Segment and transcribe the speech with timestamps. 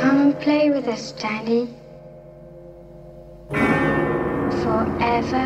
[0.00, 1.68] Come play with us, Danny.
[4.62, 5.44] Forever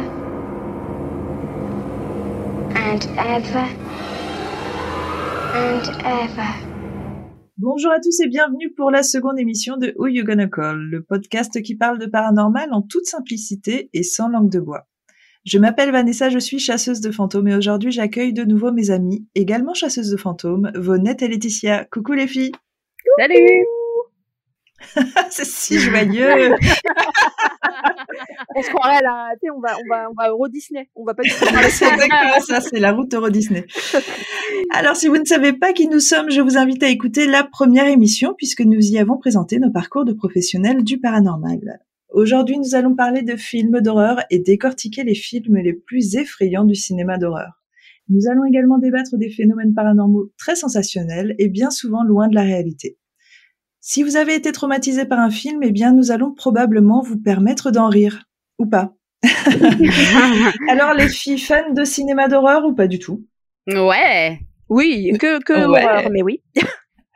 [2.77, 3.69] and ever
[5.55, 6.53] and ever.
[7.57, 11.03] Bonjour à tous et bienvenue pour la seconde émission de Who You Gonna Call, le
[11.03, 14.87] podcast qui parle de paranormal en toute simplicité et sans langue de bois.
[15.45, 19.27] Je m'appelle Vanessa, je suis chasseuse de fantômes et aujourd'hui j'accueille de nouveau mes amis,
[19.35, 21.87] également chasseuses de fantômes, Vonette et Laetitia.
[21.91, 22.53] Coucou les filles
[23.19, 23.82] Salut
[25.31, 26.55] C'est si joyeux
[28.55, 30.91] On se croirait là, tu sais, on va, on va, on va Euro Disney.
[30.95, 31.47] On va pas C'est
[31.87, 33.65] exactement ça, c'est la route Euro Disney.
[34.75, 37.45] Alors si vous ne savez pas qui nous sommes, je vous invite à écouter la
[37.45, 41.81] première émission puisque nous y avons présenté nos parcours de professionnels du paranormal.
[42.11, 46.75] Aujourd'hui, nous allons parler de films d'horreur et décortiquer les films les plus effrayants du
[46.75, 47.63] cinéma d'horreur.
[48.09, 52.43] Nous allons également débattre des phénomènes paranormaux très sensationnels et bien souvent loin de la
[52.43, 52.99] réalité.
[53.85, 57.73] Si vous avez été traumatisé par un film, eh bien, nous allons probablement vous permettre
[57.73, 58.27] d'en rire.
[58.61, 58.95] Ou pas.
[60.71, 63.27] Alors, les filles fans de cinéma d'horreur ou pas du tout?
[63.67, 64.39] Ouais.
[64.69, 65.85] Oui, que, que Ouais.
[65.85, 66.41] horreur, mais oui.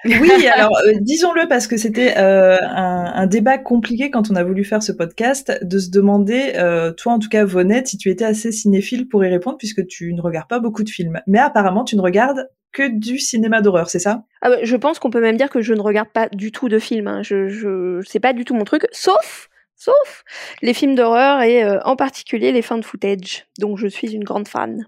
[0.04, 4.64] Oui, alors euh, disons-le parce que c'était euh, un, débat compliqué quand on a voulu
[4.64, 8.24] faire ce podcast, de se demander, euh, toi en tout cas Vonette, si tu étais
[8.24, 11.20] assez cinéphile pour y répondre puisque tu ne regardes pas beaucoup de films.
[11.26, 14.24] Mais apparemment, tu ne regardes que du cinéma d'horreur, c'est ça?
[14.42, 16.68] Ah bah, je pense qu'on peut même dire que je ne regarde pas du tout
[16.68, 17.08] de films.
[17.08, 17.22] Hein.
[17.22, 20.24] Je, je, c'est pas du tout mon truc, sauf, sauf
[20.60, 23.46] les films d'horreur et euh, en particulier les found footage.
[23.58, 24.86] Donc je suis une grande fan.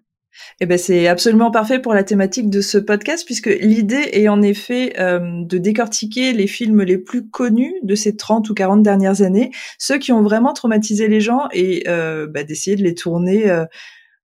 [0.61, 4.43] Eh ben c'est absolument parfait pour la thématique de ce podcast puisque l'idée est en
[4.43, 9.23] effet euh, de décortiquer les films les plus connus de ces 30 ou 40 dernières
[9.23, 13.51] années, ceux qui ont vraiment traumatisé les gens et euh, bah, d'essayer de les tourner
[13.51, 13.65] euh,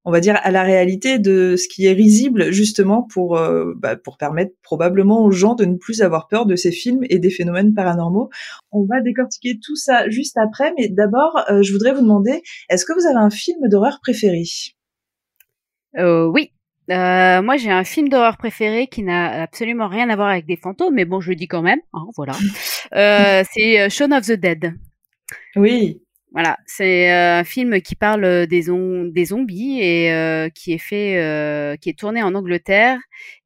[0.05, 3.97] on va dire à la réalité de ce qui est risible justement pour euh, bah,
[3.97, 7.31] pour permettre probablement aux gens de ne plus avoir peur de ces films et des
[7.31, 8.29] phénomènes paranormaux.
[8.73, 12.92] On va décortiquer tout ça juste après, mais d'abord je voudrais vous demander est-ce que
[12.92, 14.42] vous avez un film d'horreur préféré?
[15.98, 16.52] Euh, oui.
[16.90, 20.56] Euh, moi, j'ai un film d'horreur préféré qui n'a absolument rien à voir avec des
[20.56, 21.80] fantômes, mais bon, je le dis quand même.
[21.92, 22.34] hein, voilà.
[22.94, 24.74] Euh, c'est euh, Shaun of the Dead.
[25.56, 26.00] Oui.
[26.32, 28.66] Voilà, c'est euh, un film qui parle des,
[29.10, 32.98] des zombies et euh, qui est fait, euh, qui est tourné en Angleterre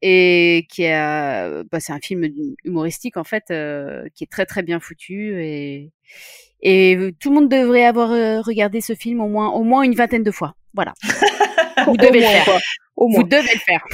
[0.03, 2.27] et qui est, euh, bah, c'est un film
[2.65, 5.93] humoristique en fait, euh, qui est très très bien foutu et
[6.63, 8.11] et tout le monde devrait avoir
[8.45, 10.57] regardé ce film au moins au moins une vingtaine de fois.
[10.75, 10.95] Voilà,
[11.87, 12.45] vous devez le faire.
[12.45, 12.59] quoi.
[12.97, 13.85] Au Vous devez le faire.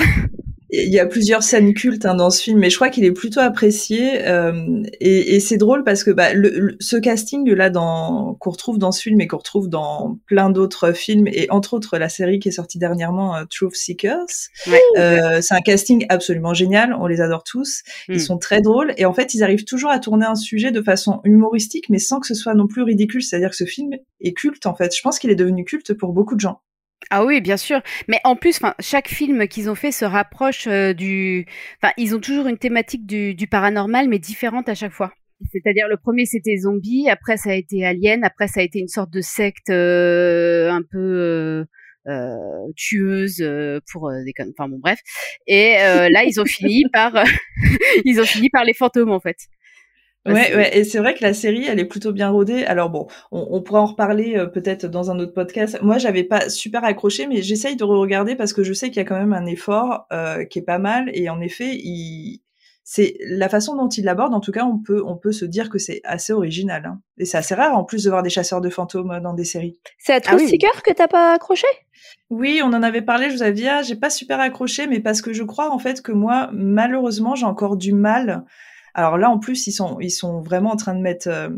[0.76, 3.12] Il y a plusieurs scènes cultes hein, dans ce film, mais je crois qu'il est
[3.12, 4.26] plutôt apprécié.
[4.26, 8.50] euh, et et c'est drôle parce que bah, le, le- ce casting là dans qu'on
[8.50, 12.08] retrouve dans ce film et qu'on retrouve dans plein d'autres films, et entre autres la
[12.08, 14.26] série qui est sortie dernièrement, euh, Truth Seekers,
[14.66, 14.80] Ouais.
[14.98, 16.96] euh, c'est un casting absolument génial.
[16.98, 17.82] On les adore tous.
[18.08, 18.14] Mm.
[18.14, 20.82] Ils sont très drôles et en fait ils arrivent toujours à tourner un sujet de
[20.82, 23.22] façon humoristique, mais sans que ce soit non plus ridicule.
[23.22, 23.90] C'est-à-dire que ce film
[24.20, 24.92] est culte en fait.
[24.96, 26.62] Je pense qu'il est devenu culte pour beaucoup de gens.
[27.10, 27.80] Ah oui, bien sûr.
[28.08, 31.46] Mais en plus, chaque film qu'ils ont fait se rapproche euh, du.
[31.82, 35.12] Enfin, ils ont toujours une thématique du, du paranormal, mais différente à chaque fois.
[35.52, 38.88] C'est-à-dire, le premier c'était zombie, après ça a été alien, après ça a été une
[38.88, 41.64] sorte de secte euh, un peu euh,
[42.06, 44.32] euh, tueuse euh, pour des.
[44.56, 45.00] Enfin bon, bref.
[45.46, 47.12] Et là, ils ont fini par,
[48.04, 49.36] ils ont fini par les fantômes en fait.
[50.24, 52.64] Bah, Ouais, ouais, et c'est vrai que la série, elle est plutôt bien rodée.
[52.64, 55.78] Alors bon, on, on pourra en reparler euh, peut-être dans un autre podcast.
[55.82, 59.00] Moi, j'avais pas super accroché, mais j'essaye de re-regarder parce que je sais qu'il y
[59.00, 61.10] a quand même un effort euh, qui est pas mal.
[61.12, 62.40] Et en effet, il...
[62.84, 64.32] c'est la façon dont il l'aborde.
[64.32, 66.86] En tout cas, on peut on peut se dire que c'est assez original.
[66.86, 67.00] Hein.
[67.18, 69.44] Et c'est assez rare en plus de voir des chasseurs de fantômes euh, dans des
[69.44, 69.78] séries.
[69.98, 70.48] C'est à Truth oui.
[70.48, 71.66] Seeker que t'as pas accroché?
[72.30, 73.28] Oui, on en avait parlé.
[73.28, 75.78] Je vous avais dit, ah, j'ai pas super accroché, mais parce que je crois en
[75.78, 78.44] fait que moi, malheureusement, j'ai encore du mal.
[78.94, 81.48] Alors là, en plus, ils sont, ils sont vraiment en train de mettre euh,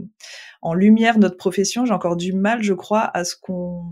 [0.62, 1.84] en lumière notre profession.
[1.84, 3.82] J'ai encore du mal, je crois, à ce qu'on,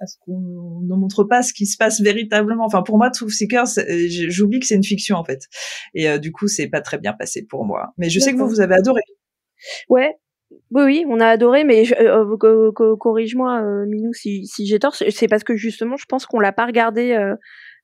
[0.00, 2.64] à ce qu'on ne montre pas ce qui se passe véritablement.
[2.64, 5.42] Enfin, pour moi, Truth Seekers, c'est- euh, j'oublie que c'est une fiction en fait.
[5.94, 7.94] Et euh, du coup, c'est pas très bien passé pour moi.
[7.96, 9.02] Mais je sais que vous, vous avez adoré.
[9.88, 10.14] Ouais.
[10.72, 14.96] Oui, oui, on a adoré, mais euh, co- corrige-moi, euh, Minou, si, si j'ai tort.
[14.96, 17.36] C'est parce que justement, je pense qu'on l'a pas regardé euh,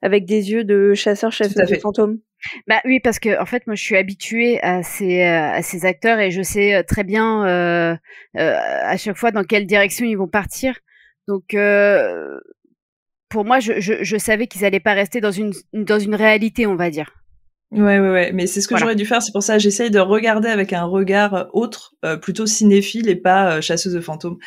[0.03, 2.19] avec des yeux de chasseur, Tout à chasseur de fantômes.
[2.67, 6.31] Bah oui, parce que en fait, moi, je suis habituée à ces euh, acteurs et
[6.31, 7.97] je sais euh, très bien euh,
[8.35, 10.79] à chaque fois dans quelle direction ils vont partir.
[11.29, 11.57] Donc,
[13.29, 16.67] pour moi, je, je, je savais qu'ils allaient pas rester dans une dans une réalité,
[16.67, 17.11] on va dire.
[17.73, 18.33] Ouais, ouais, ouais.
[18.33, 18.85] Mais c'est ce que Voilà.
[18.85, 19.21] j'aurais dû faire.
[19.23, 23.17] C'est pour ça que j'essaye de regarder avec un regard autre, euh, plutôt cinéphile et
[23.17, 24.39] pas euh, chasseuse de fantômes,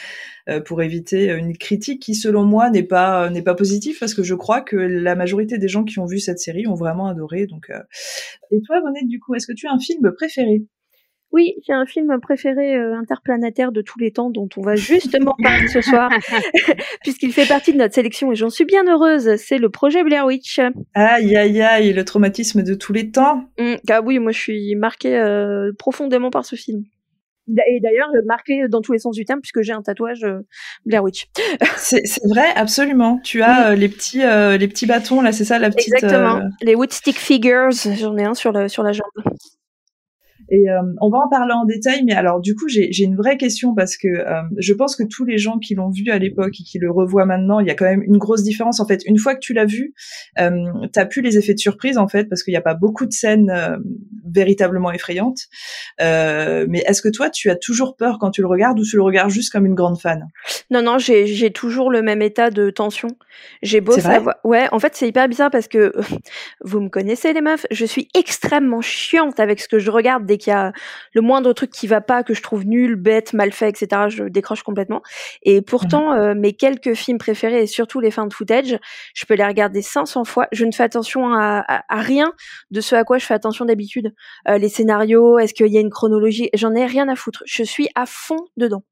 [0.47, 4.13] euh, pour éviter une critique qui, selon moi, n'est pas euh, n'est pas positive parce
[4.13, 7.07] que je crois que la majorité des gens qui ont vu cette série ont vraiment
[7.07, 7.45] adoré.
[7.45, 7.79] Donc, euh...
[8.51, 10.63] et toi, Bonnet, du coup, est-ce que tu as un film préféré?
[11.31, 15.35] Oui, j'ai un film préféré euh, interplanétaire de tous les temps dont on va justement
[15.43, 16.09] parler ce soir,
[17.03, 19.35] puisqu'il fait partie de notre sélection et j'en suis bien heureuse.
[19.37, 20.59] C'est le projet Blair Witch.
[20.95, 23.45] Aïe, aïe, aïe, le traumatisme de tous les temps.
[23.59, 26.83] Mm, ah oui, moi je suis marquée euh, profondément par ce film.
[27.67, 30.41] Et d'ailleurs, marqué dans tous les sens du terme, puisque j'ai un tatouage euh,
[30.85, 31.27] Blair Witch.
[31.77, 33.19] c'est vrai, absolument.
[33.23, 35.93] Tu as les petits les petits bâtons là, c'est ça, la petite.
[35.93, 36.41] Exactement.
[36.61, 37.69] Les Woodstick Figures.
[37.71, 39.35] J'en ai un sur le sur la jambe.
[40.51, 43.37] Et euh, on va en parler en détail, mais alors du coup j'ai une vraie
[43.37, 46.53] question parce que euh, je pense que tous les gens qui l'ont vu à l'époque
[46.59, 49.03] et qui le revoient maintenant, il y a quand même une grosse différence en fait.
[49.05, 49.93] Une fois que tu l'as vu,
[50.39, 50.51] euh,
[50.91, 53.11] t'as plus les effets de surprise en fait parce qu'il n'y a pas beaucoup de
[53.11, 53.77] scènes euh,
[54.25, 55.41] véritablement effrayantes.
[55.99, 59.03] mais est-ce que toi tu as toujours peur quand tu le regardes ou tu le
[59.03, 60.27] regardes juste comme une grande fan?
[60.71, 63.09] Non non, j'ai toujours le même état de tension.
[63.61, 65.93] J'ai beau savoir, ouais, en fait c'est hyper bizarre parce que
[66.63, 70.38] vous me connaissez les meufs, je suis extrêmement chiante avec ce que je regarde dès
[70.39, 70.73] qu'il y a
[71.13, 74.23] le moindre truc qui va pas, que je trouve nul, bête, mal fait, etc., je
[74.23, 75.03] décroche complètement.
[75.43, 76.17] Et pourtant, mmh.
[76.17, 78.79] euh, mes quelques films préférés, et surtout les fins de footage,
[79.13, 80.47] je peux les regarder 500 fois.
[80.51, 82.33] Je ne fais attention à, rien
[82.71, 84.13] de ce à quoi je fais attention d'habitude.
[84.47, 86.49] Euh, les scénarios, est-ce qu'il y a une chronologie?
[86.55, 87.43] J'en ai rien à foutre.
[87.45, 88.83] Je suis à fond dedans.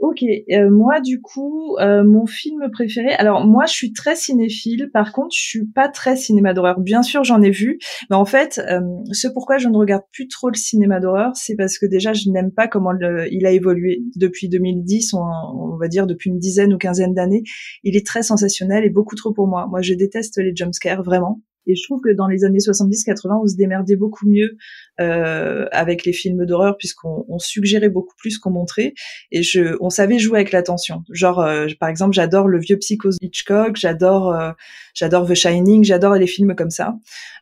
[0.00, 3.12] Ok, euh, moi du coup, euh, mon film préféré.
[3.12, 4.88] Alors moi, je suis très cinéphile.
[4.94, 6.80] Par contre, je suis pas très cinéma d'horreur.
[6.80, 8.80] Bien sûr, j'en ai vu, mais en fait, euh,
[9.12, 12.30] ce pourquoi je ne regarde plus trop le cinéma d'horreur, c'est parce que déjà, je
[12.30, 12.92] n'aime pas comment
[13.30, 15.12] il a évolué depuis 2010.
[15.12, 17.42] On, on, va dire depuis une dizaine ou quinzaine d'années.
[17.84, 19.66] Il est très sensationnel et beaucoup trop pour moi.
[19.68, 21.42] Moi, je déteste les jumpscares vraiment.
[21.66, 24.56] Et je trouve que dans les années 70-80, on se démerdait beaucoup mieux
[25.00, 28.94] euh, avec les films d'horreur puisqu'on on suggérait beaucoup plus qu'on montrait
[29.32, 31.04] et je, on savait jouer avec l'attention.
[31.10, 34.52] Genre, euh, par exemple, j'adore le vieux Psycho Hitchcock, j'adore, euh,
[34.94, 36.96] j'adore The Shining, j'adore les films comme ça.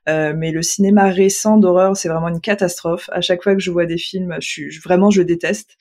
[0.09, 3.11] Euh, mais le cinéma récent d'horreur, c'est vraiment une catastrophe.
[3.13, 5.77] À chaque fois que je vois des films, je suis vraiment, je déteste.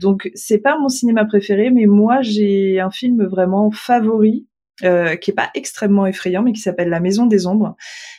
[0.00, 4.46] donc, c'est pas mon cinéma préféré, mais moi, j'ai un film vraiment favori
[4.84, 7.76] euh, qui est pas extrêmement effrayant, mais qui s'appelle La Maison des Ombres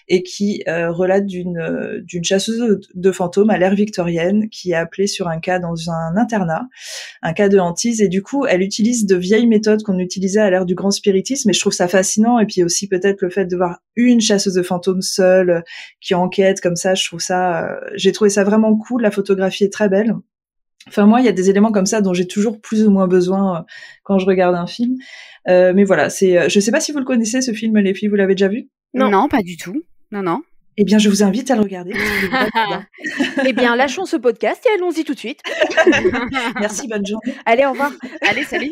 [0.08, 4.75] et qui euh, relate d'une euh, d'une chasseuse de fantômes à l'ère victorienne qui est
[4.75, 6.68] appelée sur un cas dans un internat,
[7.24, 10.50] un cas de hantise et du coup elle utilise de vieilles méthodes qu'on utilisait à
[10.52, 13.46] l'ère du grand spiritisme et je trouve ça fascinant et puis aussi peut-être le fait
[13.46, 15.64] de voir une chasseuse de fantômes seule
[16.00, 19.74] qui enquête comme ça, je trouve ça j'ai trouvé ça vraiment cool, la photographie est
[19.74, 20.14] très belle.
[20.88, 23.07] Enfin moi, il y a des éléments comme ça dont j'ai toujours plus ou moins
[23.07, 23.66] besoin
[24.04, 24.98] quand je regarde un film.
[25.48, 26.38] Euh, mais voilà, c'est.
[26.38, 28.10] Euh, je sais pas si vous le connaissez ce film, les filles.
[28.10, 28.70] Vous l'avez déjà vu?
[28.94, 29.82] Non, non, pas du tout.
[30.12, 30.42] Non, non.
[30.78, 31.94] Eh bien, je vous invite à le regarder.
[33.46, 35.42] eh bien, lâchons ce podcast et allons-y tout de suite.
[36.60, 37.34] Merci, bonne journée.
[37.46, 37.92] Allez, au revoir.
[38.22, 38.72] Allez, salut.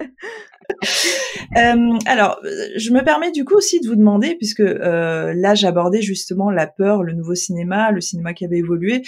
[1.56, 2.40] euh, alors,
[2.76, 6.66] je me permets du coup aussi de vous demander, puisque euh, là j'abordais justement la
[6.66, 9.02] peur, le nouveau cinéma, le cinéma qui avait évolué.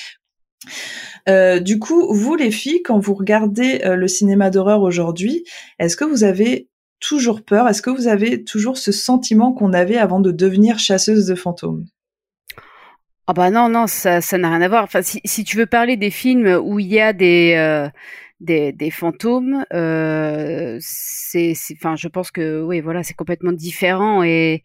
[1.29, 5.45] Euh, du coup, vous les filles, quand vous regardez euh, le cinéma d'horreur aujourd'hui,
[5.79, 6.69] est-ce que vous avez
[7.03, 7.69] toujours peur.
[7.69, 11.85] Est-ce que vous avez toujours ce sentiment qu'on avait avant de devenir chasseuse de fantômes?
[13.27, 14.85] Ah bah non, non, ça, ça n'a rien à voir.
[14.85, 17.89] Enfin, si, tu veux parler des films où il y a des euh,
[18.41, 19.65] des, des, fantômes,
[20.81, 24.63] c'est, enfin, je pense que oui, voilà, c'est complètement différent et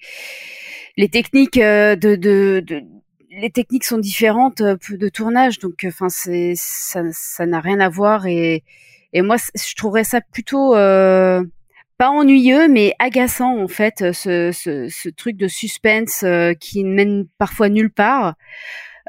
[0.98, 2.82] les techniques de, de, de
[3.38, 7.90] les techniques sont différentes euh, de tournage, donc euh, enfin c'est ça n'a rien à
[7.90, 8.64] voir et
[9.14, 11.44] et moi je trouverais ça plutôt euh,
[11.98, 16.24] pas ennuyeux mais agaçant en fait ce, ce, ce truc de suspense
[16.60, 18.36] qui ne mène parfois nulle part.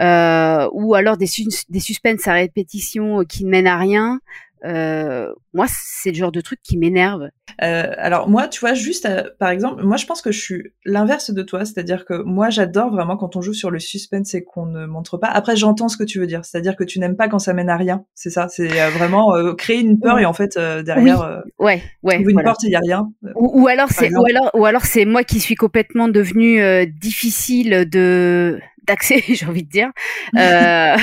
[0.01, 1.27] Euh, ou alors des,
[1.69, 4.21] des suspens à répétition qui ne mènent à rien.
[4.65, 7.31] Euh, moi, c'est le genre de truc qui m'énerve.
[7.65, 10.73] Euh, alors moi, tu vois, juste euh, par exemple, moi je pense que je suis
[10.85, 14.45] l'inverse de toi, c'est-à-dire que moi j'adore vraiment quand on joue sur le suspense et
[14.45, 15.27] qu'on ne montre pas.
[15.27, 17.71] Après, j'entends ce que tu veux dire, c'est-à-dire que tu n'aimes pas quand ça mène
[17.71, 21.67] à rien, c'est ça, c'est vraiment créer une peur et en fait derrière, oui.
[21.67, 23.11] ouais, ouais, une porte il y a rien.
[23.35, 27.89] Ou, ou alors c'est, ou alors, ou alors c'est moi qui suis complètement devenue difficile
[27.91, 29.91] de d'accès, j'ai envie de dire.
[30.37, 30.97] Euh,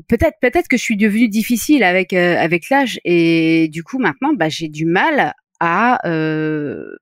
[0.09, 4.33] peut-être, peut-être que je suis devenue difficile avec euh, avec l'âge et du coup maintenant,
[4.33, 6.95] bah, j'ai du mal à euh,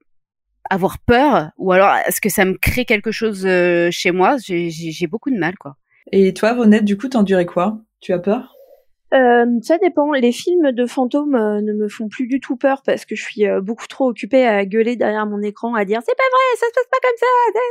[0.69, 4.37] avoir peur ou alors est-ce que ça me crée quelque chose euh, chez moi?
[4.37, 5.75] J'ai beaucoup de mal, quoi.
[6.13, 7.81] Et toi, Vonette, du coup, t'endurais quoi?
[7.99, 8.55] Tu as peur?
[9.13, 10.11] Euh, ça dépend.
[10.11, 13.23] Les films de fantômes euh, ne me font plus du tout peur parce que je
[13.23, 16.57] suis euh, beaucoup trop occupée à gueuler derrière mon écran, à dire c'est pas vrai,
[16.57, 17.27] ça se passe pas comme ça,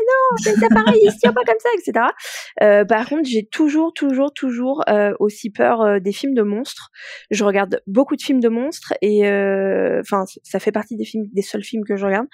[0.07, 2.85] non, c'est pareil, il se pas comme ça, etc.
[2.87, 4.85] par contre, j'ai toujours, toujours, toujours
[5.19, 6.91] aussi peur des films de monstres.
[7.31, 9.23] Je regarde beaucoup de films de monstres et
[10.01, 12.27] enfin, ça fait partie des films, des seuls films que je regarde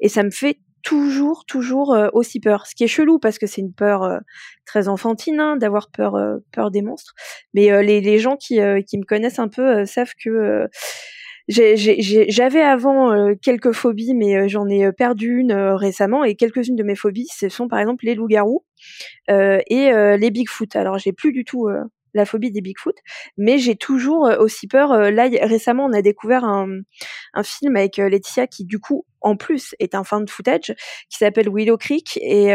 [0.00, 2.66] et ça me fait toujours, toujours aussi peur.
[2.66, 4.20] Ce qui est chelou parce que c'est une peur
[4.66, 6.16] très enfantine hein, d'avoir peur,
[6.52, 7.14] peur des monstres.
[7.54, 10.68] Mais les, les, gens qui, qui me connaissent un peu savent que
[11.48, 16.24] j'avais avant quelques phobies, mais j'en ai perdu une récemment.
[16.24, 18.64] Et quelques-unes de mes phobies, ce sont par exemple les loups-garous
[19.28, 20.76] et les Bigfoot.
[20.76, 21.68] Alors j'ai plus du tout
[22.14, 22.96] la phobie des Bigfoot,
[23.36, 24.92] mais j'ai toujours euh, aussi peur.
[24.92, 26.68] Euh, là, récemment, on a découvert un,
[27.34, 30.74] un film avec euh, Laetitia qui, du coup, en plus, est un fan de footage
[31.08, 32.54] qui s'appelle Willow Creek et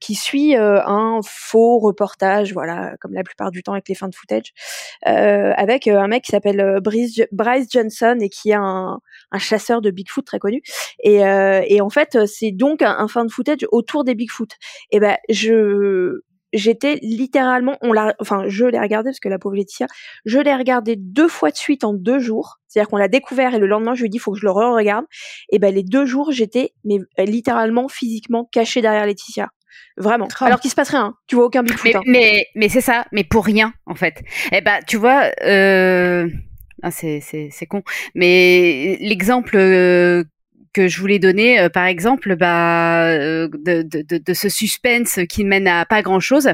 [0.00, 4.14] qui suit un faux reportage, voilà, comme la plupart du temps avec les fins de
[4.14, 4.52] footage,
[5.02, 9.00] avec un mec qui s'appelle Bryce, Bryce, Johnson et qui est un,
[9.38, 10.62] chasseur de Bigfoot très connu.
[11.02, 14.50] Et, et en fait, c'est donc un, un fan de footage autour des Bigfoot.
[14.90, 19.56] Et ben, je j'étais littéralement, on l'a, enfin, je l'ai regardé parce que la pauvre
[19.56, 19.86] Laetitia,
[20.24, 22.58] je l'ai regardé deux fois de suite en deux jours.
[22.68, 24.50] C'est-à-dire qu'on l'a découvert et le lendemain, je lui ai dit, faut que je le
[24.50, 25.04] re-regarde.
[25.50, 29.48] Et ben, les deux jours, j'étais, mais littéralement, physiquement cachée derrière Laetitia.
[29.96, 30.28] Vraiment.
[30.40, 31.04] Alors qu'il se passe rien.
[31.04, 31.14] Hein.
[31.26, 31.84] Tu vois aucun Bigfoot.
[31.84, 32.02] Mais, hein.
[32.06, 33.04] mais, mais c'est ça.
[33.12, 34.22] Mais pour rien, en fait.
[34.52, 36.28] Eh ben, tu vois, euh...
[36.82, 37.82] Ah, c'est, c'est, c'est con.
[38.14, 40.24] Mais l'exemple euh,
[40.72, 45.44] que je voulais donner, euh, par exemple, bah, euh, de, de, de, ce suspense qui
[45.44, 46.50] mène à pas grand-chose.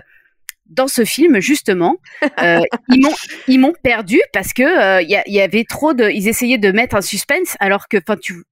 [0.66, 1.96] Dans ce film, justement,
[2.42, 2.60] euh,
[2.90, 3.14] ils m'ont
[3.46, 6.96] ils m'ont perdu parce que il y, y, avait trop de, ils essayaient de mettre
[6.96, 8.42] un suspense alors que, enfin, tu,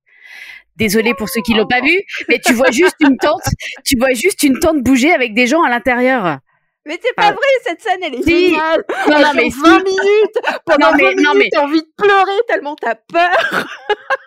[0.77, 3.45] désolé pour ceux qui l'ont pas vu, mais tu vois juste une tente,
[3.85, 6.39] tu vois juste une tente bouger avec des gens à l'intérieur.
[6.87, 8.85] Mais c'est pas vrai, cette scène, elle est géniale.
[9.09, 10.39] Non, non, mais 20 minutes.
[10.65, 11.49] Pendant non, mais, 20 minutes, non, mais...
[11.51, 13.67] t'as envie de pleurer tellement t'as peur.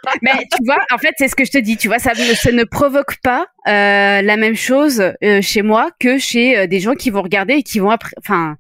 [0.22, 1.78] mais tu vois, en fait, c'est ce que je te dis.
[1.78, 6.18] Tu vois, ça, ça ne provoque pas euh, la même chose euh, chez moi que
[6.18, 8.12] chez euh, des gens qui vont regarder et qui vont après.
[8.18, 8.58] Enfin,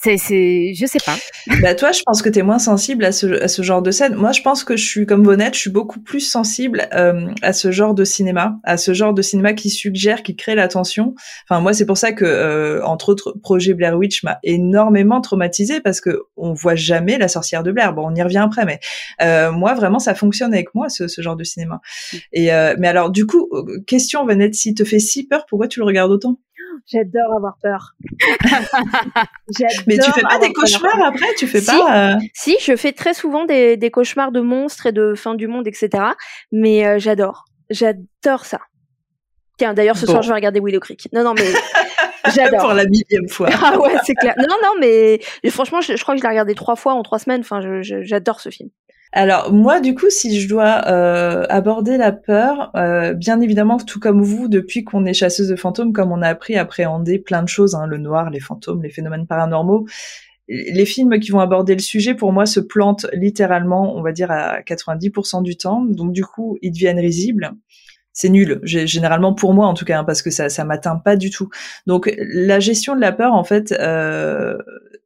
[0.00, 1.16] c'est, c'est, je sais pas.
[1.62, 3.90] Bah toi, je pense que tu es moins sensible à ce, à ce genre de
[3.90, 4.14] scène.
[4.14, 7.52] Moi, je pense que je suis comme Vonette, je suis beaucoup plus sensible euh, à
[7.52, 11.14] ce genre de cinéma, à ce genre de cinéma qui suggère, qui crée l'attention.
[11.48, 15.80] Enfin, moi, c'est pour ça que, euh, entre autres, Projet Blair Witch m'a énormément traumatisé
[15.80, 17.92] parce que on voit jamais la sorcière de Blair.
[17.94, 18.78] Bon, on y revient après, mais
[19.22, 21.80] euh, moi, vraiment, ça fonctionne avec moi ce, ce genre de cinéma.
[22.32, 23.48] Et mais alors, du coup,
[23.86, 26.38] question Vonette, s'il te fait si peur, pourquoi tu le regardes autant?
[26.86, 27.94] J'adore avoir peur.
[29.86, 31.34] Mais tu fais pas des cauchemars après?
[31.36, 34.92] Tu fais pas euh, Si, je fais très souvent des, des, cauchemars de monstres et
[34.92, 36.04] de fin du monde, etc.
[36.52, 37.44] Mais euh, j'adore.
[37.70, 38.60] J'adore ça.
[39.58, 41.08] Tiens, d'ailleurs, ce soir, je vais regarder Willow Creek.
[41.12, 41.50] Non, non, mais
[42.34, 42.60] j'adore.
[42.60, 43.48] Pour la millième fois.
[43.62, 44.34] ah ouais, c'est clair.
[44.38, 45.20] Non, non, mais
[45.50, 47.40] franchement, je, je, crois que je l'ai regardé trois fois en trois semaines.
[47.40, 48.70] Enfin, j'adore ce film.
[49.12, 54.00] Alors moi, du coup, si je dois euh, aborder la peur, euh, bien évidemment, tout
[54.00, 57.42] comme vous, depuis qu'on est chasseuse de fantômes, comme on a appris à appréhender plein
[57.42, 59.86] de choses, hein, le noir, les fantômes, les phénomènes paranormaux,
[60.48, 64.30] les films qui vont aborder le sujet, pour moi, se plantent littéralement, on va dire,
[64.30, 65.84] à 90% du temps.
[65.84, 67.52] Donc du coup, ils deviennent risibles
[68.18, 68.58] c'est nul.
[68.64, 71.50] Généralement pour moi en tout cas, hein, parce que ça ça m'atteint pas du tout.
[71.86, 74.58] Donc la gestion de la peur, en fait, euh,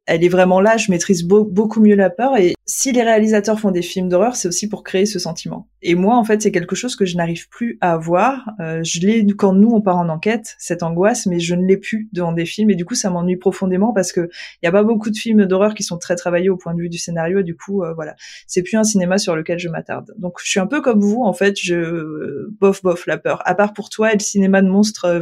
[0.05, 0.77] elle est vraiment là.
[0.77, 2.37] Je maîtrise beaucoup mieux la peur.
[2.37, 5.67] Et si les réalisateurs font des films d'horreur, c'est aussi pour créer ce sentiment.
[5.81, 8.49] Et moi, en fait, c'est quelque chose que je n'arrive plus à avoir.
[8.59, 11.77] Euh, je l'ai quand nous on part en enquête, cette angoisse, mais je ne l'ai
[11.77, 12.69] plus devant des films.
[12.69, 14.29] Et du coup, ça m'ennuie profondément parce que
[14.61, 16.81] il y a pas beaucoup de films d'horreur qui sont très travaillés au point de
[16.81, 17.39] vue du scénario.
[17.39, 18.15] Et du coup, euh, voilà,
[18.47, 20.13] c'est plus un cinéma sur lequel je m'attarde.
[20.17, 21.57] Donc, je suis un peu comme vous, en fait.
[21.59, 23.41] Je bof bof la peur.
[23.45, 25.19] À part pour toi et le cinéma de monstres, euh.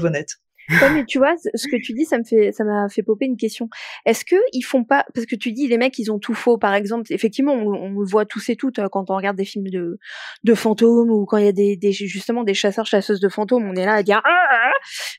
[0.81, 3.25] Ouais, mais tu vois, ce que tu dis, ça me fait, ça m'a fait popper
[3.25, 3.69] une question.
[4.05, 6.57] Est-ce que ils font pas, parce que tu dis les mecs, ils ont tout faux,
[6.57, 7.11] par exemple.
[7.11, 9.99] Effectivement, on, on le voit tous et toutes euh, quand on regarde des films de,
[10.43, 13.67] de fantômes ou quand il y a des, des, justement des chasseurs chasseuses de fantômes,
[13.69, 14.21] on est là à dire.
[14.23, 14.71] Ah, ah, ah.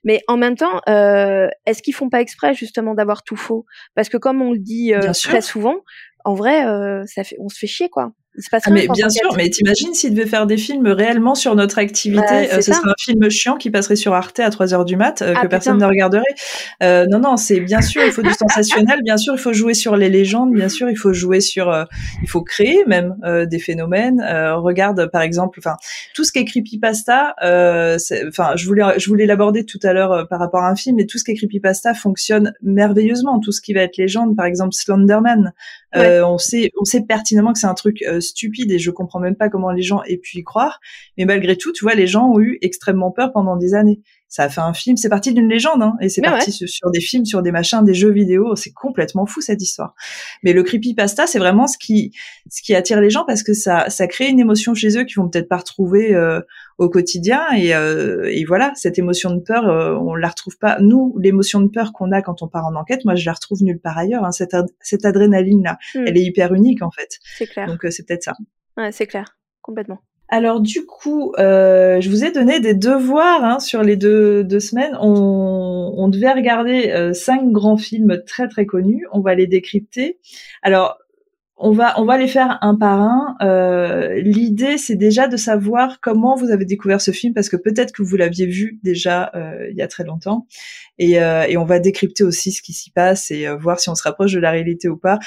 [0.04, 3.66] mais en même temps, euh, est-ce qu'ils font pas exprès justement d'avoir tout faux?
[3.94, 5.76] Parce que comme on le dit euh, très souvent,
[6.24, 8.12] en vrai, euh, ça fait, on se fait chier quoi.
[8.52, 12.22] Ah, mais bien sûr, mais t'imagines s'il devait faire des films réellement sur notre activité,
[12.22, 14.96] bah, euh, ce serait un film chiant qui passerait sur Arte à 3 heures du
[14.96, 16.22] mat, euh, ah, que personne ne regarderait.
[16.82, 19.74] Euh, non, non, c'est bien sûr, il faut du sensationnel, bien sûr, il faut jouer
[19.74, 21.84] sur les légendes, bien sûr, il faut jouer sur, euh,
[22.22, 24.22] il faut créer même des phénomènes.
[24.56, 25.76] regarde, par exemple, enfin,
[26.14, 30.38] tout ce qui est creepypasta, enfin, je voulais, je voulais l'aborder tout à l'heure par
[30.38, 33.40] rapport à un film, mais tout ce qui est creepypasta fonctionne merveilleusement.
[33.40, 35.52] Tout ce qui va être légende, par exemple, Slenderman,
[35.94, 39.48] on sait, on sait pertinemment que c'est un truc stupide et je comprends même pas
[39.48, 40.80] comment les gens aient pu y croire.
[41.18, 44.00] Mais malgré tout, tu vois, les gens ont eu extrêmement peur pendant des années.
[44.32, 47.02] Ça a fait un film, c'est parti d'une légende, hein, et c'est parti sur des
[47.02, 48.56] films, sur des machins, des jeux vidéo.
[48.56, 49.94] C'est complètement fou cette histoire.
[50.42, 52.12] Mais le creepypasta, c'est vraiment ce qui,
[52.48, 55.16] ce qui attire les gens parce que ça, ça crée une émotion chez eux qu'ils
[55.16, 56.40] vont peut-être pas retrouver euh,
[56.78, 57.42] au quotidien.
[57.54, 60.78] Et, euh, et, voilà, cette émotion de peur, euh, on la retrouve pas.
[60.80, 63.62] Nous, l'émotion de peur qu'on a quand on part en enquête, moi, je la retrouve
[63.62, 64.24] nulle part ailleurs.
[64.24, 66.04] Hein, cette, cette adrénaline là, hmm.
[66.06, 67.18] elle est hyper unique en fait.
[67.36, 67.66] C'est clair.
[67.66, 68.32] Donc c'est peut-être ça.
[68.78, 70.00] Ouais, c'est clair, complètement.
[70.32, 74.60] Alors du coup, euh, je vous ai donné des devoirs hein, sur les deux, deux
[74.60, 74.96] semaines.
[74.98, 79.06] On, devait regarder euh, cinq grands films très très connus.
[79.12, 80.18] On va les décrypter.
[80.62, 80.96] Alors
[81.58, 83.36] on va on va les faire un par un.
[83.42, 87.92] Euh, L'idée c'est déjà de savoir comment vous avez découvert ce film parce que peut-être
[87.92, 89.32] que vous l'aviez vu déjà
[89.68, 90.46] il y a très longtemps
[90.98, 91.18] et,
[91.58, 94.40] on va décrypter aussi ce qui s'y passe et voir si on se rapproche de
[94.40, 95.18] la réalité ou pas.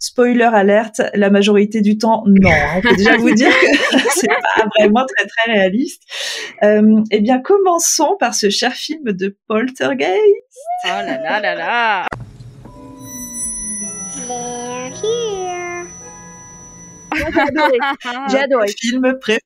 [0.00, 2.50] Spoiler alerte, la majorité du temps, non.
[2.76, 6.02] On peut déjà vous dire que c'est pas vraiment très très réaliste.
[6.62, 10.12] Euh, eh bien, commençons par ce cher film de Poltergeist.
[10.84, 12.06] Oh là là là là.
[14.28, 15.37] They're here.
[17.14, 17.78] J'ai adoré.
[18.30, 18.66] J'ai adoré.
[18.78, 19.40] Film préféré.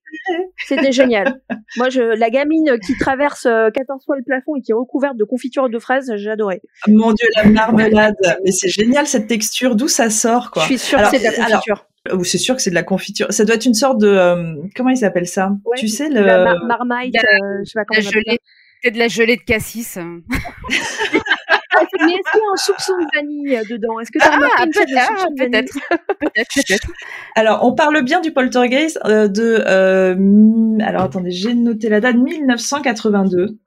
[0.66, 1.40] C'était génial.
[1.76, 5.16] Moi, je, la gamine qui traverse euh, 14 fois le plafond et qui est recouverte
[5.16, 6.60] de confiture de fraises, j'ai adoré.
[6.88, 8.14] Mon Dieu, la marmelade.
[8.44, 9.74] Mais c'est génial cette texture.
[9.76, 10.62] D'où ça sort, quoi?
[10.62, 11.86] Je suis sûre Alors, que c'est de la confiture.
[12.14, 13.26] Ou c'est sûr que c'est de la confiture.
[13.32, 15.50] Ça doit être une sorte de euh, comment ils appellent ça?
[15.64, 18.38] Ouais, Tu sais le la mar- marmite, la- euh, je sais pas comment La gelée.
[18.82, 19.96] C'est de la gelée de cassis.
[21.74, 24.00] Mais est-ce qu'il y a un soupçon de vanille euh, dedans?
[24.00, 25.72] Est-ce que tu as remarqué Ah, peut-être, peut-être,
[26.20, 26.88] peut-être, peut-être.
[27.34, 29.62] Alors, on parle bien du poltergeist euh, de.
[29.66, 33.58] euh, alors, attendez, j'ai noté la date 1982.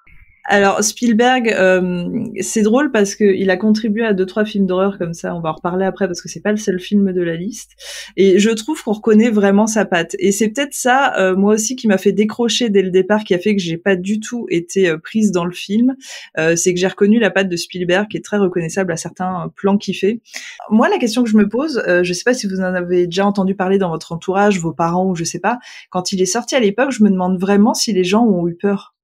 [0.47, 2.07] Alors Spielberg, euh,
[2.39, 5.35] c'est drôle parce que il a contribué à deux trois films d'horreur comme ça.
[5.35, 7.71] On va en reparler après parce que c'est pas le seul film de la liste.
[8.15, 10.15] Et je trouve qu'on reconnaît vraiment sa patte.
[10.19, 13.33] Et c'est peut-être ça, euh, moi aussi, qui m'a fait décrocher dès le départ, qui
[13.33, 15.95] a fait que j'ai pas du tout été euh, prise dans le film.
[16.37, 19.51] Euh, c'est que j'ai reconnu la patte de Spielberg, qui est très reconnaissable à certains
[19.55, 20.21] plans qu'il fait.
[20.69, 23.07] Moi, la question que je me pose, euh, je sais pas si vous en avez
[23.07, 25.57] déjà entendu parler dans votre entourage, vos parents ou je sais pas.
[25.89, 28.55] Quand il est sorti à l'époque, je me demande vraiment si les gens ont eu
[28.55, 28.94] peur.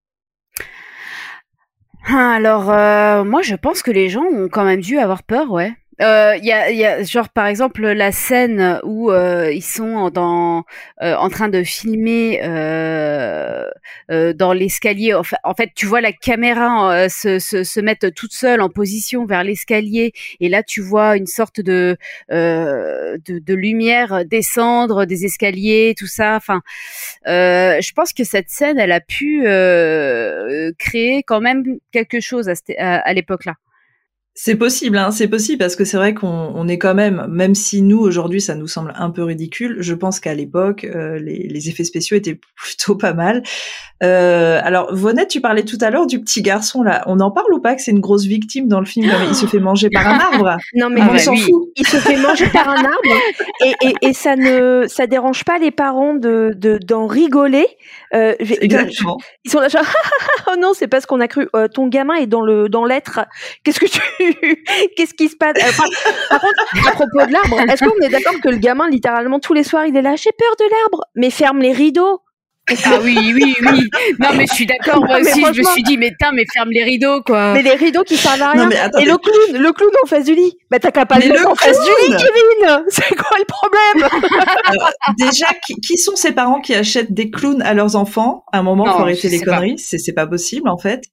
[2.05, 5.51] Ah, Alors, euh, moi, je pense que les gens ont quand même dû avoir peur,
[5.51, 5.73] ouais.
[6.01, 10.63] Euh, y, a, y a, genre, par exemple, la scène où euh, ils sont dans,
[11.03, 13.69] euh, en train de filmer euh,
[14.09, 15.13] euh, dans l'escalier.
[15.13, 18.61] En, fa- en fait, tu vois la caméra euh, se, se, se mettre toute seule
[18.61, 21.97] en position vers l'escalier, et là, tu vois une sorte de,
[22.29, 26.35] de, de lumière descendre des escaliers, tout ça.
[26.35, 26.61] Enfin,
[27.25, 29.43] je pense que cette scène, elle a pu
[30.79, 33.53] créer quand même quelque chose à, à, à l'époque-là.
[34.33, 37.53] C'est possible, hein, c'est possible parce que c'est vrai qu'on on est quand même, même
[37.53, 41.47] si nous aujourd'hui ça nous semble un peu ridicule, je pense qu'à l'époque euh, les,
[41.49, 43.43] les effets spéciaux étaient plutôt pas mal.
[44.03, 47.03] Euh, alors Vonette, tu parlais tout à l'heure du petit garçon là.
[47.07, 49.35] On en parle ou pas que c'est une grosse victime dans le film comme Il
[49.35, 50.57] se fait manger par un arbre?
[50.75, 51.69] Non, mais Ah on bah s'en fout.
[51.75, 53.15] il se fait manger par un arbre
[53.65, 57.67] et, et, et ça ne ça dérange pas les parents de de- d'en rigoler.
[58.15, 59.17] Euh, Exactement.
[59.43, 59.83] Ils sont là genre
[60.47, 61.47] oh non c'est pas ce qu'on a cru.
[61.55, 63.19] Euh, ton gamin est dans le dans l'être.
[63.63, 63.99] Qu'est-ce que tu
[64.95, 65.55] qu'est-ce qui se passe?
[65.57, 65.87] Euh, par,
[66.29, 69.53] par contre à propos de l'arbre, est-ce qu'on est d'accord que le gamin littéralement tous
[69.53, 70.15] les soirs il est là?
[70.15, 72.21] J'ai peur de l'arbre mais ferme les rideaux.
[72.85, 73.89] Ah oui, oui, oui.
[74.19, 75.03] Non, mais je suis d'accord.
[75.03, 77.53] Moi aussi, je me suis dit, mais putain, mais ferme les rideaux, quoi.
[77.53, 78.63] Mais les rideaux qui servent à rien.
[78.63, 80.57] Non mais attendez, Et le clown, le clown en face du lit.
[80.69, 82.83] Bah t'as qu'à pas le mettre en face du lit, Kevin.
[82.89, 84.09] C'est quoi le problème?
[84.65, 88.45] Alors, déjà qui, qui sont ces parents qui achètent des clowns à leurs enfants?
[88.53, 89.79] À un moment, faut je arrêter les conneries.
[89.79, 91.03] C'est c'est pas possible en fait.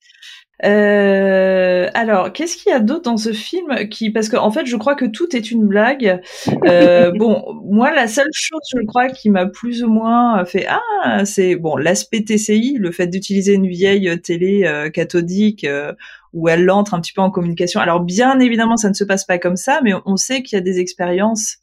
[0.65, 4.67] Euh, alors, qu'est-ce qu'il y a d'autre dans ce film qui, parce qu'en en fait,
[4.67, 6.21] je crois que tout est une blague.
[6.65, 11.25] Euh, bon, moi, la seule chose, je crois, qui m'a plus ou moins fait ah,
[11.25, 15.93] c'est bon l'aspect TCI, le fait d'utiliser une vieille télé euh, cathodique euh,
[16.33, 17.81] où elle entre un petit peu en communication.
[17.81, 20.61] Alors, bien évidemment, ça ne se passe pas comme ça, mais on sait qu'il y
[20.61, 21.59] a des expériences.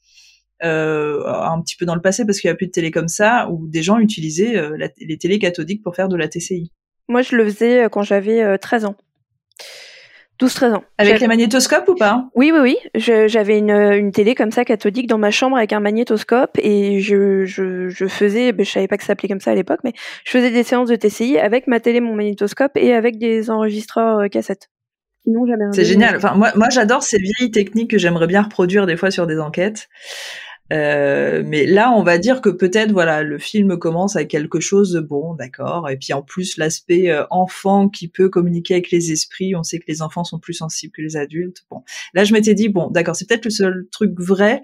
[0.64, 3.10] Euh, un petit peu dans le passé parce qu'il n'y a plus de télé comme
[3.10, 6.72] ça où des gens utilisaient la- les télés cathodiques pour faire de la TCI.
[7.08, 8.96] Moi je le faisais euh, quand j'avais euh, 13 ans.
[10.40, 10.84] 12-13 ans.
[10.98, 12.28] Avec les magnétoscopes ou pas?
[12.36, 12.60] Oui, oui,
[12.94, 13.02] oui.
[13.28, 17.46] J'avais une, une télé comme ça cathodique dans ma chambre avec un magnétoscope et je,
[17.46, 19.94] je, je faisais, ben, je savais pas que ça s'appelait comme ça à l'époque, mais
[20.26, 24.20] je faisais des séances de TCI avec ma télé, mon magnétoscope et avec des enregistreurs
[24.20, 24.70] euh, cassettes.
[25.24, 25.66] Sinon, jamais.
[25.72, 26.18] C'est génial.
[26.18, 29.40] Enfin, moi, moi j'adore ces vieilles techniques que j'aimerais bien reproduire des fois sur des
[29.40, 29.88] enquêtes.
[30.74, 34.92] Euh, mais là, on va dire que peut-être, voilà, le film commence avec quelque chose
[34.94, 35.90] de bon, d'accord.
[35.90, 39.56] Et puis en plus, l'aspect euh, enfant qui peut communiquer avec les esprits.
[39.56, 41.64] On sait que les enfants sont plus sensibles que les adultes.
[41.70, 41.82] Bon,
[42.16, 44.62] là, je m'étais dit, bon, d'accord, c'est peut-être le seul truc vrai,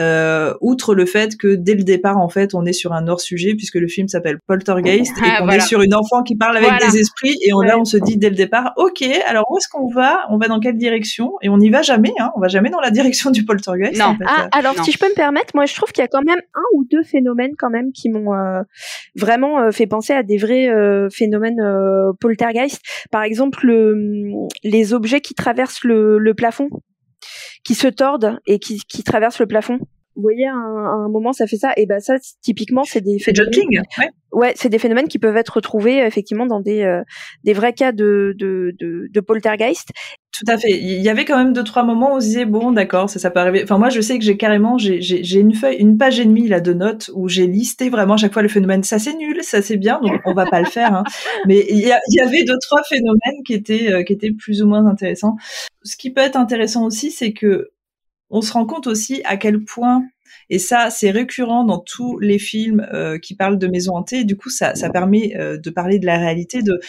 [0.00, 3.20] euh, outre le fait que dès le départ, en fait, on est sur un hors
[3.20, 5.64] sujet puisque le film s'appelle Poltergeist et Ah, qu'on voilà.
[5.64, 6.86] est sur une enfant qui parle avec Voilà.
[6.90, 7.36] des esprits.
[7.44, 10.20] Et on, là, on se dit dès le départ, ok, alors où est-ce qu'on va?
[10.30, 12.12] On va dans quelle direction Et on n'y va jamais.
[12.20, 13.98] Hein, on va jamais dans la direction du Poltergeist.
[13.98, 14.06] Non.
[14.06, 14.24] en fait.
[14.28, 14.84] Ah, alors Non.
[14.84, 16.84] si je peux me permettre, moi je trouve qu'il y a quand même un ou
[16.90, 18.62] deux phénomènes quand même qui m'ont euh,
[19.16, 21.60] vraiment euh, fait penser à des vrais euh, phénomènes
[22.20, 22.80] poltergeist.
[23.10, 24.30] Par exemple, le-
[24.62, 26.68] les objets qui traversent le, plafond,
[27.64, 29.78] qui se tordent et qui traversent le plafond.
[30.16, 31.72] Vous voyez, à un, moment, ça fait ça.
[31.76, 33.82] Et ben ça, typiquement, c'est des phénomènes.
[33.98, 34.10] ouais.
[34.32, 37.02] Ouais, c'est des phénomènes qui peuvent être retrouvés effectivement dans des euh,
[37.42, 39.88] des vrais cas de, de de, de poltergeist.
[40.32, 40.70] Tout à fait.
[40.70, 43.18] Il y avait quand même deux trois moments où on se disait bon d'accord ça
[43.18, 43.64] ça peut arriver.
[43.64, 46.46] Enfin moi je sais que j'ai carrément j'ai j'ai une feuille une page et demie
[46.46, 49.42] là de notes où j'ai listé vraiment à chaque fois le phénomène ça c'est nul
[49.42, 50.94] ça c'est bien donc on va pas le faire.
[50.94, 51.02] Hein.
[51.46, 54.68] Mais il y, y, avait deux trois phénomènes qui étaient euh, qui étaient plus ou
[54.68, 55.34] moins intéressants.
[55.82, 57.70] Ce qui peut être intéressant aussi c'est que
[58.30, 60.02] on se rend compte aussi à quel point
[60.48, 64.24] et ça, c'est récurrent dans tous les films euh, qui parlent de maisons hantées.
[64.24, 66.80] Du coup, ça, ça permet euh, de parler de la réalité de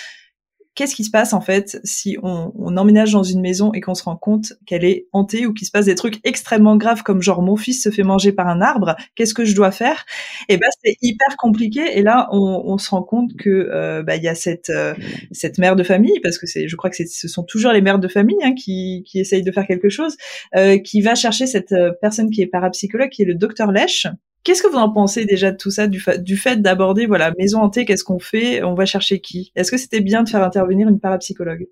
[0.75, 3.95] qu'est-ce qui se passe en fait si on, on emménage dans une maison et qu'on
[3.95, 7.21] se rend compte qu'elle est hantée ou qu'il se passe des trucs extrêmement graves comme
[7.21, 10.05] genre mon fils se fait manger par un arbre, qu'est-ce que je dois faire?
[10.47, 14.03] Et eh ben c'est hyper compliqué et là on, on se rend compte que euh,
[14.03, 14.93] bah il y a cette euh,
[15.31, 17.99] cette mère de famille parce que c'est je crois que ce sont toujours les mères
[17.99, 20.15] de famille hein, qui qui essayent de faire quelque chose
[20.55, 24.07] euh, qui va chercher cette euh, personne qui est parapsychologue qui est le docteur Lèche
[24.43, 27.85] Qu'est-ce que vous en pensez déjà de tout ça, du, fait d'aborder, voilà, maison hantée,
[27.85, 28.63] qu'est-ce qu'on fait?
[28.63, 29.51] On va chercher qui?
[29.55, 31.67] Est-ce que c'était bien de faire intervenir une parapsychologue?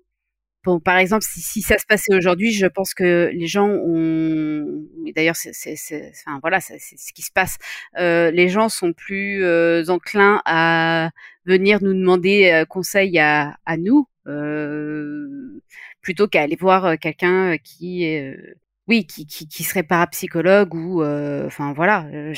[0.64, 4.84] Bon, par exemple, si, ça se passait aujourd'hui, je pense que les gens ont,
[5.16, 5.74] d'ailleurs, c'est,
[6.26, 7.56] enfin voilà, c'est ce qui se passe.
[7.98, 11.10] Euh, les gens sont plus euh, enclins à
[11.46, 14.06] venir nous demander euh, conseil à, à nous,
[16.02, 18.04] plutôt qu'à aller voir quelqu'un qui
[18.90, 22.06] oui, qui, qui, qui serait parapsychologue ou, euh, enfin voilà.
[22.12, 22.34] Euh,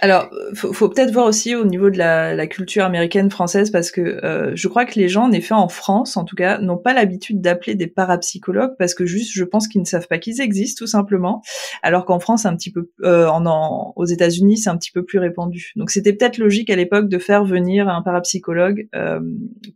[0.00, 3.90] Alors, faut, faut peut-être voir aussi au niveau de la, la culture américaine française parce
[3.90, 6.78] que euh, je crois que les gens, en effet, en France, en tout cas, n'ont
[6.78, 10.40] pas l'habitude d'appeler des parapsychologues parce que juste, je pense qu'ils ne savent pas qu'ils
[10.40, 11.42] existent, tout simplement.
[11.82, 15.18] Alors qu'en France, un petit peu, euh, en, aux États-Unis, c'est un petit peu plus
[15.18, 15.72] répandu.
[15.74, 19.20] Donc, c'était peut-être logique à l'époque de faire venir un parapsychologue euh,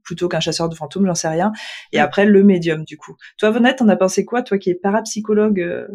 [0.05, 1.51] plutôt qu'un chasseur de fantômes, j'en sais rien.
[1.93, 3.17] Et après, le médium, du coup.
[3.39, 5.89] Toi, Vonette, t'en as pensé quoi, toi qui es parapsychologue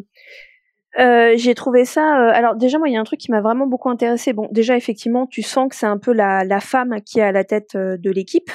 [1.00, 2.02] euh euh, j'ai trouvé ça.
[2.02, 4.34] Euh, alors déjà, moi, il y a un truc qui m'a vraiment beaucoup intéressé.
[4.34, 7.32] Bon, déjà, effectivement, tu sens que c'est un peu la, la femme qui est à
[7.32, 8.52] la tête euh, de l'équipe.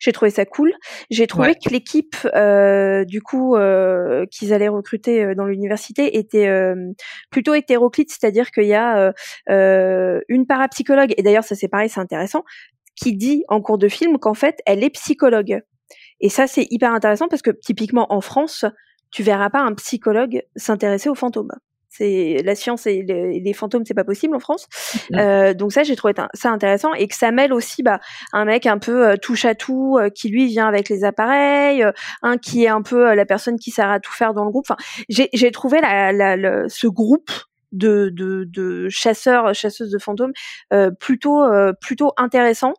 [0.00, 0.72] J'ai trouvé ça cool.
[1.10, 2.16] J'ai trouvé que l'équipe,
[3.06, 3.56] du coup,
[4.30, 6.48] qu'ils allaient recruter dans l'université était
[7.30, 9.12] plutôt hétéroclite, c'est-à-dire qu'il y a
[9.48, 11.12] une parapsychologue.
[11.16, 12.44] Et d'ailleurs, ça c'est pareil, c'est intéressant,
[12.94, 15.60] qui dit en cours de film qu'en fait, elle est psychologue.
[16.20, 18.64] Et ça, c'est hyper intéressant parce que typiquement en France,
[19.10, 21.52] tu verras pas un psychologue s'intéresser aux fantômes
[21.96, 24.66] c'est la science et les, fantômes c'est pas possible en France.
[25.14, 28.00] Euh, donc ça j'ai trouvé ça intéressant et que ça mêle aussi bah
[28.32, 31.84] un mec un peu euh, touche à tout euh, qui lui vient avec les appareils
[32.22, 34.66] un qui est un peu la personne qui sert à tout faire dans le groupe.
[34.68, 34.76] Enfin
[35.08, 37.30] j'ai trouvé la, la, ce groupe
[37.76, 40.32] de, de, de chasseurs, chasseuses de fantômes
[40.72, 42.74] euh, plutôt euh, plutôt intéressant.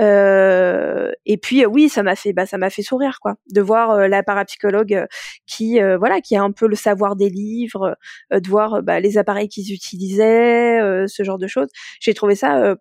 [0.00, 4.08] Euh, et puis oui, ça m'a fait bah ça m'a fait sourire quoi, de voir
[4.08, 5.06] la parapsychologue
[5.46, 7.96] qui voilà qui a un peu le savoir des livres,
[8.30, 11.68] de voir bah, les appareils qu'ils utilisaient, ce genre de choses.
[12.00, 12.76] J'ai trouvé ça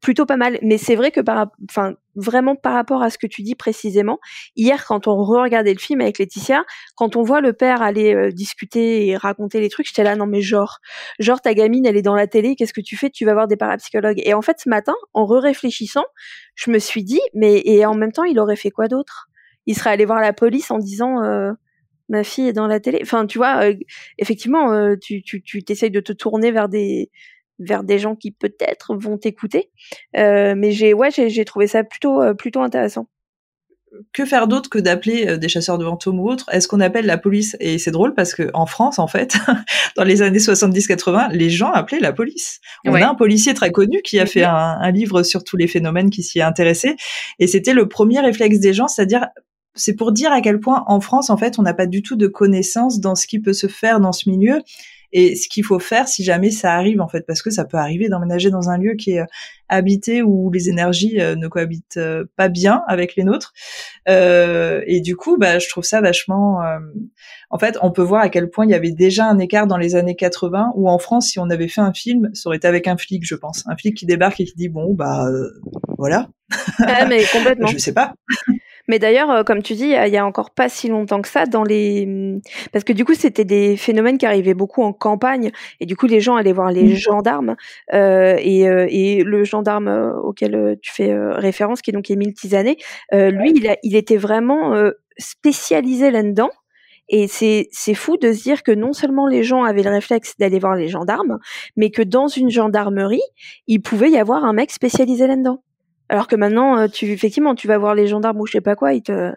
[0.00, 0.58] plutôt pas mal.
[0.62, 4.18] Mais c'est vrai que par, enfin, vraiment par rapport à ce que tu dis précisément,
[4.56, 6.64] hier quand on re-regardait le film avec Laetitia,
[6.96, 10.26] quand on voit le père aller euh, discuter et raconter les trucs, j'étais là non
[10.26, 10.78] mais genre,
[11.18, 13.10] genre ta gamine elle est dans la télé, qu'est-ce que tu fais?
[13.10, 14.20] Tu vas voir des parapsychologues.
[14.24, 16.04] Et en fait ce matin, en re-réfléchissant,
[16.54, 19.28] je me suis dit mais et en même temps il aurait fait quoi d'autre?
[19.66, 21.52] Il serait allé voir la police en disant euh,
[22.08, 23.00] ma fille est dans la télé.
[23.02, 23.74] Enfin tu vois, euh,
[24.18, 27.10] effectivement tu tu tu t'essayes de te tourner vers des
[27.58, 29.70] vers des gens qui peut-être vont t'écouter.
[30.16, 33.08] Euh, mais j'ai ouais, j'ai trouvé ça plutôt euh, plutôt intéressant.
[34.12, 36.44] Que faire d'autre que d'appeler euh, des chasseurs de fantômes ou autres?
[36.52, 37.56] Est-ce qu'on appelle la police?
[37.58, 39.38] Et c'est drôle parce que en France, en fait,
[39.96, 42.60] dans les années 70-80, les gens appelaient la police.
[42.84, 45.66] On a un policier très connu qui a fait un, un livre sur tous les
[45.66, 46.96] phénomènes qui s'y est intéressé,
[47.38, 49.28] et c'était le premier réflexe des gens, c'est-à-dire
[49.78, 52.16] c'est pour dire à quel point en France, en fait, on n'a pas du tout
[52.16, 54.60] de connaissances dans ce qui peut se faire dans ce milieu
[55.12, 57.76] et ce qu'il faut faire si jamais ça arrive en fait parce que ça peut
[57.76, 59.26] arriver d'emménager dans un lieu qui est euh,
[59.68, 63.52] habité où les énergies euh, ne cohabitent euh, pas bien avec les nôtres.
[64.08, 66.60] Euh, et du coup bah je trouve ça vachement
[67.50, 69.76] en fait on peut voir à quel point il y avait déjà un écart dans
[69.76, 72.68] les années 80 où en France si on avait fait un film ça aurait été
[72.68, 73.64] avec un flic je pense.
[73.66, 75.26] Un flic qui débarque et qui dit bon bah
[75.98, 76.28] voilà.
[76.78, 77.66] Ah, mais complètement.
[77.72, 78.14] Je sais pas
[78.88, 81.44] mais d'ailleurs, euh, comme tu dis, il y a encore pas si longtemps que ça
[81.46, 82.38] dans les
[82.72, 86.06] parce que du coup c'était des phénomènes qui arrivaient beaucoup en campagne et du coup
[86.06, 86.96] les gens allaient voir les mmh.
[86.96, 87.56] gendarmes
[87.92, 92.34] euh, et, euh, et, le gendarme euh, auquel tu fais référence, qui est donc Émile
[92.34, 92.76] Tisanet,
[93.12, 94.74] lui il, a, il était vraiment
[95.18, 96.50] spécialisé là-dedans.
[97.10, 100.34] Et c'est c'est fou de se dire que non seulement les gens avaient le réflexe
[100.38, 101.38] d'aller voir les gendarmes,
[101.76, 103.22] mais que dans une gendarmerie,
[103.66, 105.62] il pouvait y avoir un mec spécialisé là-dedans.
[106.08, 108.76] Alors que maintenant, euh, tu effectivement, tu vas voir les gendarmes ou je sais pas
[108.76, 109.32] quoi, ils te,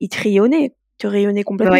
[0.00, 1.76] ils te rayonnaient, te rayonnaient complètement.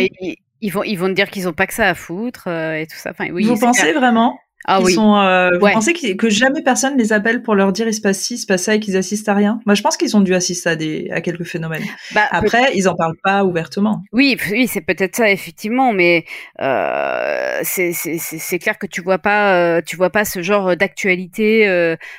[0.61, 2.87] ils, vont, ils vont te dire qu'ils ont pas que ça à foutre euh, et
[2.87, 3.11] tout ça.
[3.11, 4.95] Enfin, oui, Vous pensez vraiment Ah oui.
[4.95, 8.19] Sont, euh, Vous pensez que, jamais personne les appelle pour leur dire il se passe
[8.19, 9.61] ci, il se passe ça et qu'ils assistent à rien?
[9.65, 11.85] Moi, je pense qu'ils ont dû assister à, des, à quelques phénomènes.
[12.15, 14.03] Bah, Après, ils en parlent pas ouvertement.
[14.13, 16.25] Oui, oui, c'est peut-être ça effectivement, mais
[16.61, 21.67] euh, c'est clair que tu vois pas, euh, tu vois pas ce genre d'actualité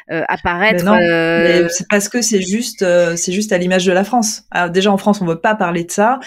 [0.10, 0.86] apparaître.
[0.86, 4.44] Mais non, c'est parce que c'est juste, c'est juste à l'image de la France.
[4.52, 6.20] Alors déjà en France, on veut pas parler de ça.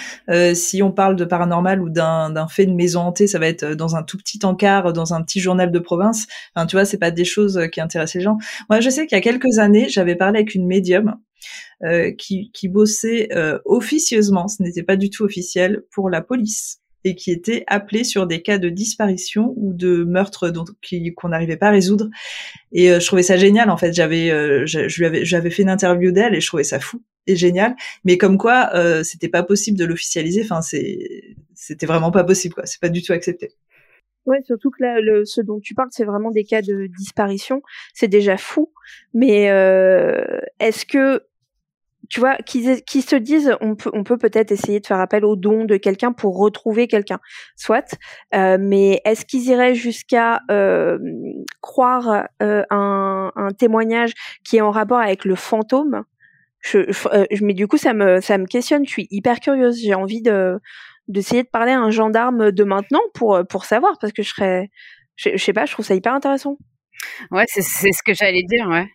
[0.52, 3.96] si on parle de paranormal ou d'un fait de maison hantée, ça va être dans
[3.96, 6.09] un tout petit encart, dans un petit journal de province
[6.54, 8.38] Enfin, tu vois, c'est pas des choses euh, qui intéressent les gens.
[8.68, 11.16] Moi, je sais qu'il y a quelques années, j'avais parlé avec une médium
[11.84, 16.78] euh, qui, qui bossait euh, officieusement, ce n'était pas du tout officiel, pour la police
[17.02, 20.52] et qui était appelée sur des cas de disparition ou de meurtre
[21.16, 22.10] qu'on n'arrivait pas à résoudre.
[22.72, 23.94] Et je trouvais ça génial en fait.
[23.94, 27.74] J'avais, j'avais fait une interview d'elle et je trouvais ça fou et génial.
[28.04, 28.70] Mais comme quoi,
[29.02, 30.42] c'était pas possible de l'officialiser.
[30.44, 30.98] Enfin, c'est,
[31.54, 32.66] c'était vraiment pas possible quoi.
[32.66, 33.48] C'est pas du tout accepté.
[34.26, 37.62] Ouais, surtout que là, le, ce dont tu parles, c'est vraiment des cas de disparition.
[37.94, 38.72] C'est déjà fou.
[39.14, 41.22] Mais euh, est-ce que,
[42.08, 45.24] tu vois, qui, qui se disent, on peut, on peut peut-être essayer de faire appel
[45.24, 47.18] au don de quelqu'un pour retrouver quelqu'un,
[47.56, 47.96] soit.
[48.34, 50.98] Euh, mais est-ce qu'ils iraient jusqu'à euh,
[51.60, 54.12] croire euh, un, un témoignage
[54.44, 56.04] qui est en rapport avec le fantôme?
[56.60, 58.84] Je, euh, je, mais du coup, ça me, ça me questionne.
[58.84, 59.80] Je suis hyper curieuse.
[59.80, 60.58] J'ai envie de
[61.10, 64.30] d'essayer de parler à un gendarme de maintenant pour euh, pour savoir parce que je
[64.30, 64.70] serais
[65.16, 66.56] je, sais pas je trouve ça hyper intéressant.
[67.30, 68.86] Ouais c'est ce que j'allais dire ouais.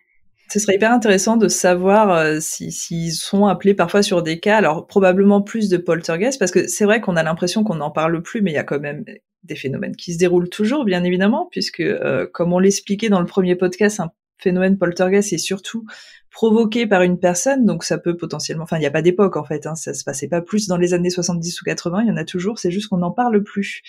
[0.51, 4.85] Ce serait hyper intéressant de savoir euh, s'ils sont appelés parfois sur des cas, alors
[4.85, 8.41] probablement plus de poltergeist, parce que c'est vrai qu'on a l'impression qu'on n'en parle plus,
[8.41, 9.03] mais il y a quand même
[9.43, 13.25] des phénomènes qui se déroulent toujours, bien évidemment, puisque euh, comme on l'expliquait dans le
[13.25, 15.85] premier podcast, un phénomène poltergeist est surtout
[16.31, 19.45] provoqué par une personne, donc ça peut potentiellement, enfin il n'y a pas d'époque en
[19.45, 22.11] fait, hein, ça se passait pas plus dans les années 70 ou 80, il y
[22.11, 23.81] en a toujours, c'est juste qu'on n'en parle plus.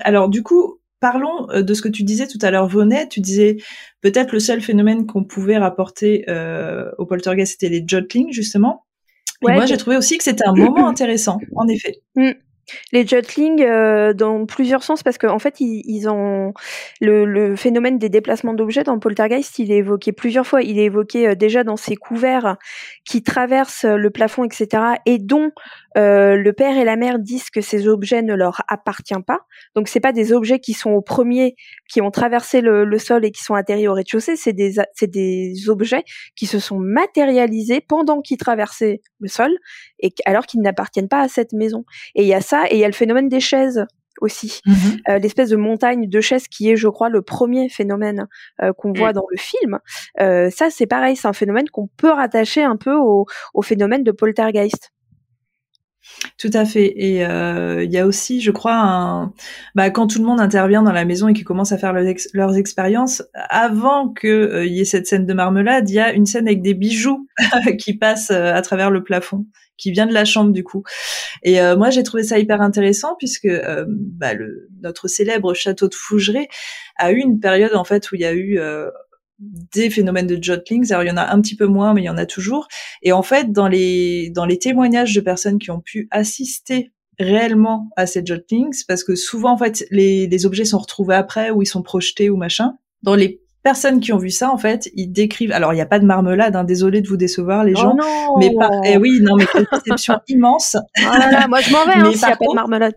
[0.00, 3.20] Alors du coup, parlons euh, de ce que tu disais tout à l'heure, Vonet, tu
[3.20, 3.58] disais
[4.00, 8.84] peut-être le seul phénomène qu'on pouvait rapporter euh, au poltergeist, c'était les jotlings justement.
[9.42, 12.00] Et moi, j'ai trouvé aussi que c'était un moment intéressant, en effet.
[12.92, 16.54] Les jotlings euh, dans plusieurs sens parce qu'en en fait ils, ont
[17.00, 20.62] le, phénomène des déplacements d'objets dans Poltergeist il est évoqué plusieurs fois.
[20.62, 22.56] Il est évoqué euh, déjà dans ces couverts
[23.04, 25.52] qui traversent le plafond etc et dont
[25.96, 29.40] euh, le père et la mère disent que ces objets ne leur appartiennent pas
[29.74, 31.56] donc c'est pas des objets qui sont au premier
[31.88, 35.10] qui ont traversé le, le sol et qui sont atterris au rez-de-chaussée c'est des c'est
[35.10, 36.04] des objets
[36.36, 39.50] qui se sont matérialisés pendant qu'ils traversaient le sol
[40.00, 42.80] et alors qu'ils n'appartiennent pas à cette maison et il y a ça et il
[42.80, 43.86] y a le phénomène des chaises
[44.20, 44.72] aussi, mmh
[45.08, 48.26] euh, l'espèce de montagne de chaises qui est, je crois, le premier phénomène
[48.62, 49.14] euh, qu'on voit mmh.
[49.14, 49.78] dans le film.
[50.20, 54.02] Euh, ça, c'est pareil, c'est un phénomène qu'on peut rattacher un peu au, au phénomène
[54.02, 54.93] de poltergeist.
[56.38, 56.86] Tout à fait.
[56.86, 59.32] Et il y a aussi, je crois, un...
[59.74, 62.56] bah, quand tout le monde intervient dans la maison et qu'ils commencent à faire leurs,
[62.56, 66.62] expériences, avant qu'il y ait cette scène de marmelade, il y a une scène avec
[66.62, 67.26] des bijoux
[67.78, 70.82] qui passent à travers le plafond qui vient de la chambre du coup.
[71.42, 75.88] Et euh, moi j'ai trouvé ça hyper intéressant puisque euh, bah, le, notre célèbre château
[75.88, 76.48] de Fougeray
[76.96, 78.90] a eu une période en fait où il y a eu euh,
[79.38, 80.92] des phénomènes de jotlings.
[80.92, 82.68] Alors il y en a un petit peu moins, mais il y en a toujours.
[83.02, 87.90] Et en fait dans les dans les témoignages de personnes qui ont pu assister réellement
[87.96, 91.62] à ces jotlings, parce que souvent en fait les, les objets sont retrouvés après ou
[91.62, 92.76] ils sont projetés ou machin.
[93.02, 95.50] Dans les personnes qui ont vu ça, en fait, ils décrivent.
[95.50, 96.54] Alors, il n'y a pas de marmelade.
[96.54, 97.94] Hein, désolé de vous décevoir, les oh gens.
[97.96, 98.70] Non mais par...
[98.84, 100.76] eh oui, non, mais quelle déception immense.
[101.00, 101.94] Oh moi, je m'en vais.
[101.94, 102.94] Hein, s'il n'y a pas de marmelade.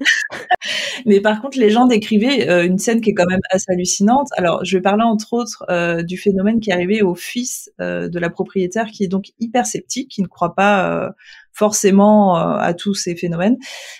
[1.06, 4.27] mais par contre, les gens décrivaient euh, une scène qui est quand même assez hallucinante.
[4.38, 8.10] Alors, je vais parler entre autres euh, du phénomène qui est arrivé au fils euh,
[8.10, 11.10] de la propriétaire, qui est donc hyper sceptique, qui ne croit pas
[11.53, 13.58] forcément à tous ces phénomènes.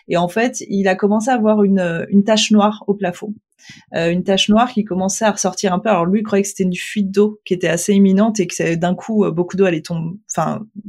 [0.08, 3.34] Et en fait, il a commencé à avoir une, une tache noire au plafond.
[3.96, 5.90] Euh, une tache noire qui commençait à ressortir un peu.
[5.90, 8.76] Alors lui, il croyait que c'était une fuite d'eau qui était assez imminente et que
[8.76, 9.84] d'un coup, euh, beaucoup d'eau allait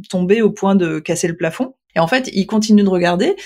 [0.08, 1.74] tomber au point de casser le plafond.
[1.96, 3.36] Et en fait, il continue de regarder.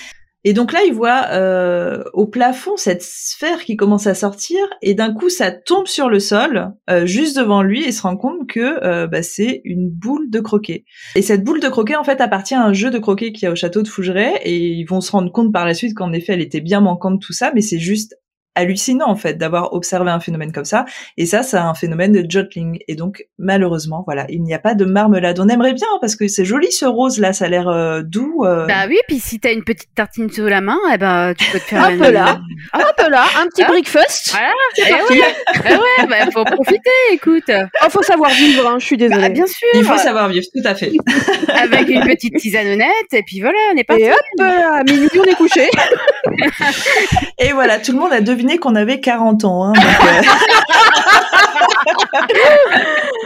[0.44, 4.94] Et donc là, il voit euh, au plafond cette sphère qui commence à sortir, et
[4.94, 6.72] d'un coup, ça tombe sur le sol,
[7.04, 10.84] juste devant lui, et se rend compte que bah, c'est une boule de croquet.
[11.14, 13.52] Et cette boule de croquet, en fait, appartient à un jeu de croquet qui a
[13.52, 16.32] au château de Fougeray, et ils vont se rendre compte par la suite qu'en effet,
[16.32, 18.16] elle était bien manquante tout ça, mais c'est juste
[18.54, 20.84] hallucinant en fait d'avoir observé un phénomène comme ça.
[21.16, 24.74] Et ça c'est un phénomène de jotling et donc malheureusement voilà il n'y a pas
[24.74, 25.40] de marmelade.
[25.40, 27.32] On aimerait bien parce que c'est joli ce rose là.
[27.32, 28.66] Ça a l'air euh, doux euh.
[28.66, 31.58] bah oui puis si t'as une petite tartine sous la main eh ben tu peux
[31.58, 32.40] te faire un peu là.
[32.72, 33.24] un peu là.
[33.40, 33.68] Un petit ah.
[33.68, 34.30] breakfast.
[34.30, 34.50] Voilà.
[34.74, 35.18] C'est eh parti.
[35.18, 35.34] ouais,
[35.64, 37.50] eh ouais bah, faut profiter écoute.
[37.50, 39.20] Oh faut savoir vivre hein, je suis désolée.
[39.22, 39.68] Bah, bien sûr.
[39.74, 40.92] Il faut savoir vivre tout à fait.
[41.48, 44.02] Avec une petite tisane honnête et puis voilà on est parti.
[44.02, 45.68] et hop à minuit on est couché.
[47.38, 49.64] Et voilà tout le monde a deviné qu'on avait 40 ans.
[49.64, 50.22] Hein, euh.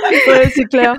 [0.28, 0.96] ouais, c'est clair.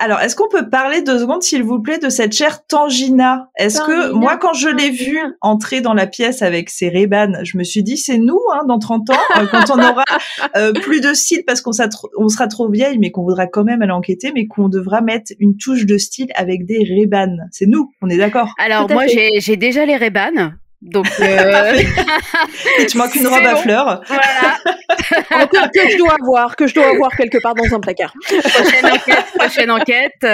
[0.00, 3.50] Alors, est-ce qu'on peut parler deux secondes, s'il vous plaît, de cette chère Tangina?
[3.56, 7.58] Est-ce que moi, quand je l'ai vue entrer dans la pièce avec ses rébans, je
[7.58, 10.04] me suis dit, c'est nous, hein, dans 30 ans, euh, quand on aura
[10.56, 11.72] euh, plus de style parce qu'on
[12.16, 15.32] on sera trop vieille, mais qu'on voudra quand même aller enquêter, mais qu'on devra mettre
[15.40, 17.36] une touche de style avec des rébans.
[17.50, 18.54] C'est nous, on est d'accord?
[18.58, 20.52] Alors moi, j'ai déjà les rébans.
[20.80, 21.82] Donc, euh...
[22.78, 24.02] et tu manques une robe à fleurs.
[24.06, 25.46] Voilà.
[25.46, 28.12] que, que, je dois avoir, que je dois avoir quelque part dans un placard.
[28.22, 30.26] Prochaine enquête, prochaine enquête.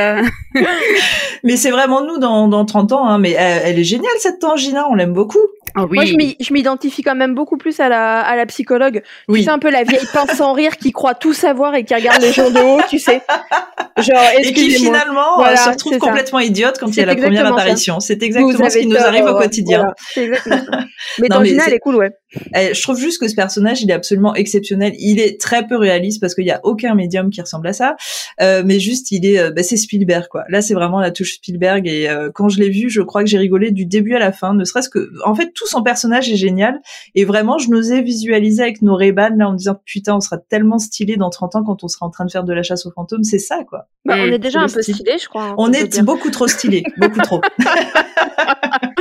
[1.42, 3.07] mais c'est vraiment nous dans, dans 30 ans.
[3.07, 3.18] Hein.
[3.18, 5.46] Mais elle, elle, est géniale cette Tangina, on l'aime beaucoup.
[5.76, 5.96] Oh, oui.
[5.96, 9.02] Moi, je m'identifie quand même beaucoup plus à la, à la psychologue.
[9.28, 9.40] Oui.
[9.40, 11.94] Tu sais, un peu la vieille pince sans rire qui croit tout savoir et qui
[11.94, 13.22] regarde les gens de haut, tu sais.
[13.96, 16.44] Genre, et qui finalement euh, se retrouve complètement ça.
[16.44, 18.00] idiote quand il y a la première apparition.
[18.00, 19.92] C'est exactement ce qui nous arrive au quotidien.
[20.16, 20.64] Voilà.
[21.20, 22.10] Mais dans elle est cool, ouais.
[22.54, 24.94] Eh, je trouve juste que ce personnage, il est absolument exceptionnel.
[24.98, 27.96] Il est très peu réaliste parce qu'il y a aucun médium qui ressemble à ça.
[28.40, 30.44] Euh, mais juste, il est, euh, bah, c'est Spielberg, quoi.
[30.48, 31.86] Là, c'est vraiment la touche Spielberg.
[31.86, 34.32] Et euh, quand je l'ai vu, je crois que j'ai rigolé du début à la
[34.32, 34.54] fin.
[34.54, 36.80] Ne serait-ce que, en fait, tout son personnage est génial.
[37.14, 40.78] Et vraiment, je n'osais visualiser avec nos ray là en disant putain, on sera tellement
[40.78, 42.90] stylé dans 30 ans quand on sera en train de faire de la chasse aux
[42.90, 43.22] fantômes.
[43.22, 43.86] C'est ça, quoi.
[44.04, 45.50] Bah, on est déjà un peu stylé, je crois.
[45.50, 47.40] Hein, on est beaucoup trop stylé, beaucoup trop.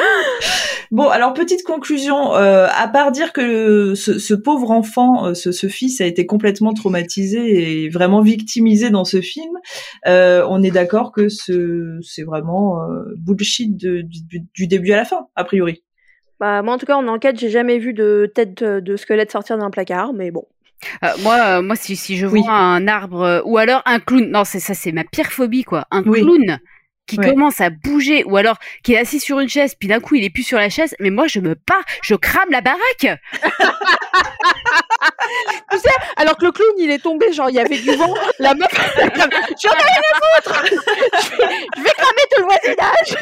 [0.92, 2.36] bon, alors petite conclusion.
[2.36, 6.26] Euh, à part dire que ce, ce pauvre enfant, euh, ce, ce, fils, a été
[6.26, 9.58] complètement traumatisé et vraiment victimisé dans ce film,
[10.08, 15.06] euh, on est d'accord que c'est vraiment euh, bullshit de, du, du, début à la
[15.06, 15.84] fin, a priori.
[16.40, 19.58] Bah, moi, en tout cas, en enquête, j'ai jamais vu de tête de squelette sortir
[19.58, 20.46] d'un placard, mais bon.
[21.04, 24.60] Euh, moi, moi, si, si je vois un arbre ou alors un clown, non, c'est
[24.60, 25.86] ça, c'est ma pire phobie, quoi.
[25.92, 26.60] Un clown
[27.06, 30.16] qui commence à bouger ou alors qui est assis sur une chaise puis d'un coup
[30.16, 32.80] il est plus sur la chaise mais moi je me pars je crame la baraque
[36.18, 38.72] alors que le clown il est tombé genre il y avait du vent la meuf
[38.98, 40.64] j'en ai rien à foutre
[41.76, 43.16] je vais, cramer tout le voisinage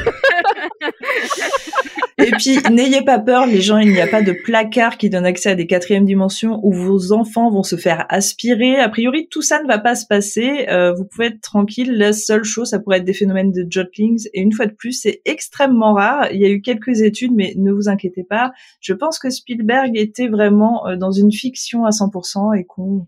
[2.17, 5.25] et puis n'ayez pas peur les gens il n'y a pas de placard qui donne
[5.25, 9.41] accès à des quatrièmes dimensions où vos enfants vont se faire aspirer a priori tout
[9.41, 12.79] ça ne va pas se passer euh, vous pouvez être tranquille la seule chose ça
[12.79, 14.27] pourrait être des phénomènes de Jotlings.
[14.33, 16.31] Et une fois de plus, c'est extrêmement rare.
[16.31, 18.51] Il y a eu quelques études, mais ne vous inquiétez pas.
[18.79, 23.07] Je pense que Spielberg était vraiment euh, dans une fiction à 100% et qu'on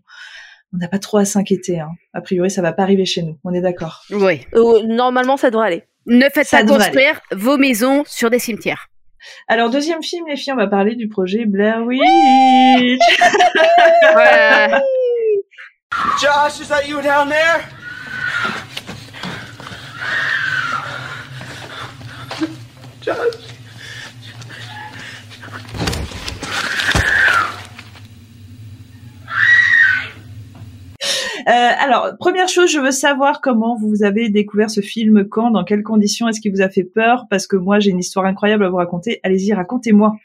[0.72, 1.78] on n'a pas trop à s'inquiéter.
[1.80, 1.90] Hein.
[2.12, 3.38] A priori, ça va pas arriver chez nous.
[3.44, 4.02] On est d'accord.
[4.10, 4.40] Oui.
[4.54, 5.84] Euh, normalement, ça devrait aller.
[6.06, 8.88] Ne faites pas construire vos maisons sur des cimetières.
[9.48, 12.00] Alors, deuxième film, les filles, on va parler du projet Blair Witch.
[16.20, 17.62] Josh, is that you down there?
[23.06, 23.30] Euh,
[31.46, 35.82] alors, première chose, je veux savoir comment vous avez découvert ce film, quand, dans quelles
[35.82, 37.26] conditions, est-ce qu'il vous a fait peur?
[37.30, 39.20] Parce que moi, j'ai une histoire incroyable à vous raconter.
[39.22, 40.16] Allez-y, racontez-moi.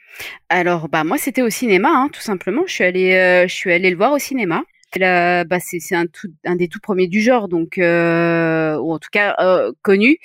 [0.48, 2.62] Alors, bah moi, c'était au cinéma, hein, tout simplement.
[2.66, 4.62] Je suis allée, euh, je suis allée le voir au cinéma.
[4.96, 9.36] Là, bah, c'est un, des tout premiers du genre, donc euh, ou en tout cas
[9.38, 10.18] euh, connu.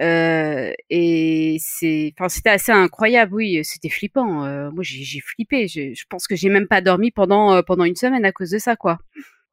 [0.00, 3.34] Euh, et c'est, enfin, c'était assez incroyable.
[3.34, 4.44] Oui, c'était flippant.
[4.44, 5.68] Euh, moi, j'ai flippé.
[5.68, 8.58] Je, pense que j'ai même pas dormi pendant euh, pendant une semaine à cause de
[8.58, 8.98] ça, quoi.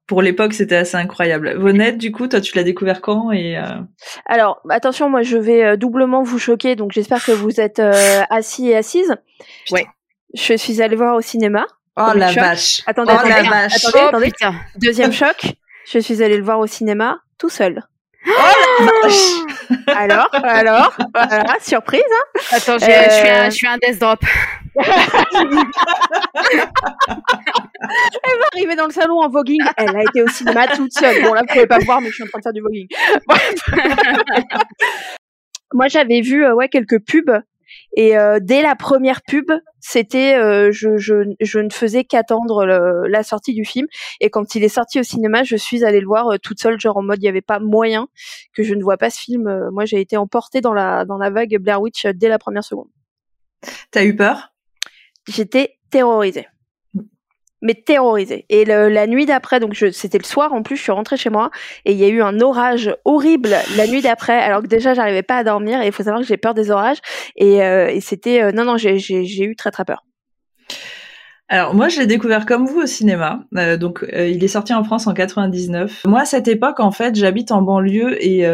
[0.07, 1.57] Pour l'époque, c'était assez incroyable.
[1.57, 3.61] Vonette, du coup, toi, tu l'as découvert quand et
[4.25, 7.79] Alors, attention, moi, je vais doublement vous choquer, donc j'espère que vous êtes
[8.29, 9.13] assis et assises.
[9.71, 9.85] Ouais.
[10.33, 11.65] Je suis allée voir au cinéma.
[11.97, 12.81] Oh la vache.
[12.85, 13.85] Attendez, oh attendez, la vache.
[13.85, 14.31] attendez, attendez.
[14.43, 15.55] Oh, Deuxième choc.
[15.91, 17.81] Je suis allée le voir au cinéma tout seul.
[18.27, 18.31] Oh
[18.79, 22.01] la vache alors, alors, voilà, surprise.
[22.01, 23.03] Hein Attends, je, euh...
[23.05, 24.19] je, suis un, je suis un death drop.
[24.77, 24.85] Elle
[28.39, 29.61] va arriver dans le salon en voguing.
[29.77, 31.23] Elle a été au cinéma toute seule.
[31.23, 32.87] Bon, là, vous pouvez pas voir, mais je suis en train de faire du voguing.
[35.73, 37.41] Moi, j'avais vu euh, ouais quelques pubs
[37.97, 43.23] et euh, dès la première pub, c'était euh, je, je, je, ne faisais qu'attendre la
[43.23, 43.87] sortie du film.
[44.21, 46.95] Et quand il est sorti au cinéma, je suis allée le voir toute seule, genre
[46.95, 48.07] en mode il n'y avait pas moyen
[48.53, 49.69] que je ne vois pas ce film.
[49.71, 52.87] Moi, j'ai été emportée dans la dans la vague Blair Witch dès la première seconde.
[53.91, 54.53] T'as eu peur?
[55.27, 56.47] J'étais terrorisée
[57.61, 58.45] mais terrorisée.
[58.49, 61.49] Et la nuit d'après, donc c'était le soir en plus, je suis rentrée chez moi
[61.85, 65.23] et il y a eu un orage horrible la nuit d'après, alors que déjà j'arrivais
[65.23, 65.81] pas à dormir.
[65.81, 66.99] Et il faut savoir que j'ai peur des orages
[67.35, 70.03] et, euh, c'était euh, non non j'ai eu très très peur.
[71.49, 74.83] Alors moi je l'ai découvert comme vous au cinéma, euh, donc il est sorti en
[74.83, 76.03] France en 99.
[76.05, 78.45] Moi à cette époque en fait j'habite en banlieue et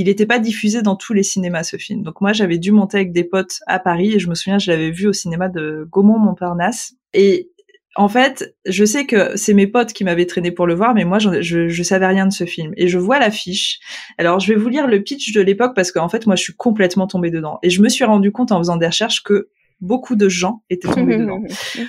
[0.00, 2.02] il n'était pas diffusé dans tous les cinémas ce film.
[2.02, 4.70] Donc moi j'avais dû monter avec des potes à Paris et je me souviens je
[4.70, 7.50] l'avais vu au cinéma de Gaumont Montparnasse et
[7.96, 11.04] en fait, je sais que c'est mes potes qui m'avaient traîné pour le voir, mais
[11.04, 12.72] moi, je, je, savais rien de ce film.
[12.76, 13.80] Et je vois l'affiche.
[14.18, 16.54] Alors, je vais vous lire le pitch de l'époque parce qu'en fait, moi, je suis
[16.54, 17.58] complètement tombée dedans.
[17.62, 19.48] Et je me suis rendu compte en faisant des recherches que
[19.80, 21.42] beaucoup de gens étaient tombés dedans.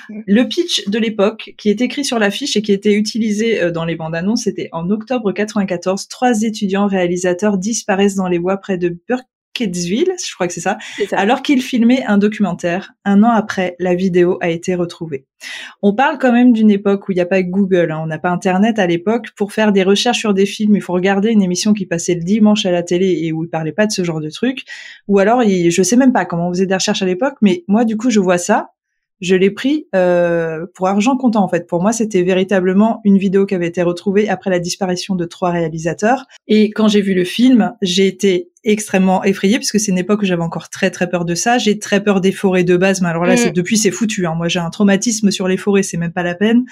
[0.10, 3.86] Le pitch de l'époque, qui est écrit sur l'affiche et qui était utilisé euh, dans
[3.86, 8.78] les bandes annonces, c'était en octobre 94, trois étudiants réalisateurs disparaissent dans les bois près
[8.78, 9.28] de Burke
[9.66, 10.78] je crois que c'est ça,
[11.12, 12.94] alors qu'il filmait un documentaire.
[13.06, 15.26] Un an après, la vidéo a été retrouvée.
[15.82, 18.00] On parle quand même d'une époque où il n'y a pas Google, hein.
[18.04, 19.28] on n'a pas Internet à l'époque.
[19.36, 22.24] Pour faire des recherches sur des films, il faut regarder une émission qui passait le
[22.24, 24.64] dimanche à la télé et où il parlait pas de ce genre de trucs.
[25.08, 27.64] Ou alors, il, je sais même pas comment on faisait des recherches à l'époque, mais
[27.68, 28.72] moi, du coup, je vois ça
[29.20, 31.68] je l'ai pris euh, pour argent comptant en fait.
[31.68, 35.52] Pour moi, c'était véritablement une vidéo qui avait été retrouvée après la disparition de trois
[35.52, 36.26] réalisateurs.
[36.48, 40.26] Et quand j'ai vu le film, j'ai été extrêmement effrayée puisque c'est une époque où
[40.26, 41.58] j'avais encore très très peur de ça.
[41.58, 43.54] J'ai très peur des forêts de base, mais alors là, c'est mm.
[43.54, 44.28] depuis c'est foutu.
[44.28, 44.36] Hein.
[44.36, 46.66] Moi, j'ai un traumatisme sur les forêts, c'est même pas la peine.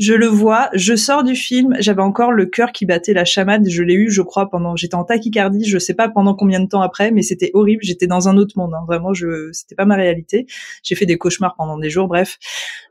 [0.00, 3.68] Je le vois, je sors du film, j'avais encore le cœur qui battait la chamade,
[3.68, 6.66] je l'ai eu, je crois, pendant, j'étais en tachycardie, je sais pas pendant combien de
[6.66, 8.82] temps après, mais c'était horrible, j'étais dans un autre monde, hein.
[8.88, 10.46] vraiment, je, c'était pas ma réalité.
[10.82, 12.38] J'ai fait des cauchemars pendant des jours, bref,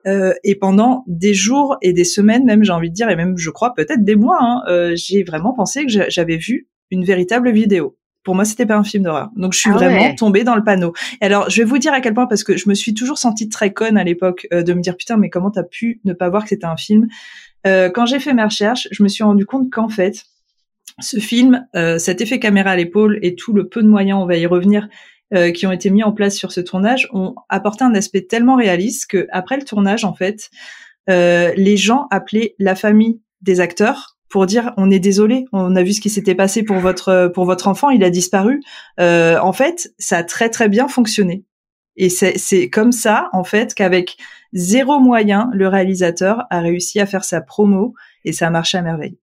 [0.08, 3.38] euh, et pendant des jours et des semaines, même j'ai envie de dire, et même
[3.38, 7.52] je crois peut-être des mois, hein, euh, j'ai vraiment pensé que j'avais vu une véritable
[7.52, 9.30] vidéo pour moi, c'était pas un film d'horreur.
[9.36, 10.94] Donc, je suis ah vraiment tombée dans le panneau.
[11.22, 13.18] Et alors, je vais vous dire à quel point, parce que je me suis toujours
[13.18, 16.14] sentie très conne à l'époque euh, de me dire putain, mais comment t'as pu ne
[16.14, 17.08] pas voir que c'était un film?
[17.68, 20.24] Euh, Quand j'ai fait mes recherches, je me suis rendu compte qu'en fait,
[21.00, 24.26] ce film, euh, cet effet caméra à l'épaule et tout le peu de moyens, on
[24.26, 24.88] va y revenir,
[25.56, 29.08] qui ont été mis en place sur ce tournage, ont apporté un aspect tellement réaliste
[29.10, 30.52] que après le tournage, en fait,
[31.08, 35.94] les gens appelaient la famille des acteurs pour dire on est désolé, on a vu
[35.94, 38.62] ce qui s'était passé pour votre pour votre enfant, il a disparu.
[39.00, 41.44] Euh, en fait, ça a très très bien fonctionné.
[41.98, 44.18] Et c'est comme ça, en fait, qu'avec
[44.52, 47.94] zéro moyen, le réalisateur a réussi à faire sa promo
[48.26, 49.20] et ça a marché à merveille.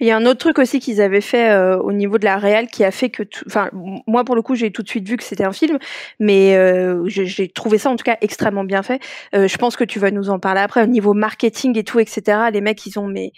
[0.00, 2.38] Il y a un autre truc aussi qu'ils avaient fait euh, au niveau de la
[2.38, 3.68] réal qui a fait que, enfin,
[4.06, 5.76] moi pour le coup j'ai tout de suite vu que c'était un film,
[6.20, 9.02] mais euh, j'ai trouvé ça en tout cas extrêmement bien fait.
[9.32, 12.22] Je pense que tu vas nous en parler après au niveau marketing et tout, etc.
[12.52, 13.32] Les mecs ils ont mais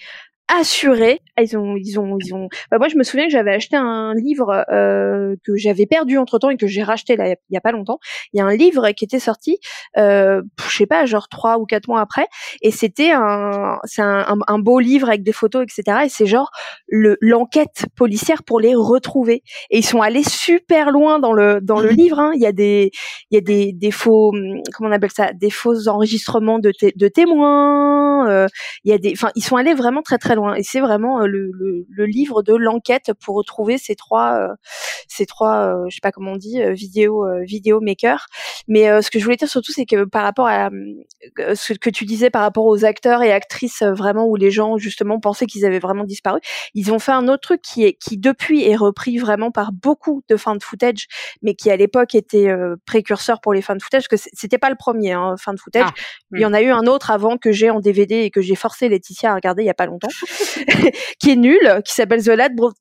[0.59, 1.21] assuré.
[1.41, 2.49] Ils ont, ils ont, ils ont.
[2.71, 6.39] Bah, moi, je me souviens que j'avais acheté un livre euh, que j'avais perdu entre
[6.39, 7.99] temps et que j'ai racheté là il y a pas longtemps.
[8.33, 9.59] Il y a un livre qui était sorti,
[9.97, 12.27] euh, je sais pas, genre trois ou quatre mois après,
[12.63, 15.99] et c'était un, c'est un, un, beau livre avec des photos, etc.
[16.05, 16.51] Et c'est genre
[16.89, 19.43] le l'enquête policière pour les retrouver.
[19.71, 21.97] Et ils sont allés super loin dans le dans le mmh.
[21.97, 22.19] livre.
[22.19, 22.33] Hein.
[22.35, 22.91] Il y a des,
[23.31, 24.33] il y a des, des faux,
[24.75, 28.20] comment on appelle ça, des faux enregistrements de, de témoins.
[28.31, 28.47] Euh,
[28.85, 31.21] il y a des, enfin, ils sont allés vraiment très très loin et c'est vraiment
[31.21, 34.55] euh, le, le, le, livre de l'enquête pour retrouver ces trois, euh,
[35.09, 38.27] ces trois, je sais pas comment on dit, vidéo, vidéo maker.
[38.69, 40.71] Mais ce que je voulais dire surtout, c'est que par rapport à
[41.55, 45.21] ce que tu disais par rapport aux acteurs et actrices vraiment où les gens justement
[45.21, 46.41] pensaient qu'ils avaient vraiment disparu,
[46.75, 50.23] ils ont fait un autre truc qui est qui depuis est repris vraiment par beaucoup
[50.29, 51.07] de fans de footage,
[51.43, 52.53] mais qui à l'époque était
[52.87, 55.61] précurseur pour les fans de footage, parce que c'était pas le premier hein, fin de
[55.61, 55.89] footage.
[55.89, 55.95] Ah,
[56.33, 58.55] il y en a eu un autre avant que j'ai en DVD et que j'ai
[58.55, 60.09] forcé Laetitia à regarder il y a pas longtemps.
[61.19, 62.33] qui est nul, qui s'appelle The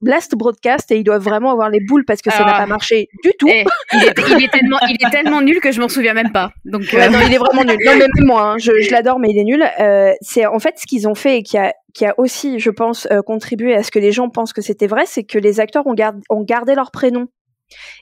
[0.01, 3.09] Last Broadcast et ils doivent vraiment avoir les boules parce que ça n'a pas marché
[3.23, 3.47] du tout.
[3.49, 6.51] Eh, il, est, tellement, il est tellement nul que je m'en souviens même pas.
[6.65, 7.77] Donc euh, non, il est vraiment nul.
[7.85, 9.63] Non, même moi, hein, je, je l'adore, mais il est nul.
[9.79, 12.69] Euh, c'est en fait ce qu'ils ont fait et qui a qui a aussi, je
[12.69, 15.59] pense, euh, contribué à ce que les gens pensent que c'était vrai, c'est que les
[15.59, 15.95] acteurs ont,
[16.29, 17.27] ont gardé leur prénom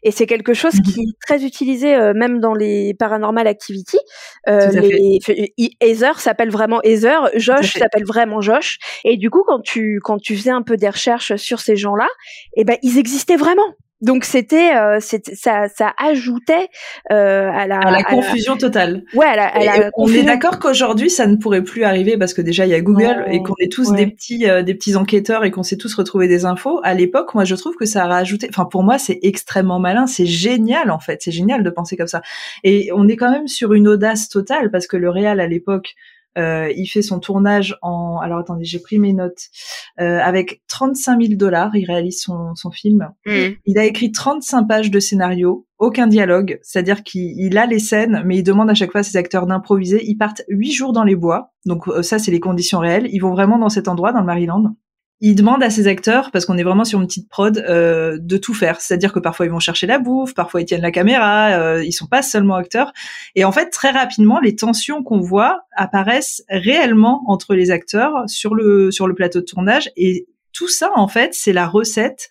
[0.04, 3.98] et c'est quelque chose mmh qui est très utilisé euh, même dans les paranormal activity.
[4.48, 5.20] Euh, les,
[5.82, 8.78] Heather s'appelle vraiment Heather, Josh s'appelle vraiment Josh.
[9.04, 12.08] Et du coup, quand tu quand tu faisais un peu des recherches sur ces gens-là,
[12.56, 13.76] eh ben ils existaient vraiment.
[14.02, 16.70] Donc c'était, euh, ça, ça ajoutait
[17.12, 19.04] euh, à la, à la confusion totale.
[19.16, 22.66] Ouais, à la, on est d'accord qu'aujourd'hui ça ne pourrait plus arriver parce que déjà
[22.66, 25.52] il y a Google et qu'on est tous des petits, euh, des petits enquêteurs et
[25.52, 26.80] qu'on sait tous retrouver des infos.
[26.84, 28.48] À l'époque, moi je trouve que ça a rajouté.
[28.50, 32.08] Enfin pour moi c'est extrêmement malin, c'est génial en fait, c'est génial de penser comme
[32.08, 32.22] ça.
[32.64, 35.96] Et on est quand même sur une audace totale parce que le réal à l'époque
[36.38, 39.48] euh, il fait son tournage en, alors attendez, j'ai pris mes notes,
[40.00, 43.10] euh, avec 35 000 dollars, il réalise son, son film.
[43.26, 43.56] Mm.
[43.66, 48.38] Il a écrit 35 pages de scénario, aucun dialogue, c'est-à-dire qu'il a les scènes, mais
[48.38, 50.04] il demande à chaque fois à ses acteurs d'improviser.
[50.06, 53.08] Ils partent huit jours dans les bois, donc euh, ça c'est les conditions réelles.
[53.12, 54.76] Ils vont vraiment dans cet endroit, dans le Maryland
[55.20, 58.38] il demande à ses acteurs, parce qu'on est vraiment sur une petite prod, euh, de
[58.38, 58.80] tout faire.
[58.82, 61.92] C'est-à-dire que parfois ils vont chercher la bouffe, parfois ils tiennent la caméra, euh, ils
[61.92, 62.94] sont pas seulement acteurs.
[63.36, 68.54] Et en fait, très rapidement, les tensions qu'on voit apparaissent réellement entre les acteurs sur
[68.54, 69.90] le sur le plateau de tournage.
[69.96, 72.30] Et tout ça, en fait, c'est la recette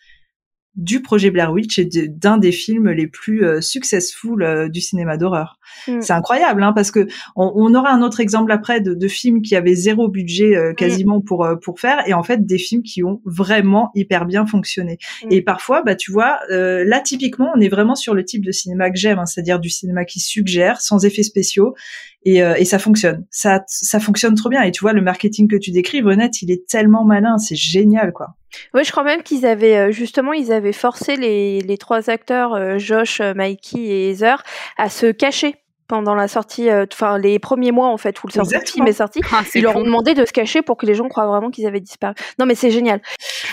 [0.77, 5.17] du projet Blair Witch et d'un des films les plus euh, successful euh, du cinéma
[5.17, 5.59] d'horreur.
[5.89, 6.01] Mm.
[6.01, 9.57] C'est incroyable, hein, parce que on, aura un autre exemple après de, de films qui
[9.57, 10.75] avaient zéro budget euh, mm.
[10.75, 14.99] quasiment pour pour faire, et en fait des films qui ont vraiment hyper bien fonctionné.
[15.25, 15.29] Mm.
[15.31, 18.91] Et parfois, bah tu vois, là typiquement, on est vraiment sur le type de cinéma
[18.91, 21.75] que j'aime, hein, c'est-à-dire du cinéma qui suggère, sans effets spéciaux,
[22.25, 23.25] et, et ça fonctionne.
[23.31, 24.63] Ça ça fonctionne trop bien.
[24.63, 28.13] Et tu vois, le marketing que tu décris, Renette, il est tellement malin, c'est génial,
[28.13, 28.37] quoi.
[28.75, 32.55] Oui, je crois même qu'ils avaient euh, justement ils avaient forcé les, les trois acteurs
[32.55, 34.43] euh, Josh, euh, Mikey et Heather
[34.77, 35.57] à se cacher
[35.89, 39.45] pendant la sortie, enfin les premiers mois en fait où le film est sorti, ah,
[39.55, 41.79] ils leur ont demandé de se cacher pour que les gens croient vraiment qu'ils avaient
[41.79, 42.15] disparu.
[42.41, 43.01] Non mais c'est génial.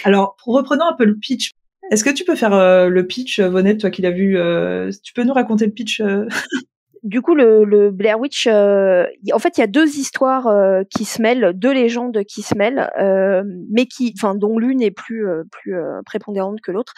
[0.03, 1.51] Alors reprenons un peu le pitch.
[1.91, 4.35] Est-ce que tu peux faire le pitch, Vonette, toi qui l'as vu
[5.03, 6.01] Tu peux nous raconter le pitch
[7.03, 10.83] du coup, le, le Blair Witch, euh, en fait, il y a deux histoires euh,
[10.89, 14.91] qui se mêlent, deux légendes qui se mêlent, euh, mais qui, enfin, dont l'une est
[14.91, 15.75] plus plus
[16.05, 16.93] prépondérante que l'autre,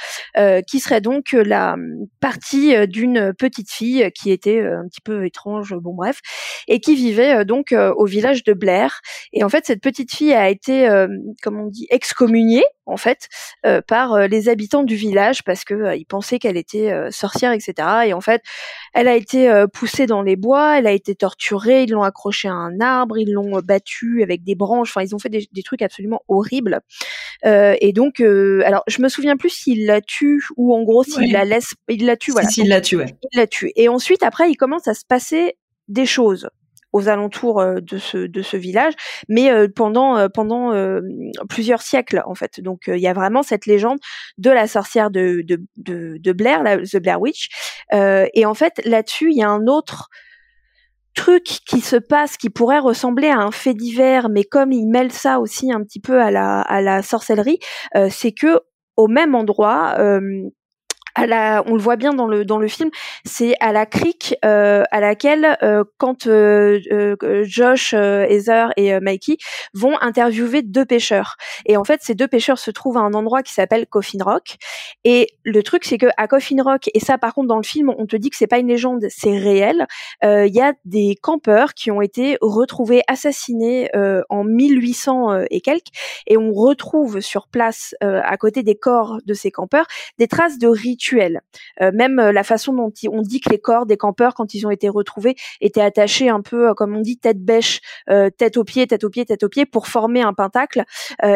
[0.67, 1.75] qui serait donc la
[2.19, 6.19] partie d'une petite fille qui était un petit peu étrange, bon bref,
[6.67, 9.01] et qui vivait donc au village de Blair.
[9.33, 10.87] Et en fait, cette petite fille a été,
[11.41, 13.27] comme on dit, excommuniée en fait
[13.87, 17.73] par les habitants du village parce que ils pensaient qu'elle était sorcière, etc.
[18.05, 18.41] Et en fait,
[18.93, 22.53] elle a été poussée dans les bois, elle a été torturée, ils l'ont accrochée à
[22.53, 26.21] un arbre, ils l'ont battue avec des branches, enfin ils ont fait des, trucs absolument
[26.27, 26.81] horribles.
[27.45, 31.03] Euh, et donc, euh, alors je me souviens plus s'il la tue ou en gros
[31.03, 32.49] s'il la laisse, il la tue, voilà.
[32.49, 32.97] S'il la tue,
[33.31, 33.71] Il la tue.
[33.75, 36.49] Et ensuite, après, il commence à se passer des choses
[36.95, 38.93] aux alentours euh, de ce de ce village,
[39.27, 40.71] mais euh, pendant euh, pendant
[41.49, 42.61] plusieurs siècles en fait.
[42.61, 43.99] Donc il y a vraiment cette légende
[44.37, 47.49] de la sorcière de de de, Blair, la, the Blair Witch.
[47.91, 50.09] et en fait là-dessus il y a un autre
[51.15, 55.11] truc qui se passe qui pourrait ressembler à un fait divers, mais comme il mêle
[55.11, 57.59] ça aussi un petit peu à la à la sorcellerie,
[58.09, 58.61] c'est que
[58.95, 59.97] au même endroit,
[61.15, 62.89] à la, on le voit bien dans le dans le film,
[63.23, 68.99] c'est à la crique euh, à laquelle euh, quand euh, euh Josh, euh, Heather et
[68.99, 69.37] Mikey
[69.73, 71.37] vont interviewer deux pêcheurs.
[71.65, 74.57] Et en fait, ces deux pêcheurs se trouvent à un endroit qui s'appelle Coffin Rock.
[75.05, 77.93] Et le truc, c'est que à Coffin Rock, et ça par contre dans le film,
[77.97, 79.87] on te dit que c'est pas une légende, c'est réel.
[80.23, 83.89] Il y a des campeurs qui ont été retrouvés assassinés
[84.29, 85.87] en 1800 et quelques,
[86.27, 89.85] et on retrouve sur place, à côté des corps de ces campeurs,
[90.17, 93.85] des traces de rituels euh, même euh, la façon dont on dit que les corps
[93.85, 97.17] des campeurs, quand ils ont été retrouvés, étaient attachés un peu, euh, comme on dit,
[97.17, 97.79] tête bêche,
[98.37, 100.83] tête au pied, tête au pied, tête au pied, pour former un pentacle.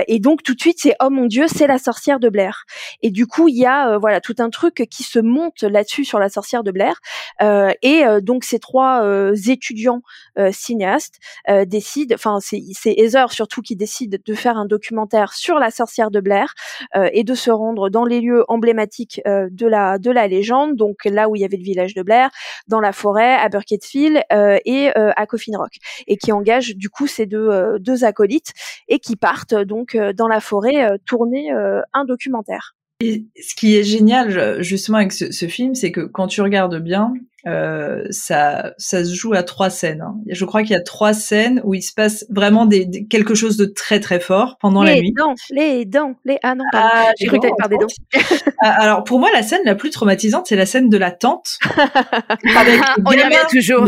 [0.08, 2.64] et donc tout de suite, c'est oh mon Dieu, c'est la sorcière de Blair.
[3.02, 6.20] Et du coup, il y a voilà tout un truc qui se monte là-dessus sur
[6.20, 7.00] la sorcière de Blair.
[7.42, 9.04] et donc ces trois
[9.48, 10.02] étudiants
[10.52, 11.20] cinéastes
[11.66, 16.12] décident, enfin c'est c'est Heather surtout qui décide de faire un documentaire sur la sorcière
[16.12, 16.54] de Blair
[17.14, 21.30] et de se rendre dans les lieux emblématiques de la de la légende, donc là
[21.30, 22.30] où il y avait le village de Blair,
[22.68, 25.74] dans la forêt, à Burkittsville euh, et euh, à Coffin Rock,
[26.08, 28.54] et qui engage du coup ces deux euh, deux acolytes
[28.88, 31.52] et qui partent donc dans la forêt tourner
[31.94, 32.76] un documentaire.
[33.02, 36.80] Et ce qui est génial justement avec ce, ce film, c'est que quand tu regardes
[36.80, 37.14] bien,
[37.50, 40.02] euh, ça, ça se joue à trois scènes.
[40.02, 40.16] Hein.
[40.28, 43.58] Je crois qu'il y a trois scènes où il se passe vraiment des, quelque chose
[43.58, 45.14] de très très fort pendant la nuit.
[45.18, 46.90] Dents, les dents, les ah non, pardon.
[46.94, 47.88] Ah, j'ai cru par des dents.
[48.62, 51.58] Ah, alors pour moi, la scène la plus traumatisante, c'est la scène de la tente.
[52.58, 53.86] avec On y toujours.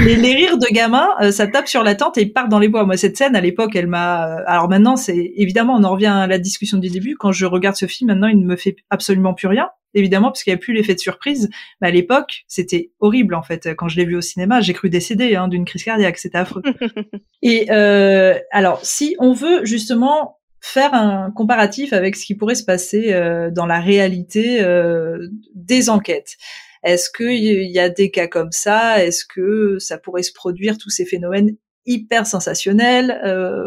[0.00, 2.58] Les, les, rires de gamins, euh, ça tape sur la tente et ils partent dans
[2.58, 2.86] les bois.
[2.86, 4.26] Moi, cette scène à l'époque, elle m'a.
[4.26, 7.16] Euh, alors maintenant, c'est évidemment, on en revient à la discussion du début.
[7.18, 10.44] Quand je regarde ce film, maintenant, il ne me fait absolument plus rien évidemment, parce
[10.44, 11.48] qu'il n'y a plus l'effet de surprise.
[11.80, 13.74] Mais à l'époque, c'était horrible, en fait.
[13.74, 16.18] Quand je l'ai vu au cinéma, j'ai cru décéder hein, d'une crise cardiaque.
[16.18, 16.62] C'était affreux.
[17.42, 22.64] Et euh, alors, si on veut justement faire un comparatif avec ce qui pourrait se
[22.64, 26.36] passer euh, dans la réalité euh, des enquêtes.
[26.82, 29.02] Est-ce qu'il y a des cas comme ça?
[29.02, 33.20] Est-ce que ça pourrait se produire tous ces phénomènes hyper sensationnels?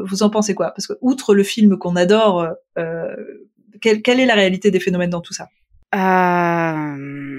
[0.06, 0.72] Vous en pensez quoi?
[0.72, 2.48] Parce que outre le film qu'on adore,
[3.82, 5.50] quelle, quelle est la réalité des phénomènes dans tout ça?
[5.96, 7.39] Euh,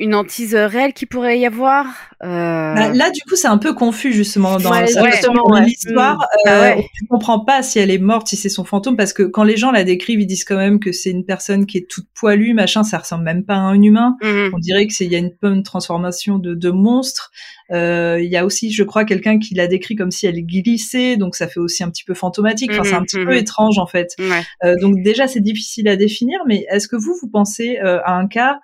[0.00, 1.84] une hantise réelle qui pourrait y avoir.
[2.22, 2.74] Euh...
[2.74, 6.16] Bah, là, du coup, c'est un peu confus justement dans l'histoire.
[6.16, 6.48] Mm.
[6.48, 9.22] Euh, ah tu comprends pas si elle est morte, si c'est son fantôme, parce que
[9.22, 11.86] quand les gens la décrivent, ils disent quand même que c'est une personne qui est
[11.88, 12.82] toute poilue, machin.
[12.82, 14.16] Ça ressemble même pas à un humain.
[14.22, 14.54] Mm.
[14.54, 17.30] On dirait que c'est il y a une bonne transformation de, de monstre.
[17.72, 21.16] Euh, il y a aussi, je crois, quelqu'un qui l'a décrit comme si elle glissait,
[21.16, 22.70] donc ça fait aussi un petit peu fantomatique.
[22.72, 24.16] Enfin, c'est un petit peu étrange en fait.
[24.64, 26.40] Euh, donc déjà, c'est difficile à définir.
[26.46, 28.58] Mais est-ce que vous, vous pensez euh, à un cas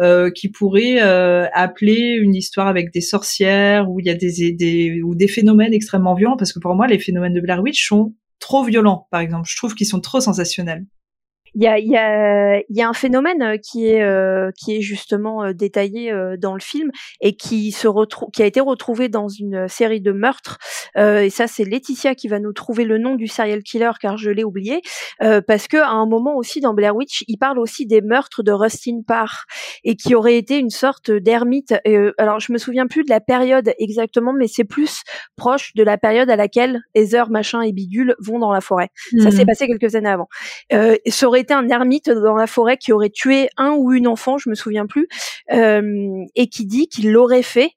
[0.00, 4.52] euh, qui pourrait euh, appeler une histoire avec des sorcières où il y a des,
[4.52, 7.86] des ou des phénomènes extrêmement violents parce que pour moi les phénomènes de Blair Witch
[7.86, 9.48] sont trop violents par exemple.
[9.48, 10.86] Je trouve qu'ils sont trop sensationnels
[11.54, 14.80] Il y a, y, a, y a un phénomène euh, qui est, euh, qui est
[14.80, 16.90] justement euh, détaillé dans le film
[17.20, 20.58] et qui, se retrouve, qui a été retrouvé dans une série de meurtres.
[20.96, 24.30] et ça, c'est Laetitia qui va nous trouver le nom du serial killer car je
[24.30, 24.80] l'ai oublié.
[25.46, 28.52] parce que à un moment aussi dans Blair Witch, il parle aussi des meurtres de
[28.52, 29.44] Rustin Parr
[29.84, 31.74] et qui aurait été une sorte d'ermite.
[32.18, 35.02] alors, je me souviens plus de la période exactement, mais c'est plus
[35.36, 38.88] proche de la période à laquelle Heather, machin et bidule vont dans la forêt.
[39.18, 39.46] Ça s'est mmh.
[39.46, 40.28] passé quelques années avant.
[40.72, 44.06] Euh, ça aurait été un ermite dans la forêt qui aurait tué un ou une
[44.06, 45.08] enfant, je me souviens plus,
[45.52, 47.72] euh, et qui dit qu'il l'aurait fait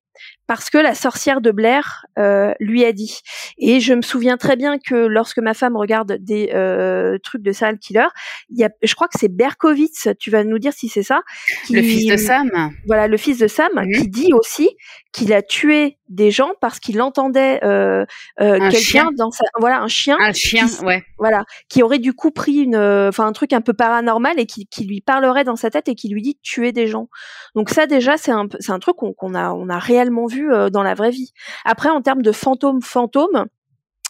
[0.47, 3.21] parce que la sorcière de Blair euh, lui a dit.
[3.57, 7.51] Et je me souviens très bien que lorsque ma femme regarde des euh, trucs de
[7.51, 8.07] serial killer,
[8.49, 11.21] il y a, je crois que c'est Berkowitz, tu vas nous dire si c'est ça.
[11.69, 12.51] le fils de Sam.
[12.85, 14.69] Voilà, le fils de Sam, qui dit aussi
[15.13, 18.03] qu'il a tué des gens parce qu'il entendait euh,
[18.41, 21.03] euh quelqu'un dans sa voilà un chien un chien ouais.
[21.17, 24.65] voilà qui aurait du coup pris une enfin un truc un peu paranormal et qui,
[24.65, 27.09] qui lui parlerait dans sa tête et qui lui dit de tuer des gens.
[27.55, 30.69] Donc ça déjà c'est un c'est un truc qu'on a on a réellement vu euh,
[30.69, 31.31] dans la vraie vie.
[31.65, 33.45] Après en termes de fantômes fantômes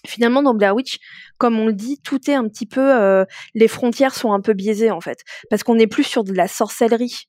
[0.05, 0.99] finalement dans Blair Witch
[1.37, 4.53] comme on le dit tout est un petit peu euh, les frontières sont un peu
[4.53, 5.19] biaisées en fait.
[5.49, 7.27] Parce qu'on est plus sur de la sorcellerie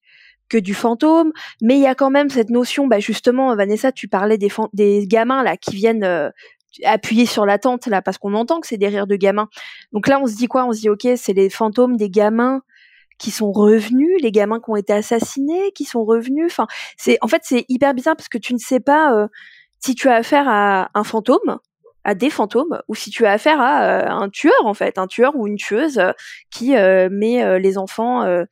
[0.55, 4.07] que du fantôme, mais il y a quand même cette notion, bah justement, Vanessa, tu
[4.07, 6.31] parlais des, gamins là qui viennent euh,
[6.85, 9.49] appuyer sur la tente là parce qu'on entend que c'est des rires de gamins.
[9.93, 10.65] Donc là, on se dit quoi?
[10.65, 12.63] On se dit ok, c'est les fantômes des gamins
[13.19, 16.47] qui sont revenus, les gamins qui ont été assassinés, qui sont revenus.
[16.47, 19.27] Enfin, c'est en fait c'est hyper bizarre parce que tu ne sais pas euh,
[19.81, 21.59] si tu as affaire à un fantôme
[22.05, 25.07] à des fantômes ou si tu as affaire à euh, un tueur en fait, un
[25.07, 26.01] tueur ou une tueuse
[26.51, 28.45] qui met les enfants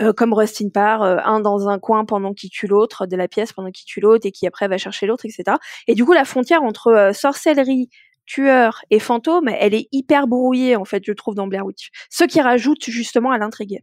[0.00, 3.52] euh, comme Rustin euh, un dans un coin pendant qu'il tue l'autre de la pièce
[3.52, 5.56] pendant qu'il tue l'autre et qui après va chercher l'autre, etc.
[5.86, 7.90] Et du coup, la frontière entre euh, sorcellerie,
[8.24, 11.90] tueur et fantôme, elle est hyper brouillée en fait, je trouve dans Blair Witch.
[12.08, 13.82] Ce qui rajoute justement à l'intrigue.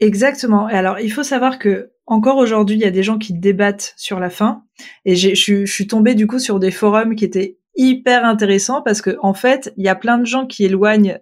[0.00, 0.66] Exactement.
[0.66, 4.18] Alors, il faut savoir que encore aujourd'hui, il y a des gens qui débattent sur
[4.18, 4.64] la fin.
[5.04, 9.16] Et je suis tombée du coup sur des forums qui étaient hyper intéressants parce que
[9.22, 11.18] en fait, il y a plein de gens qui éloignent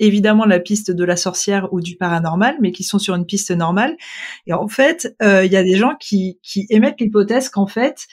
[0.00, 3.50] évidemment la piste de la sorcière ou du paranormal, mais qui sont sur une piste
[3.50, 3.96] normale.
[4.46, 8.06] Et en fait, euh, il y a des gens qui, qui émettent l'hypothèse qu'en fait,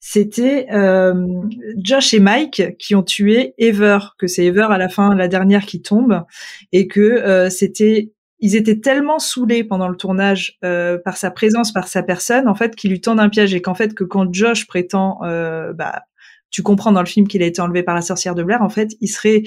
[0.00, 1.42] c'était euh,
[1.76, 5.66] Josh et Mike qui ont tué Ever, que c'est Ever à la fin, la dernière
[5.66, 6.24] qui tombe,
[6.72, 11.72] et que euh, c'était ils étaient tellement saoulés pendant le tournage euh, par sa présence,
[11.72, 14.32] par sa personne, en fait, qu'ils lui tendent un piège et qu'en fait, que quand
[14.32, 16.02] Josh prétend, euh, bah,
[16.50, 18.68] tu comprends dans le film qu'il a été enlevé par la sorcière de Blair, en
[18.68, 19.42] fait, il serait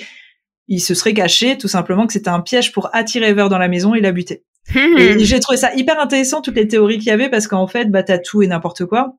[0.70, 3.68] il se serait caché tout simplement que c'était un piège pour attirer Ever dans la
[3.68, 4.44] maison et la buter.
[4.76, 7.92] et j'ai trouvé ça hyper intéressant toutes les théories qu'il y avait parce qu'en fait
[7.92, 9.18] bah t'as tout et n'importe quoi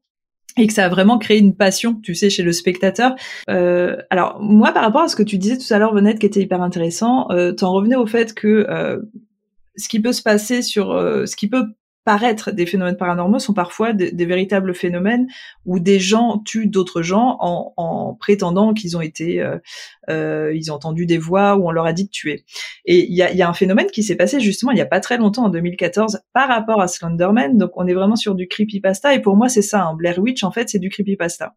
[0.56, 3.14] et que ça a vraiment créé une passion, tu sais, chez le spectateur.
[3.50, 6.26] Euh, alors moi, par rapport à ce que tu disais tout à l'heure, Venette, qui
[6.26, 9.00] était hyper intéressant, euh, t'en revenais au fait que euh,
[9.76, 11.66] ce qui peut se passer sur, euh, ce qui peut
[12.04, 15.26] paraître des phénomènes paranormaux sont parfois des, véritables phénomènes
[15.64, 19.58] où des gens tuent d'autres gens en, en prétendant qu'ils ont été, euh,
[20.10, 22.44] euh, ils ont entendu des voix ou on leur a dit de tuer.
[22.84, 24.86] Et il y a, y a, un phénomène qui s'est passé justement il y a
[24.86, 27.56] pas très longtemps en 2014 par rapport à Slenderman.
[27.56, 29.84] Donc on est vraiment sur du creepypasta et pour moi c'est ça.
[29.84, 29.94] Hein.
[29.94, 31.54] Blair Witch en fait c'est du creepypasta.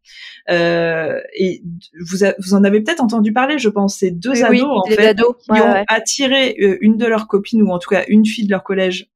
[0.49, 1.61] Euh, et
[1.99, 3.97] vous, vous en avez peut-être entendu parler, je pense.
[3.97, 7.79] C'est deux ados en fait qui ont attiré euh, une de leurs copines ou en
[7.79, 9.09] tout cas une fille de leur collège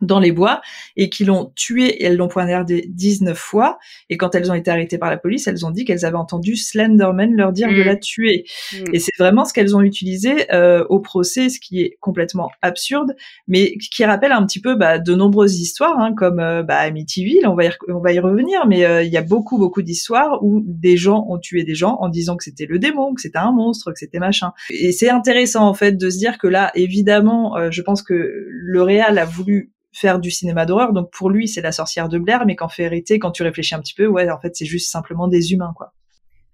[0.00, 0.60] dans les bois
[0.96, 3.78] et qui l'ont tué et elles l'ont poignardé 19 fois.
[4.10, 6.56] Et quand elles ont été arrêtées par la police, elles ont dit qu'elles avaient entendu
[6.56, 7.86] Slenderman leur dire de mm.
[7.86, 8.44] la tuer.
[8.72, 8.94] Mm.
[8.94, 13.14] Et c'est vraiment ce qu'elles ont utilisé euh, au procès, ce qui est complètement absurde,
[13.48, 17.46] mais qui rappelle un petit peu bah, de nombreuses histoires, hein, comme euh, bah, Amityville,
[17.46, 20.42] on va y, on va y revenir, mais euh, il y a beaucoup, beaucoup d'histoires
[20.42, 23.38] où des gens ont tué des gens en disant que c'était le démon, que c'était
[23.38, 24.52] un monstre, que c'était machin.
[24.70, 28.14] Et c'est intéressant en fait de se dire que là, évidemment, euh, je pense que
[28.48, 30.92] le réal a voulu faire du cinéma d'horreur.
[30.92, 33.80] Donc pour lui, c'est la sorcière de Blair, mais qu'en vérité, quand tu réfléchis un
[33.80, 35.92] petit peu, ouais, en fait, c'est juste simplement des humains, quoi.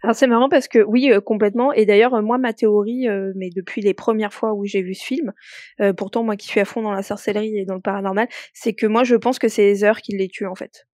[0.04, 1.72] Alors c'est marrant parce que oui, euh, complètement.
[1.72, 5.04] Et d'ailleurs, moi, ma théorie, euh, mais depuis les premières fois où j'ai vu ce
[5.04, 5.32] film,
[5.80, 8.72] euh, pourtant moi qui suis à fond dans la sorcellerie et dans le paranormal, c'est
[8.72, 10.86] que moi je pense que c'est Heather qui les tue en fait.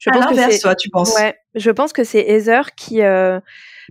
[0.00, 3.00] Je pense que c'est toi, tu penses Ouais, je pense que c'est Heather qui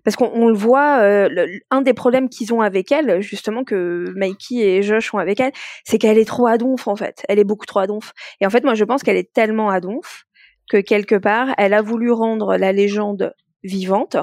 [0.03, 4.55] parce qu'on le voit, euh, un des problèmes qu'ils ont avec elle, justement que Mikey
[4.55, 5.51] et Josh ont avec elle,
[5.83, 7.23] c'est qu'elle est trop adonf en fait.
[7.29, 8.13] Elle est beaucoup trop adonf.
[8.41, 10.25] Et en fait, moi, je pense qu'elle est tellement adonf
[10.69, 13.33] que quelque part, elle a voulu rendre la légende
[13.63, 14.17] vivante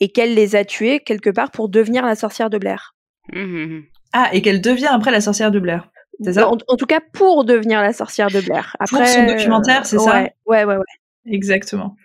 [0.00, 2.94] et qu'elle les a tués quelque part pour devenir la sorcière de Blair.
[3.32, 3.80] Mmh
[4.12, 5.90] ah, et qu'elle devient après la sorcière de Blair.
[6.22, 6.48] C'est ça?
[6.48, 8.74] En, tout cas, pour devenir la sorcière de Blair.
[8.78, 10.22] Après, pour son documentaire, c'est ça?
[10.46, 10.84] Ouais, ouais, ouais.
[11.28, 11.96] Exactement.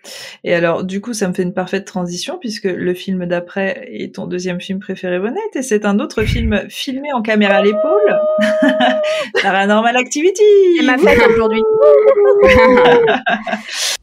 [0.42, 4.16] Et alors, du coup, ça me fait une parfaite transition puisque le film d'après est
[4.16, 8.18] ton deuxième film préféré, Bonnette, et c'est un autre film filmé en caméra à l'épaule,
[9.42, 10.42] Paranormal Activity.
[10.78, 11.62] C'est ma fête aujourd'hui.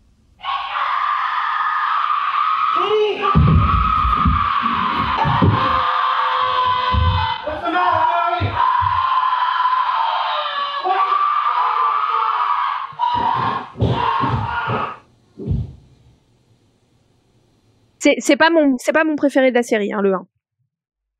[17.99, 20.27] C'est pas mon c'est pas mon préféré de la série, hein, le 1.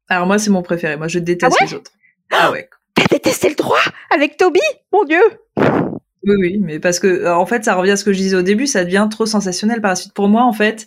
[0.09, 0.97] Alors moi c'est mon préféré.
[0.97, 1.91] Moi je déteste ah les autres.
[2.31, 2.69] Ah ouais.
[2.95, 3.77] T'as détesté le 3
[4.11, 4.61] avec Toby
[4.91, 5.21] Mon Dieu.
[6.23, 8.41] Oui, oui, mais parce que en fait, ça revient à ce que je disais au
[8.41, 10.13] début, ça devient trop sensationnel par la suite.
[10.13, 10.85] Pour moi, en fait,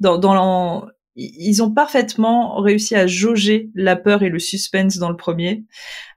[0.00, 5.16] dans, dans ils ont parfaitement réussi à jauger la peur et le suspense dans le
[5.16, 5.64] premier,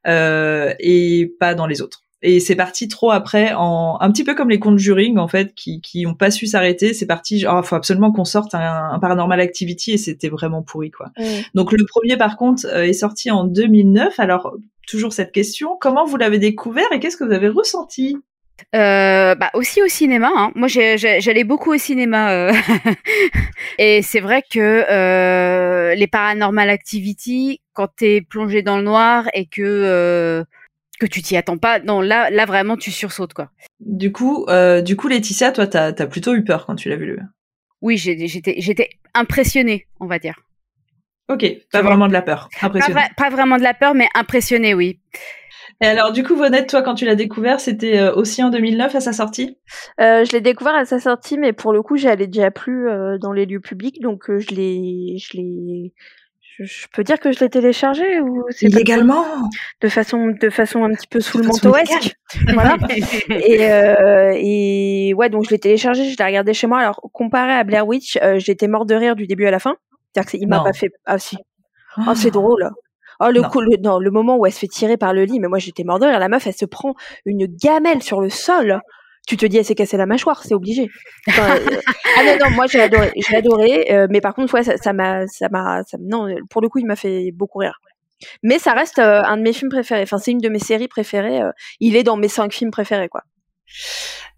[0.08, 2.05] euh, et pas dans les autres.
[2.26, 5.80] Et c'est parti trop après, en un petit peu comme les Conjuring en fait, qui
[5.82, 6.94] qui ont pas su s'arrêter.
[6.94, 11.12] C'est parti, genre, faut absolument qu'on sorte un, Paranormal Activity et c'était vraiment pourri quoi.
[11.54, 14.20] Donc le premier par contre euh, est sorti en 2009.
[14.20, 14.56] Alors
[14.88, 18.18] toujours cette question, comment vous l'avez découvert et qu'est-ce que vous avez ressenti?
[18.74, 20.32] Euh, bah aussi au cinéma.
[20.36, 20.52] Hein.
[20.56, 22.54] Moi, j'allais beaucoup au cinéma euh.
[23.78, 29.46] et c'est vrai que euh, les paranormal activity, quand t'es plongé dans le noir et
[29.46, 30.46] que
[30.98, 31.80] que tu t'y attends pas.
[31.80, 33.50] Non, là, là vraiment, tu sursautes quoi.
[33.80, 36.96] Du coup, euh, du coup, Laetitia, toi, t'as as plutôt eu peur quand tu l'as
[36.96, 37.20] vu.
[37.82, 40.40] Oui, j'étais, j'étais impressionnée, on va dire.
[41.28, 43.00] Ok, pas vraiment de la peur, impressionnée.
[43.18, 45.00] Pas, vraiment de la peur, mais impressionnée, oui.
[45.82, 48.94] Et alors, du coup, Vonette, toi, quand tu l'as découvert, c'était euh, aussi en 2009
[48.94, 49.58] à sa sortie?
[50.00, 53.18] Euh, Je l'ai découvert à sa sortie, mais pour le coup, j'allais déjà plus euh,
[53.18, 55.94] dans les lieux publics, donc euh, je l'ai, je l'ai,
[56.60, 59.26] je, peux dire que je l'ai téléchargé ou c'est illégalement
[59.82, 61.72] de façon de façon un petit peu sous le manteau
[62.54, 62.78] voilà.
[63.30, 66.80] Et euh, et ouais donc je l'ai téléchargé je l'ai regardé chez moi.
[66.80, 69.76] Alors comparé à Blair Witch euh, j'étais mort de rire du début à la fin.
[70.14, 71.38] C'est-à-dire qu'il m'a pas fait ah si.
[71.98, 72.70] Oh, c'est drôle.
[73.20, 75.40] Oh le coup le, non, le moment où elle se fait tirer par le lit
[75.40, 76.20] mais moi j'étais mort de rire.
[76.20, 76.96] La meuf elle se prend
[77.26, 78.82] une gamelle sur le sol
[79.26, 80.90] tu te dis elle s'est cassée la mâchoire, c'est obligé.
[81.38, 81.82] Euh,
[82.18, 85.28] ah non non, moi j'ai adoré, j'ai adoré, euh, mais par contre ouais ça m'a
[85.28, 87.82] ça m'a non pour le coup il m'a fait beaucoup rire.
[88.42, 90.04] Mais ça reste euh, un de mes films préférés.
[90.04, 91.42] Enfin c'est une de mes séries préférées.
[91.80, 93.24] il est dans mes cinq films préférés quoi.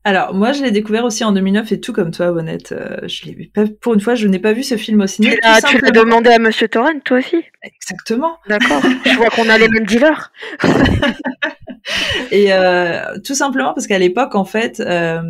[0.07, 2.73] Alors moi je l'ai découvert aussi en 2009 et tout comme toi honnête,
[3.07, 5.35] je l'ai pas pour une fois je n'ai pas vu ce film au cinéma.
[5.67, 8.37] Tu l'as demandé à Monsieur Torrent toi aussi Exactement.
[8.47, 8.81] D'accord.
[9.05, 10.31] je vois qu'on a les mêmes dealers.
[12.31, 15.21] et euh, tout simplement parce qu'à l'époque, en fait, euh,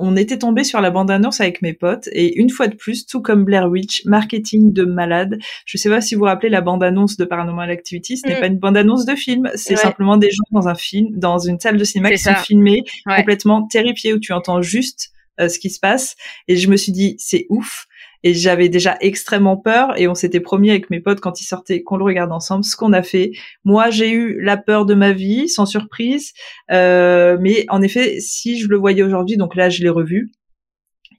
[0.00, 3.22] on était tombé sur la bande-annonce avec mes potes et une fois de plus, tout
[3.22, 5.38] comme Blair Witch, marketing de malade.
[5.66, 8.40] Je sais pas si vous vous rappelez la bande-annonce de Paranormal Activity, ce n'est mm.
[8.40, 11.76] pas une bande-annonce de film, c'est simplement des gens dans un film, dans une salle
[11.76, 15.80] de cinéma qui sont filmés, complètement terrifiés où tu entends juste euh, ce qui se
[15.80, 16.16] passe.
[16.48, 17.86] Et je me suis dit, c'est ouf
[18.24, 21.82] et j'avais déjà extrêmement peur et on s'était promis avec mes potes quand ils sortaient
[21.82, 23.30] qu'on le regarde ensemble ce qu'on a fait.
[23.64, 26.32] Moi j'ai eu la peur de ma vie sans surprise
[26.72, 30.32] euh, mais en effet si je le voyais aujourd'hui donc là je l'ai revu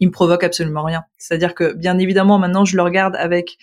[0.02, 1.04] il me provoque absolument rien.
[1.18, 3.58] C'est à dire que bien évidemment maintenant je le regarde avec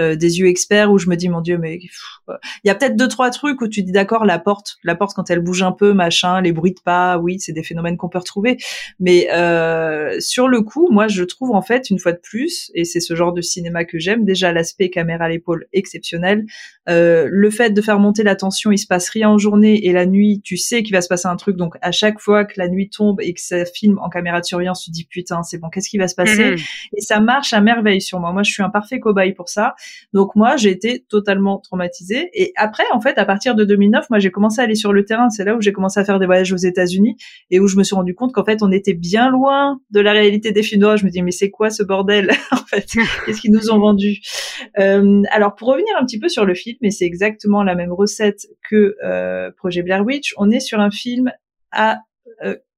[0.00, 2.96] euh, des yeux experts où je me dis mon dieu mais il y a peut-être
[2.96, 5.72] deux trois trucs où tu dis d'accord la porte la porte quand elle bouge un
[5.72, 8.58] peu machin les bruits de pas oui c'est des phénomènes qu'on peut retrouver.
[9.00, 12.84] Mais euh, sur le coup moi je trouve en fait une fois de plus et
[12.84, 16.44] c'est ce genre de cinéma que j'aime déjà l'aspect caméra à l'épaule exceptionnel
[16.88, 19.92] euh, le fait de faire monter la tension il se passe rien en journée et
[19.92, 22.54] la nuit tu sais qu'il va se passer un truc donc à chaque fois que
[22.56, 25.58] la nuit tombe et que ça filme en caméra de surveillance tu dis putain c'est
[25.58, 26.54] bon qu'est-ce qui va se passer?
[26.54, 26.88] Mm-hmm.
[26.96, 28.32] et ça marche à merveille sur moi.
[28.32, 29.74] Moi je suis un parfait cobaye pour ça
[30.12, 32.30] donc moi, j'ai été totalement traumatisée.
[32.32, 35.04] Et après, en fait, à partir de 2009, moi, j'ai commencé à aller sur le
[35.04, 35.30] terrain.
[35.30, 37.16] C'est là où j'ai commencé à faire des voyages aux États-Unis
[37.50, 40.12] et où je me suis rendu compte qu'en fait, on était bien loin de la
[40.12, 42.86] réalité des films Je me dis, mais c'est quoi ce bordel En fait,
[43.26, 44.20] qu'est-ce qu'ils nous ont vendu?
[44.78, 47.92] Euh, Alors, pour revenir un petit peu sur le film, et c'est exactement la même
[47.92, 51.32] recette que euh, Projet Blair Witch, on est sur un film
[51.72, 51.98] à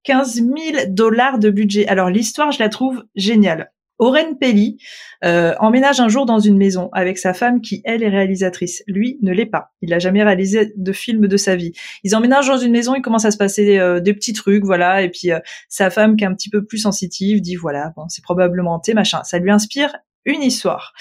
[0.05, 0.49] 15 000
[0.89, 1.87] dollars de budget.
[1.87, 3.71] Alors l'histoire, je la trouve géniale.
[4.01, 4.79] Oren Pelli
[5.25, 8.83] euh, emménage un jour dans une maison avec sa femme qui, elle, est réalisatrice.
[8.87, 9.73] Lui ne l'est pas.
[9.83, 11.73] Il n'a jamais réalisé de film de sa vie.
[12.03, 15.03] Ils emménagent dans une maison, il commence à se passer euh, des petits trucs, voilà.
[15.03, 15.39] Et puis euh,
[15.69, 18.95] sa femme, qui est un petit peu plus sensitive, dit voilà, bon, c'est probablement thé,
[18.95, 19.23] machin.
[19.25, 19.95] Ça lui inspire
[20.25, 20.95] une histoire.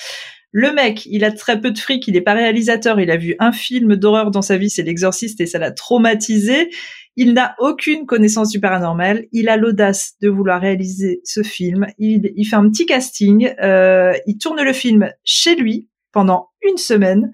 [0.52, 3.36] Le mec, il a très peu de fric, il n'est pas réalisateur, il a vu
[3.40, 6.70] un film d'horreur dans sa vie, c'est L'Exorciste, et ça l'a traumatisé.
[7.16, 9.26] Il n'a aucune connaissance du paranormal.
[9.32, 11.86] Il a l'audace de vouloir réaliser ce film.
[11.98, 13.54] Il, fait un petit casting.
[13.62, 17.32] Euh, il tourne le film chez lui pendant une semaine.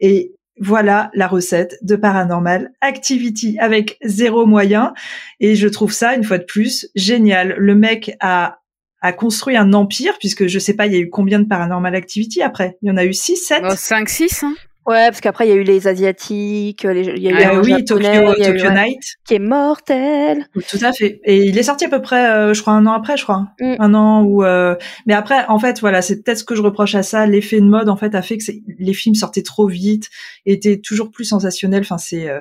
[0.00, 4.92] Et voilà la recette de Paranormal Activity avec zéro moyen.
[5.40, 7.54] Et je trouve ça, une fois de plus, génial.
[7.58, 8.58] Le mec a
[9.00, 11.94] a construit un empire, puisque je sais pas, il y a eu combien de Paranormal
[11.94, 12.76] Activity après?
[12.82, 14.54] Il y en a eu 6, 7 5, 6 hein
[14.88, 17.84] Ouais, parce qu'après il y a eu les asiatiques, il y a eu ah, oui,
[17.84, 20.46] Tokyo, Tokyo Night, qui est mortel.
[20.66, 21.20] Tout à fait.
[21.24, 23.48] Et il est sorti à peu près, euh, je crois, un an après, je crois,
[23.60, 23.74] mm.
[23.80, 24.44] un an ou.
[24.44, 24.76] Euh...
[25.04, 27.26] Mais après, en fait, voilà, c'est peut-être ce que je reproche à ça.
[27.26, 28.44] L'effet de mode, en fait, a fait que
[28.78, 30.08] les films sortaient trop vite,
[30.46, 31.82] étaient toujours plus sensationnels.
[31.82, 32.30] Enfin, c'est.
[32.30, 32.40] Euh,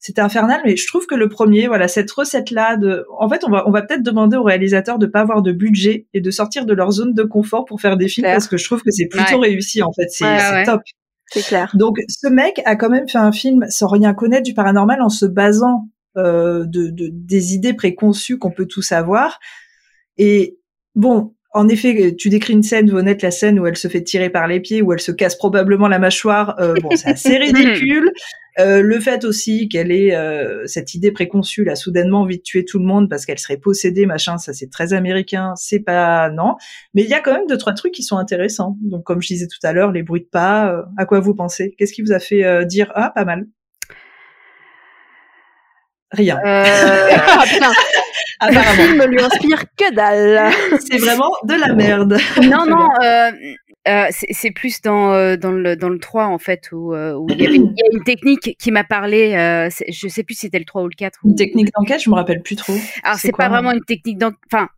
[0.00, 3.50] c'était infernal, mais je trouve que le premier, voilà, cette recette-là de, en fait, on
[3.50, 6.64] va, on va peut-être demander aux réalisateurs de pas avoir de budget et de sortir
[6.64, 9.08] de leur zone de confort pour faire des films parce que je trouve que c'est
[9.08, 10.80] plutôt réussi, en fait, c'est top.
[11.32, 11.70] C'est clair.
[11.74, 15.10] Donc, ce mec a quand même fait un film sans rien connaître du paranormal en
[15.10, 19.38] se basant euh, de, de, des idées préconçues qu'on peut tous avoir.
[20.16, 20.58] Et
[20.96, 24.30] bon, en effet, tu décris une scène, Vonette, la scène où elle se fait tirer
[24.30, 26.56] par les pieds, où elle se casse probablement la mâchoire.
[26.60, 28.12] Euh, bon, c'est assez ridicule.
[28.58, 32.64] Euh, le fait aussi qu'elle ait euh, cette idée préconçue, là, soudainement envie de tuer
[32.64, 36.56] tout le monde parce qu'elle serait possédée, machin, ça c'est très américain, c'est pas non.
[36.94, 38.76] Mais il y a quand même deux trois trucs qui sont intéressants.
[38.82, 40.72] Donc comme je disais tout à l'heure, les bruits de pas.
[40.72, 41.74] Euh, à quoi vous pensez?
[41.78, 43.46] Qu'est-ce qui vous a fait dire ah pas mal?
[46.12, 46.38] Rien.
[46.44, 47.70] ah putain.
[48.42, 50.52] Le film lui inspire que dalle.
[50.90, 52.16] C'est vraiment de la merde.
[52.42, 53.30] Non, non, euh,
[53.88, 57.40] euh, c'est plus dans, euh, dans, le, dans le 3, en fait, où, où il,
[57.40, 59.32] y avait, il, y a une technique qui m'a parlé.
[59.88, 61.18] je sais plus si c'était le 3 ou le 4.
[61.24, 62.74] Une technique d'enquête, je me rappelle plus trop.
[63.02, 64.38] Alors, c'est pas vraiment une technique d'enquête.
[64.52, 64.68] Enfin,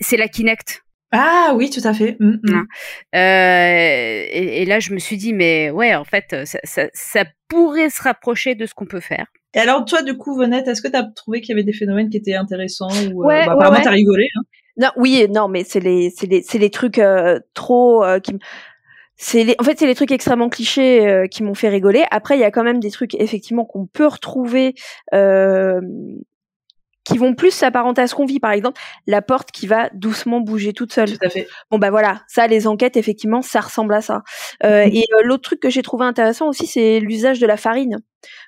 [0.00, 0.82] c'est la Kinect.
[1.12, 2.16] Ah oui, tout à fait.
[2.18, 2.36] Mmh.
[2.52, 2.66] Hein.
[3.12, 7.90] et, et, là, je me suis dit, mais ouais, en fait, ça, ça, ça pourrait
[7.90, 9.26] se rapprocher de ce qu'on peut faire.
[9.56, 11.72] Et alors, toi, du coup, Vonette, est-ce que tu as trouvé qu'il y avait des
[11.72, 14.28] phénomènes qui étaient intéressants ou euh, ouais, bah, apparemment, t'as rigolé.
[14.36, 14.42] Hein
[14.76, 18.34] non, oui, non, mais c'est les, c'est les, c'est les trucs euh, trop euh, qui
[19.18, 22.04] c'est les, en fait c'est les trucs extrêmement clichés qui m'ont fait rigoler.
[22.10, 24.74] Après il y a quand même des trucs effectivement qu'on peut retrouver
[27.06, 28.40] qui vont plus s'apparenter à ce qu'on vit.
[28.40, 31.10] Par exemple, la porte qui va doucement bouger toute seule.
[31.10, 31.46] Tout à fait.
[31.70, 34.22] Bon bah voilà, ça, les enquêtes, effectivement, ça ressemble à ça.
[34.64, 34.96] Euh, mm-hmm.
[34.96, 37.98] Et euh, l'autre truc que j'ai trouvé intéressant aussi, c'est l'usage de la farine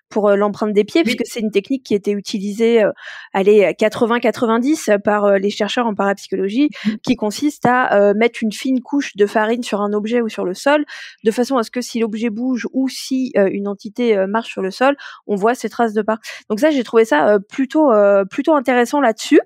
[0.08, 2.92] pour euh, l'empreinte des pieds, puisque c'est une technique qui était utilisée, euh,
[3.32, 6.90] allez, 80-90 par euh, les chercheurs en parapsychologie, mmh.
[7.02, 10.54] qui consiste à mettre une fine couche de farine sur un objet ou sur le
[10.54, 10.84] sol,
[11.24, 14.70] de façon à ce que si l'objet bouge ou si une entité marche sur le
[14.70, 14.96] sol,
[15.26, 16.18] on voit ces traces de pas.
[16.48, 17.90] Donc ça, j'ai trouvé ça plutôt
[18.30, 19.40] plutôt intéressant là-dessus.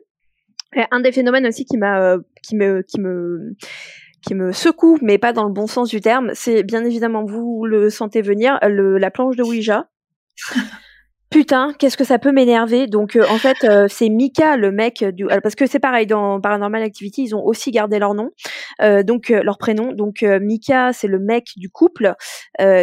[0.91, 3.55] Un des phénomènes aussi qui m'a qui me qui me
[4.25, 7.67] qui me secoue, mais pas dans le bon sens du terme, c'est bien évidemment, vous
[7.67, 9.89] le sentez venir, le, la planche de Ouija.
[10.41, 10.82] 哈 哈
[11.33, 12.87] Putain, qu'est-ce que ça peut m'énerver.
[12.87, 16.41] Donc euh, en fait, euh, c'est Mika le mec du parce que c'est pareil dans
[16.41, 18.30] Paranormal Activity, ils ont aussi gardé leur nom,
[18.83, 19.93] euh, donc leur prénom.
[19.93, 22.14] Donc Mika, c'est le mec du couple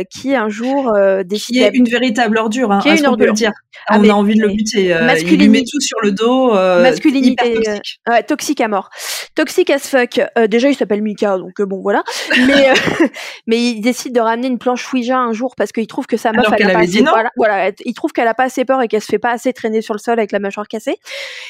[0.10, 0.94] qui un jour
[1.26, 3.34] décide qui est une véritable ordure, hein, qui est une ordure.
[3.34, 3.52] dire.
[3.88, 4.96] Ah, on a envie de le buter.
[5.22, 6.54] il lui met tout sur le dos.
[6.54, 8.02] masculinité toxique.
[8.10, 8.90] Ouais, toxique à mort,
[9.36, 10.20] toxique as fuck.
[10.48, 12.04] déjà, il s'appelle Mika, donc bon voilà.
[12.48, 12.74] Mais
[13.48, 16.32] mais il décide de ramener une planche Ouija un jour parce qu'il trouve que sa
[16.32, 17.12] meuf Alors elle, avait dit non.
[17.12, 19.52] Voilà, voilà, il trouve qu'elle a pas assez peur et qu'elle se fait pas assez
[19.52, 20.98] traîner sur le sol avec la mâchoire cassée.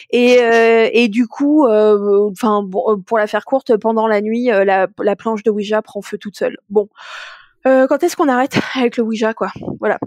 [0.10, 4.46] Et, euh, et du coup, euh, enfin, euh, pour la faire courte, pendant la nuit,
[4.48, 6.58] la, la planche de Ouija prend feu toute seule.
[6.70, 6.90] Bon.
[7.66, 9.52] Quand est-ce qu'on arrête avec le Ouija, quoi?
[9.80, 10.00] Voilà.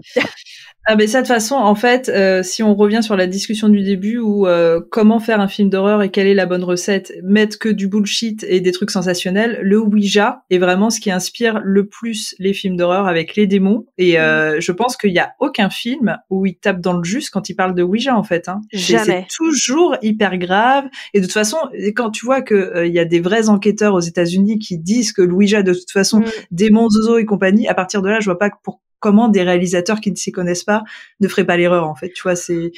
[0.85, 3.69] Ah mais ça de toute façon, en fait, euh, si on revient sur la discussion
[3.69, 7.13] du début où euh, comment faire un film d'horreur et quelle est la bonne recette,
[7.23, 11.61] mettre que du bullshit et des trucs sensationnels, le Ouija est vraiment ce qui inspire
[11.63, 13.85] le plus les films d'horreur avec les démons.
[13.97, 17.29] Et euh, je pense qu'il y a aucun film où il tape dans le juste
[17.29, 18.49] quand il parle de Ouija en fait.
[18.49, 18.59] Hein.
[18.73, 19.25] Jamais.
[19.29, 20.85] C'est toujours hyper grave.
[21.13, 21.57] Et de toute façon,
[21.95, 25.21] quand tu vois que il y a des vrais enquêteurs aux États-Unis qui disent que
[25.21, 26.25] le Ouija de toute façon, mm.
[26.51, 29.99] démons, zozo et compagnie, à partir de là, je vois pas pour comment des réalisateurs
[29.99, 30.83] qui ne s'y connaissent pas
[31.19, 32.09] ne feraient pas l'erreur en fait.
[32.13, 32.71] Tu vois, c'est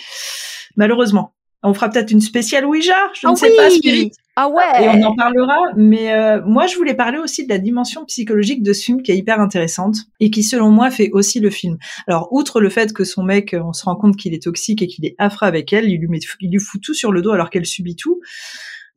[0.75, 1.33] malheureusement.
[1.61, 4.11] On fera peut-être une spéciale Ouija, je ne ah sais pas, Spirit.
[4.35, 4.83] Ah ouais.
[4.83, 5.57] Et on en parlera.
[5.75, 9.11] Mais euh, moi, je voulais parler aussi de la dimension psychologique de ce film qui
[9.11, 11.77] est hyper intéressante et qui, selon moi, fait aussi le film.
[12.07, 14.87] Alors, outre le fait que son mec, on se rend compte qu'il est toxique et
[14.87, 17.31] qu'il est affreux avec elle, il lui, met, il lui fout tout sur le dos
[17.31, 18.19] alors qu'elle subit tout.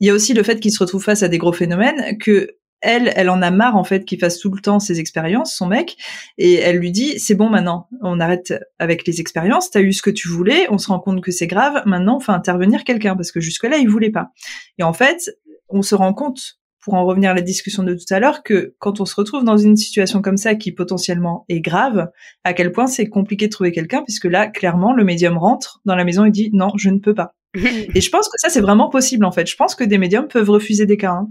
[0.00, 2.50] Il y a aussi le fait qu'il se retrouve face à des gros phénomènes que
[2.80, 5.66] elle, elle en a marre en fait qu'il fasse tout le temps ses expériences, son
[5.66, 5.96] mec,
[6.36, 10.02] et elle lui dit c'est bon maintenant, on arrête avec les expériences, t'as eu ce
[10.02, 13.16] que tu voulais, on se rend compte que c'est grave, maintenant on fait intervenir quelqu'un
[13.16, 14.30] parce que jusque là il voulait pas.
[14.78, 15.30] Et en fait,
[15.68, 18.74] on se rend compte, pour en revenir à la discussion de tout à l'heure, que
[18.78, 22.08] quand on se retrouve dans une situation comme ça qui potentiellement est grave,
[22.44, 25.96] à quel point c'est compliqué de trouver quelqu'un puisque là clairement le médium rentre dans
[25.96, 27.34] la maison et dit non je ne peux pas.
[27.54, 29.46] et je pense que ça c'est vraiment possible en fait.
[29.46, 31.12] Je pense que des médiums peuvent refuser des cas.
[31.12, 31.28] Hein.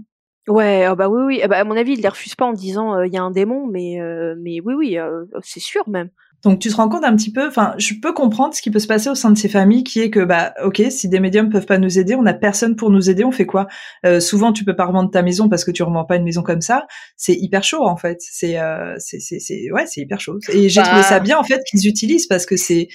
[0.48, 1.40] Ouais, ah bah oui, oui.
[1.42, 3.30] Ah bah, à mon avis, il les refuse pas en disant il y a un
[3.30, 3.98] démon, mais
[4.38, 4.98] mais oui, oui,
[5.42, 6.10] c'est sûr même.
[6.44, 8.78] Donc tu te rends compte un petit peu, enfin, je peux comprendre ce qui peut
[8.78, 11.50] se passer au sein de ces familles, qui est que bah, ok, si des médiums
[11.50, 13.66] peuvent pas nous aider, on n'a personne pour nous aider, on fait quoi?
[14.06, 16.42] Euh, Souvent, tu peux pas revendre ta maison parce que tu revends pas une maison
[16.42, 16.86] comme ça.
[17.16, 18.18] C'est hyper chaud en fait.
[18.20, 20.38] C'est, euh, c'est, c'est, ouais, c'est hyper chaud.
[20.52, 21.24] Et j'ai trouvé ça bah.
[21.24, 22.86] bien en fait qu'ils utilisent parce que c'est,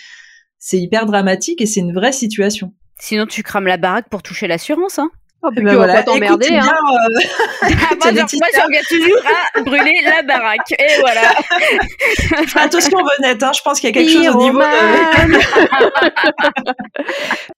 [0.58, 2.74] c'est hyper dramatique et c'est une vraie situation.
[2.98, 5.12] Sinon, tu crames la baraque pour toucher l'assurance, hein
[5.46, 5.96] Oh, ben tu voilà.
[5.96, 6.56] pas t'emmerder.
[6.56, 6.64] Hein.
[6.64, 7.20] Euh...
[7.62, 8.12] ah, moi,
[8.90, 9.22] toujours
[9.56, 10.72] à brûler la baraque.
[10.72, 11.34] Et voilà.
[12.64, 14.62] Attention, Bonnette, hein, je pense qu'il y a quelque chose au niveau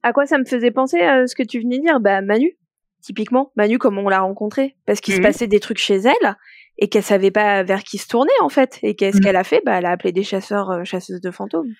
[0.01, 1.99] à quoi ça me faisait penser à euh, ce que tu venais de dire?
[1.99, 2.57] Bah, Manu,
[3.03, 3.51] typiquement.
[3.55, 4.75] Manu, comme on l'a rencontrée.
[4.87, 5.25] Parce qu'il se mhm.
[5.25, 6.35] passait des trucs chez elle
[6.79, 8.79] et qu'elle savait pas vers qui se tourner, en fait.
[8.81, 9.23] Et qu'est-ce mhm.
[9.23, 9.61] qu'elle a fait?
[9.63, 11.73] Bah, elle a appelé des chasseurs, euh, chasseuses de fantômes.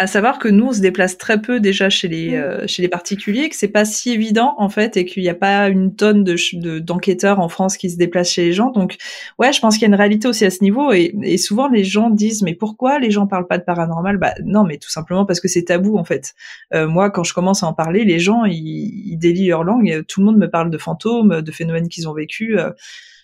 [0.00, 2.34] À savoir que nous, on se déplace très peu déjà chez les, mm.
[2.34, 5.34] euh, chez les particuliers, que c'est pas si évident en fait, et qu'il n'y a
[5.34, 8.70] pas une tonne de, d'enquêteurs en France qui se déplacent chez les gens.
[8.70, 8.96] Donc,
[9.38, 10.90] ouais, je pense qu'il y a une réalité aussi à ce niveau.
[10.90, 14.16] Et, et souvent, les gens disent, mais pourquoi les gens parlent pas de paranormal?
[14.16, 16.32] Bah non, mais tout simplement parce que c'est tabou en fait.
[16.72, 18.56] Euh, moi, quand je commence à en parler, les gens, ils,
[19.04, 20.02] ils délient leur langue.
[20.08, 22.58] Tout le monde me parle de fantômes, de phénomènes qu'ils ont vécu.
[22.58, 22.70] Euh,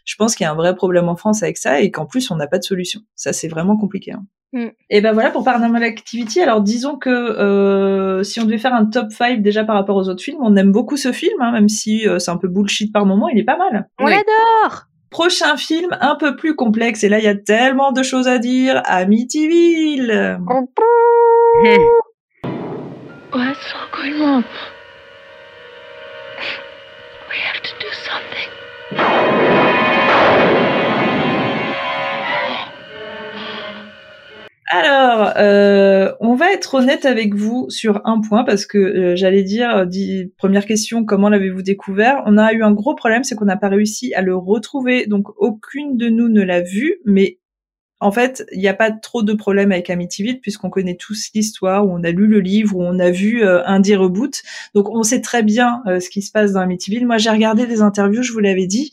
[0.04, 2.30] je pense qu'il y a un vrai problème en France avec ça et qu'en plus,
[2.30, 3.00] on n'a pas de solution.
[3.14, 4.12] Ça, c'est vraiment compliqué.
[4.12, 4.26] Hein.
[4.52, 4.66] Mm.
[4.90, 6.40] Et ben voilà pour Paranormal Activity.
[6.40, 10.08] Alors disons que euh, si on devait faire un top 5 déjà par rapport aux
[10.08, 12.92] autres films, on aime beaucoup ce film, hein, même si euh, c'est un peu bullshit
[12.92, 13.88] par moment, il est pas mal.
[13.98, 14.86] On l'adore.
[15.10, 18.38] Prochain film un peu plus complexe et là il y a tellement de choses à
[18.38, 18.82] dire.
[18.84, 20.38] Amityville.
[23.32, 24.44] What's going on?
[27.28, 29.55] We have to do something.
[34.68, 39.44] Alors, euh, on va être honnête avec vous sur un point parce que euh, j'allais
[39.44, 39.86] dire,
[40.38, 42.22] première question, comment l'avez-vous découvert?
[42.26, 45.28] On a eu un gros problème, c'est qu'on n'a pas réussi à le retrouver, donc
[45.38, 47.38] aucune de nous ne l'a vu, mais
[48.00, 51.86] en fait, il n'y a pas trop de problème avec Amityville puisqu'on connaît tous l'histoire,
[51.86, 54.42] où on a lu le livre, où on a vu euh, un dit reboot.
[54.74, 57.06] Donc on sait très bien euh, ce qui se passe dans Amityville.
[57.06, 58.90] Moi, j'ai regardé des interviews, je vous l'avais dit.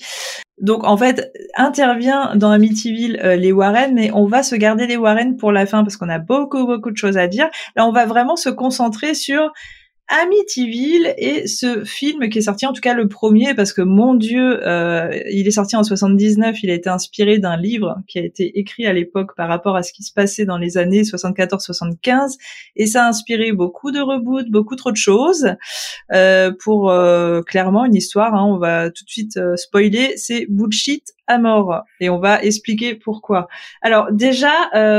[0.61, 4.95] Donc en fait, intervient dans Amityville euh, les Warren, mais on va se garder les
[4.95, 7.49] Warren pour la fin parce qu'on a beaucoup beaucoup de choses à dire.
[7.75, 9.51] Là, on va vraiment se concentrer sur
[10.09, 14.15] Amityville et ce film qui est sorti, en tout cas le premier, parce que mon
[14.15, 18.23] Dieu, euh, il est sorti en 79, il a été inspiré d'un livre qui a
[18.23, 22.37] été écrit à l'époque par rapport à ce qui se passait dans les années 74-75,
[22.75, 25.55] et ça a inspiré beaucoup de reboots, beaucoup trop de choses,
[26.13, 31.13] euh, pour euh, clairement une histoire, hein, on va tout de suite spoiler, c'est bullshit
[31.27, 33.47] à mort, et on va expliquer pourquoi.
[33.81, 34.51] Alors déjà,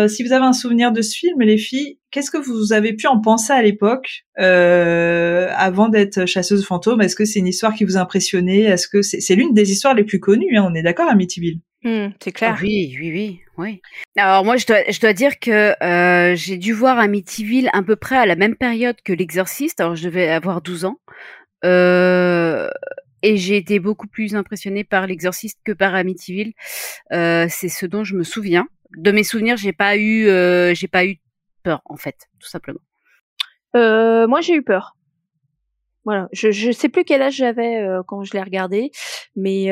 [0.09, 3.09] si vous avez un souvenir de ce film, les filles, Qu'est-ce que vous avez pu
[3.09, 7.83] en penser à l'époque, euh, avant d'être chasseuse fantôme Est-ce que c'est une histoire qui
[7.83, 10.83] vous a impressionné Est-ce que c'est l'une des histoires les plus connues hein, On est
[10.85, 11.59] d'accord, Amityville?
[11.83, 12.57] Mmh, C'est clair.
[12.63, 13.83] oui, oui, oui, oui.
[14.17, 17.97] Alors moi, je dois, je dois dire que euh, j'ai dû voir Amityville à peu
[17.97, 19.81] près à la même période que l'Exorciste.
[19.81, 21.01] Alors je devais avoir 12 ans.
[21.65, 22.69] Euh,
[23.25, 26.53] et j'ai été beaucoup plus impressionnée par l'exorciste que par Amityville.
[27.13, 28.69] Euh, c'est ce dont je me souviens.
[28.97, 31.17] De mes souvenirs, j'ai pas eu, euh, j'ai pas eu
[31.63, 32.81] peur, en fait, tout simplement.
[33.75, 34.95] Euh, moi, j'ai eu peur.
[36.05, 38.91] Voilà, je je sais plus quel âge j'avais quand je l'ai regardé,
[39.37, 39.71] mais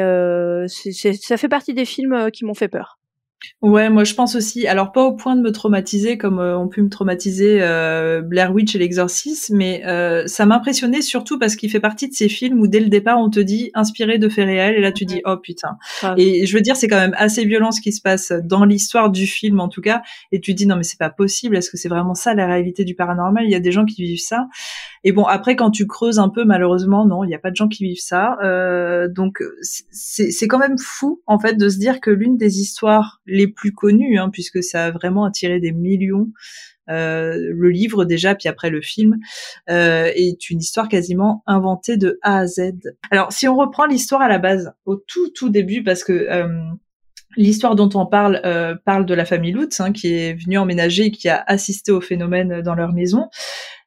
[0.66, 2.98] ça fait partie des films qui m'ont fait peur.
[3.60, 4.66] Ouais, moi je pense aussi.
[4.66, 8.52] Alors pas au point de me traumatiser comme euh, ont pu me traumatiser euh, Blair
[8.52, 12.60] Witch et l'Exorcisme, mais euh, ça m'impressionnait surtout parce qu'il fait partie de ces films
[12.60, 15.22] où dès le départ on te dit inspiré de faits réels et là tu dis
[15.24, 15.76] oh putain.
[16.16, 19.10] Et je veux dire c'est quand même assez violent ce qui se passe dans l'histoire
[19.10, 21.56] du film en tout cas et tu dis non mais c'est pas possible.
[21.56, 23.44] Est-ce que c'est vraiment ça la réalité du paranormal?
[23.44, 24.46] Il y a des gens qui vivent ça.
[25.04, 27.56] Et bon après quand tu creuses un peu malheureusement non il y a pas de
[27.56, 28.36] gens qui vivent ça.
[29.08, 33.48] donc c'est quand même fou en fait de se dire que l'une des histoires les
[33.48, 36.28] plus connus, hein, puisque ça a vraiment attiré des millions.
[36.90, 39.18] Euh, le livre déjà, puis après le film,
[39.70, 42.72] euh, est une histoire quasiment inventée de A à Z.
[43.10, 46.48] Alors, si on reprend l'histoire à la base, au tout tout début, parce que euh,
[47.38, 48.42] L'histoire dont on parle
[48.84, 52.02] parle de la famille Lutz, hein, qui est venue emménager et qui a assisté au
[52.02, 53.30] phénomène dans leur maison.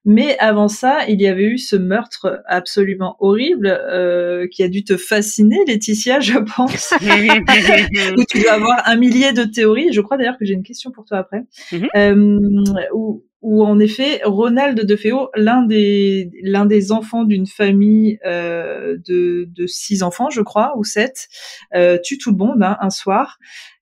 [0.06, 4.84] Mais avant ça, il y avait eu ce meurtre absolument horrible euh, qui a dû
[4.84, 6.94] te fasciner, Laetitia, je pense.
[8.18, 9.92] où tu dois avoir un millier de théories.
[9.92, 11.44] Je crois d'ailleurs que j'ai une question pour toi après.
[11.72, 11.88] Mhm.
[11.96, 18.18] euh, où, où, en effet, Ronald de Feo, l'un des l'un des enfants d'une famille
[18.26, 21.28] euh, de, de six enfants, je crois, ou sept,
[21.76, 23.38] euh, tue tout le monde hein, un soir.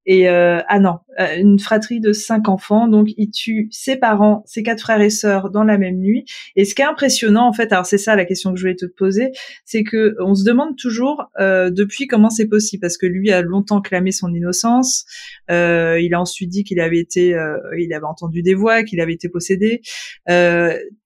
[0.05, 4.43] Et euh, ah non, euh, une fratrie de cinq enfants, donc il tue ses parents,
[4.45, 6.25] ses quatre frères et sœurs dans la même nuit.
[6.55, 8.75] Et ce qui est impressionnant en fait, alors c'est ça la question que je voulais
[8.75, 9.31] te poser,
[9.65, 13.41] c'est que on se demande toujours euh, depuis comment c'est possible, parce que lui a
[13.41, 15.05] longtemps clamé son innocence.
[15.49, 18.99] Euh, il a ensuite dit qu'il avait été, euh, il avait entendu des voix, qu'il
[18.99, 19.81] avait été possédé.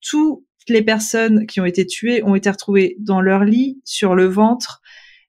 [0.02, 4.26] toutes les personnes qui ont été tuées ont été retrouvées dans leur lit, sur le
[4.26, 4.82] ventre,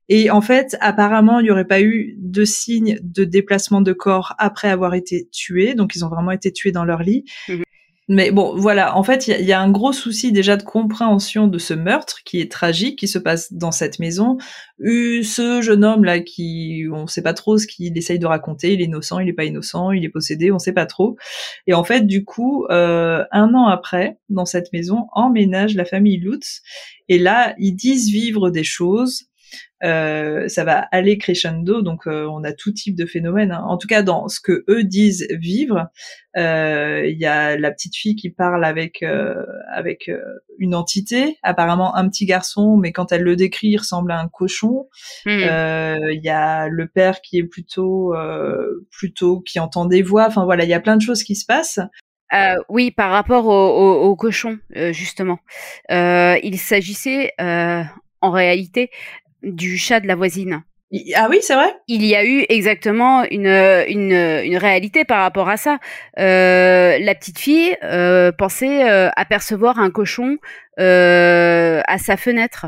[0.08, 4.34] et en fait, apparemment, il n'y aurait pas eu de signe de déplacement de corps
[4.38, 5.74] après avoir été tués.
[5.74, 7.24] Donc, ils ont vraiment été tués dans leur lit.
[7.48, 7.64] Mhm.
[8.10, 8.96] Mais bon, voilà.
[8.96, 12.40] En fait, il y, a un gros souci déjà de compréhension de ce meurtre qui
[12.40, 14.38] est tragique, qui se passe dans cette maison.
[14.80, 18.72] Euh, ce jeune homme là, qui, on sait pas trop ce qu'il essaye de raconter.
[18.72, 21.18] Il est innocent, il est pas innocent, il est possédé, on sait pas trop.
[21.66, 26.16] Et en fait, du coup, euh, un an après, dans cette maison, emménage la famille
[26.16, 26.62] Lutz.
[27.10, 29.28] Et là, ils disent vivre des choses
[29.80, 33.52] ça va aller crescendo, donc euh, on a tout type de phénomène.
[33.52, 33.64] Hein.
[33.66, 35.86] En tout cas, dans ce que eux disent vivre,
[36.36, 39.04] euh, il y a la petite fille qui parle avec
[39.72, 40.10] avec
[40.58, 44.28] une entité, apparemment un petit garçon, mais quand elle le décrit, il ressemble à un
[44.28, 44.88] cochon.
[45.26, 45.38] Hmm.
[45.38, 48.14] Il y a le père qui est plutôt
[48.90, 50.26] plutôt qui entend des voix.
[50.26, 51.80] Enfin voilà, il y a plein de choses qui se passent.
[52.34, 54.58] Euh, oui, par rapport au, au, au cochon,
[54.90, 55.38] justement.
[55.90, 58.90] Euh, il s'agissait en réalité
[59.42, 60.62] du chat de la voisine.
[61.16, 61.70] Ah oui, c'est vrai?
[61.86, 65.78] Il y a eu exactement une, une, une réalité par rapport à ça.
[66.18, 70.38] Euh, la petite fille euh, pensait euh, apercevoir un cochon
[70.78, 72.66] à sa fenêtre.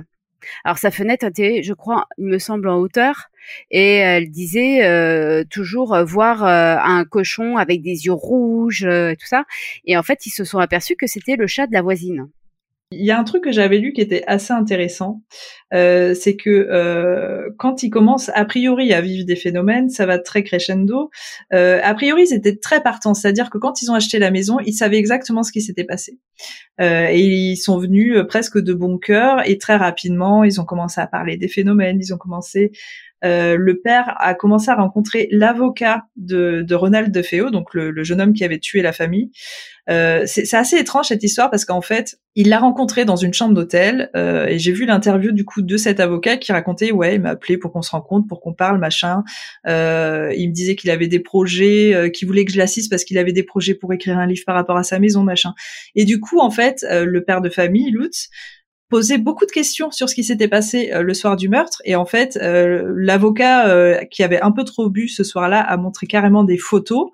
[0.64, 3.30] Alors sa fenêtre était, je crois, il me semble en hauteur,
[3.70, 9.44] et elle disait toujours voir un cochon avec des yeux rouges, et tout ça.
[9.86, 12.28] Et en fait, ils se sont aperçus que c'était le chat de la voisine.
[12.92, 15.22] Il y a un truc que j'avais lu qui était assez intéressant,
[15.72, 20.18] euh, c'est que euh, quand ils commencent a priori à vivre des phénomènes, ça va
[20.18, 21.08] très crescendo.
[21.52, 24.58] Euh, a priori, ils étaient très partants, c'est-à-dire que quand ils ont acheté la maison,
[24.58, 26.18] ils savaient exactement ce qui s'était passé.
[26.80, 30.64] Euh, et ils sont venus euh, presque de bon cœur et très rapidement, ils ont
[30.64, 32.72] commencé à parler des phénomènes, ils ont commencé
[33.24, 38.04] euh, le père a commencé à rencontrer l'avocat de, de Ronald DeFeo, donc le, le,
[38.04, 39.30] jeune homme qui avait tué la famille.
[39.88, 43.54] Euh, c'est assez étrange cette histoire parce qu'en fait, il l'a rencontré dans une chambre
[43.54, 47.20] d'hôtel euh, et j'ai vu l'interview du coup de cet avocat qui racontait ouais, il
[47.20, 49.24] m'a appelé pour qu'on se rencontre, pour qu'on parle, machin.
[49.66, 53.04] Euh, il me disait qu'il avait des projets, euh, qu'il voulait que je l'assiste parce
[53.04, 55.54] qu'il avait des projets pour écrire un livre par rapport à sa maison, machin.
[55.96, 58.28] Et du coup, en fait, le père de famille, Lutz,
[58.90, 61.94] posé beaucoup de questions sur ce qui s'était passé euh, le soir du meurtre et
[61.94, 66.06] en fait euh, l'avocat euh, qui avait un peu trop bu ce soir-là a montré
[66.06, 67.08] carrément des photos.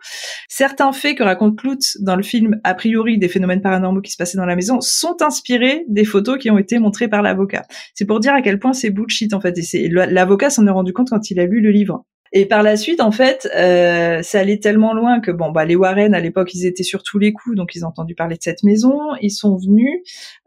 [0.48, 4.16] Certains faits que raconte Klutz dans le film a priori des phénomènes paranormaux qui se
[4.16, 7.64] passaient dans la maison sont inspirés des photos qui ont été montrées par l'avocat.
[7.94, 10.92] C'est pour dire à quel point c'est bullshit en fait et l'avocat s'en est rendu
[10.92, 12.04] compte quand il a lu le livre.
[12.32, 15.76] Et par la suite, en fait, euh, ça allait tellement loin que bon, bah les
[15.76, 18.42] Warren à l'époque, ils étaient sur tous les coups, donc ils ont entendu parler de
[18.42, 18.98] cette maison.
[19.20, 20.00] Ils sont venus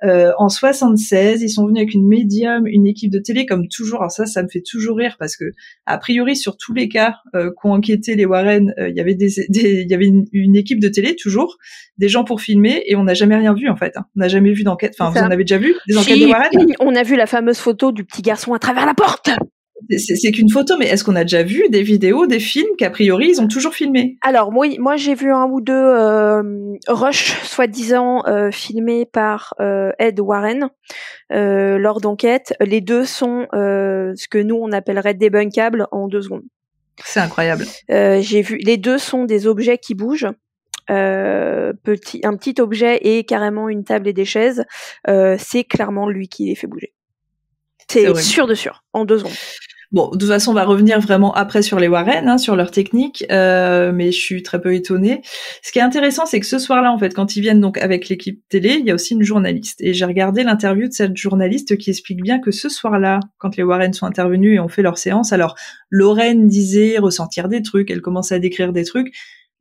[0.04, 4.00] euh, en 76, ils sont venus avec une médium, une équipe de télé, comme toujours.
[4.00, 5.46] Alors ça, ça me fait toujours rire parce que
[5.86, 9.16] a priori sur tous les cas euh, qu'ont enquêté les Warren, euh, il y avait
[9.16, 11.58] des, il y avait une, équipe de télé toujours,
[11.98, 13.96] des gens pour filmer, et on n'a jamais rien vu en fait.
[13.96, 14.06] Hein.
[14.16, 14.96] On n'a jamais vu d'enquête.
[15.00, 16.50] Enfin, vous en avez déjà vu des enquêtes Warren?
[16.80, 19.30] On a vu la fameuse photo du petit garçon à travers la porte
[19.98, 23.30] c'est qu'une photo, mais est-ce qu'on a déjà vu des vidéos, des films qu'a priori
[23.30, 24.18] ils ont toujours filmé?
[24.22, 26.42] Alors oui, moi j'ai vu un ou deux euh,
[26.88, 30.70] rush soi-disant euh, filmés par euh, Ed Warren
[31.32, 32.54] euh, lors d'enquêtes.
[32.60, 36.46] Les deux sont ce que nous on appellerait débunkables en deux secondes.
[37.04, 37.66] C'est incroyable.
[37.88, 40.28] j'ai vu, les deux sont des objets qui bougent.
[40.88, 44.66] petit, un petit objet et carrément une table et des chaises.
[45.08, 46.94] c'est clairement lui qui les fait bouger.
[47.90, 49.34] C'est sûr de sûr, en deux secondes.
[49.92, 52.70] Bon, de toute façon, on va revenir vraiment après sur les Warren, hein, sur leur
[52.70, 55.24] technique, euh, mais je suis très peu étonnée.
[55.64, 58.08] Ce qui est intéressant, c'est que ce soir-là, en fait, quand ils viennent donc avec
[58.08, 59.82] l'équipe télé, il y a aussi une journaliste.
[59.82, 63.64] Et j'ai regardé l'interview de cette journaliste qui explique bien que ce soir-là, quand les
[63.64, 65.56] Warren sont intervenus et ont fait leur séance, alors
[65.90, 69.12] Lorraine disait ressentir des trucs, elle commençait à décrire des trucs,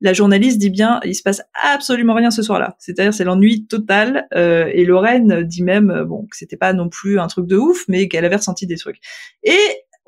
[0.02, 2.76] la journaliste dit bien, il se passe absolument rien ce soir-là.
[2.78, 4.28] C'est-à-dire c'est l'ennui total.
[4.34, 7.84] Euh, et Lorraine dit même, bon, que c'était pas non plus un truc de ouf,
[7.88, 8.98] mais qu'elle avait ressenti des trucs.
[9.42, 9.58] Et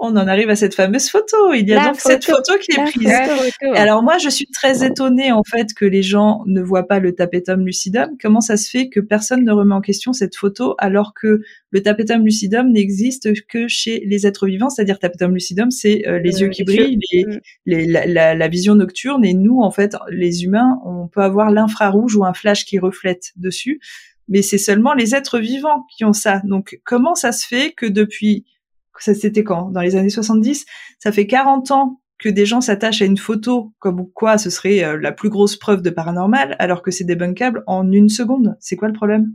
[0.01, 1.53] on en arrive à cette fameuse photo.
[1.53, 3.13] Il y a donc cette photo qui est prise.
[3.75, 7.15] Alors moi, je suis très étonnée en fait que les gens ne voient pas le
[7.15, 8.17] tapetum lucidum.
[8.21, 11.83] Comment ça se fait que personne ne remet en question cette photo alors que le
[11.83, 16.49] tapetum lucidum n'existe que chez les êtres vivants, c'est-à-dire tapetum lucidum, c'est euh, les yeux
[16.49, 16.99] qui brillent,
[17.67, 18.07] les, mm.
[18.07, 22.25] la, la, vision nocturne, et nous en fait, les humains, on peut avoir l'infrarouge ou
[22.25, 23.81] un flash qui reflète dessus,
[24.29, 26.41] mais c'est seulement les êtres vivants qui ont ça.
[26.45, 28.47] Donc comment ça se fait que depuis
[29.03, 29.71] ça c'était quand?
[29.71, 30.67] Dans les années 70,
[30.99, 34.85] ça fait 40 ans que des gens s'attachent à une photo comme quoi ce serait
[34.85, 38.57] euh, la plus grosse preuve de paranormal, alors que c'est débunkable en une seconde.
[38.61, 39.33] C'est quoi le problème?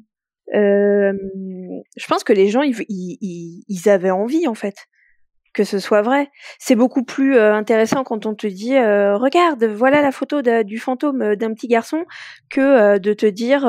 [0.54, 4.76] Je pense que les gens, ils, avaient envie, en fait,
[5.54, 6.30] que ce soit vrai.
[6.60, 10.78] C'est beaucoup plus euh, intéressant quand on te dit euh, regarde, voilà la photo du
[10.78, 12.06] fantôme d'un petit garçon,
[12.50, 13.66] que de te dire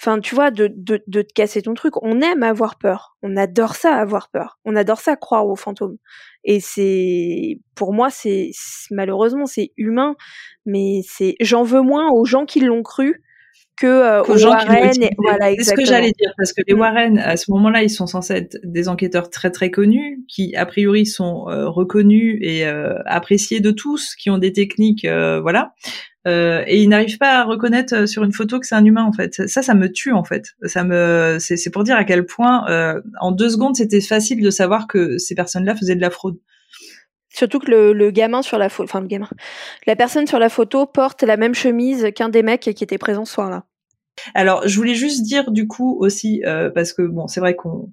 [0.00, 2.00] Enfin, tu vois, de, de, de te casser ton truc.
[2.02, 3.16] On aime avoir peur.
[3.22, 4.58] On adore ça, avoir peur.
[4.64, 5.96] On adore ça, croire aux fantômes.
[6.44, 8.50] Et c'est, pour moi, c'est
[8.90, 10.14] malheureusement, c'est humain,
[10.66, 13.22] mais c'est, j'en veux moins aux gens qui l'ont cru
[13.80, 14.92] que euh, aux, Warren.
[15.18, 16.80] voilà, c'est ce que j'allais dire parce que les mm.
[16.80, 20.66] Warren, à ce moment-là, ils sont censés être des enquêteurs très très connus, qui a
[20.66, 25.72] priori sont euh, reconnus et euh, appréciés de tous, qui ont des techniques, euh, voilà.
[26.28, 29.04] Euh, et ils n'arrivent pas à reconnaître euh, sur une photo que c'est un humain
[29.04, 29.48] en fait.
[29.48, 30.44] Ça, ça me tue en fait.
[30.64, 34.50] Ça me, c'est pour dire à quel point euh, en deux secondes c'était facile de
[34.50, 36.38] savoir que ces personnes-là faisaient de la fraude.
[37.30, 39.28] Surtout que le, le gamin sur la photo, enfin le gamin,
[39.86, 43.24] la personne sur la photo porte la même chemise qu'un des mecs qui était présent
[43.24, 43.64] ce soir-là.
[44.34, 47.90] Alors, je voulais juste dire du coup aussi, euh, parce que bon, c'est vrai qu'on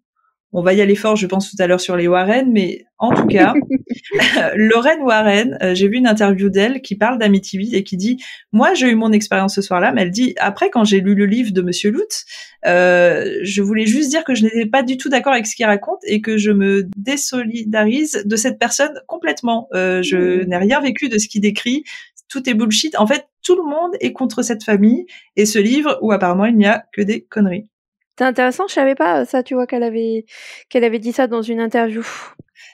[0.57, 3.13] on va y aller fort, je pense, tout à l'heure sur les Warren, mais en
[3.13, 3.53] tout cas,
[4.55, 8.23] Lorraine Warren, euh, j'ai vu une interview d'elle qui parle d'Amityville et qui dit,
[8.53, 11.25] moi, j'ai eu mon expérience ce soir-là, mais elle dit, après, quand j'ai lu le
[11.25, 12.25] livre de Monsieur Lutz,
[12.65, 15.65] euh, je voulais juste dire que je n'étais pas du tout d'accord avec ce qu'il
[15.65, 19.67] raconte et que je me désolidarise de cette personne complètement.
[19.73, 20.47] Euh, je mmh.
[20.47, 21.83] n'ai rien vécu de ce qu'il décrit.
[22.29, 22.97] Tout est bullshit.
[22.97, 26.57] En fait, tout le monde est contre cette famille et ce livre où apparemment il
[26.57, 27.69] n'y a que des conneries.
[28.17, 30.25] C'est intéressant, je savais pas ça, tu vois qu'elle avait
[30.69, 32.03] qu'elle avait dit ça dans une interview.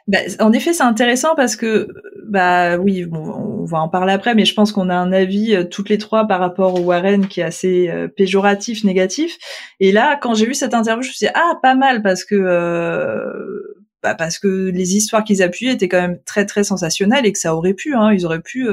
[0.08, 1.88] Bah, en effet, c'est intéressant parce que
[2.28, 5.64] bah oui, on va en parler après, mais je pense qu'on a un avis euh,
[5.64, 9.38] toutes les trois par rapport au Warren qui est assez euh, péjoratif, négatif.
[9.80, 12.24] Et là, quand j'ai vu cette interview, je me suis dit ah pas mal parce
[12.24, 17.26] que euh, bah, parce que les histoires qu'ils appuyaient étaient quand même très très sensationnelles
[17.26, 18.68] et que ça aurait pu, hein, ils auraient pu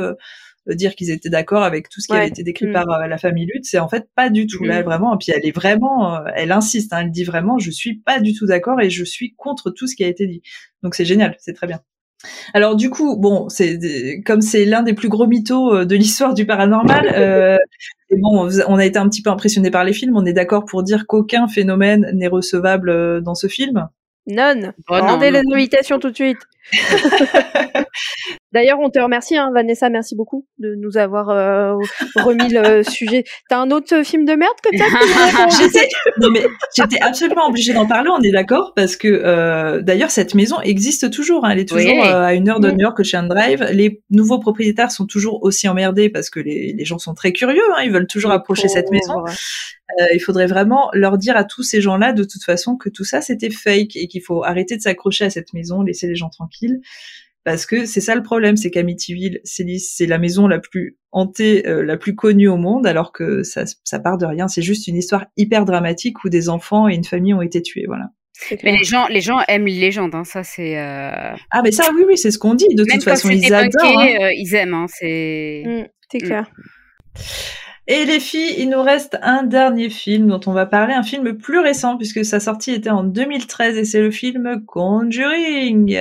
[0.75, 2.73] dire qu'ils étaient d'accord avec tout ce qui avait été décrit mm.
[2.73, 4.65] par euh, la famille Lutte, c'est en fait pas du tout.
[4.65, 4.85] Là, mm.
[4.85, 7.99] vraiment, et puis elle est vraiment, euh, elle insiste, hein, elle dit vraiment, je suis
[7.99, 10.43] pas du tout d'accord et je suis contre tout ce qui a été dit.
[10.83, 11.81] Donc c'est génial, c'est très bien.
[12.53, 13.79] Alors du coup, bon, c'est
[14.27, 17.07] comme c'est l'un des plus gros mythos euh, de l'histoire du paranormal.
[17.19, 17.59] Euh,
[18.11, 20.17] et bon, on a été un petit peu impressionné par les films.
[20.17, 23.89] On est d'accord pour dire qu'aucun phénomène n'est recevable dans ce film.
[24.27, 24.73] Non.
[24.89, 26.39] Oh, Rendez les invitations tout de suite.
[28.53, 31.75] D'ailleurs, on te remercie, hein, Vanessa, merci beaucoup de nous avoir euh,
[32.17, 33.25] remis le sujet.
[33.51, 34.71] T'as un autre film de merde que
[35.59, 35.87] j'étais,
[36.21, 38.09] non mais j'étais absolument obligée d'en parler.
[38.11, 41.45] On est d'accord parce que euh, d'ailleurs cette maison existe toujours.
[41.45, 43.63] Hein, elle est toujours euh, à une heure de New York Ocean Drive.
[43.73, 47.63] Les nouveaux propriétaires sont toujours aussi emmerdés parce que les, les gens sont très curieux.
[47.77, 49.25] Hein, ils veulent toujours approcher cette maison.
[50.15, 53.21] il faudrait vraiment leur dire à tous ces gens-là de toute façon que tout ça
[53.21, 56.81] c'était fake et qu'il faut arrêter de s'accrocher à cette maison, laisser les gens tranquilles
[57.49, 61.83] parce que c'est ça le problème, c'est qu'Amityville, c'est la maison la plus hantée, euh,
[61.83, 64.49] la plus connue au monde, alors que ça, ça part de rien.
[64.49, 67.85] C'est juste une histoire hyper dramatique où des enfants et une famille ont été tués,
[67.87, 68.11] voilà.
[68.63, 70.79] Mais les gens, les gens aiment les légendes, hein, ça c'est.
[70.79, 71.35] Euh...
[71.51, 72.69] Ah mais ça, oui, oui, c'est ce qu'on dit.
[72.75, 73.99] De toute façon, ils adorent.
[73.99, 74.09] Hein.
[74.21, 75.63] Euh, ils aiment, hein, c'est.
[75.65, 76.51] Mm, c'est clair.
[77.87, 81.39] Et les filles, il nous reste un dernier film dont on va parler, un film
[81.39, 85.97] plus récent puisque sa sortie était en 2013 et c'est le film Conjuring.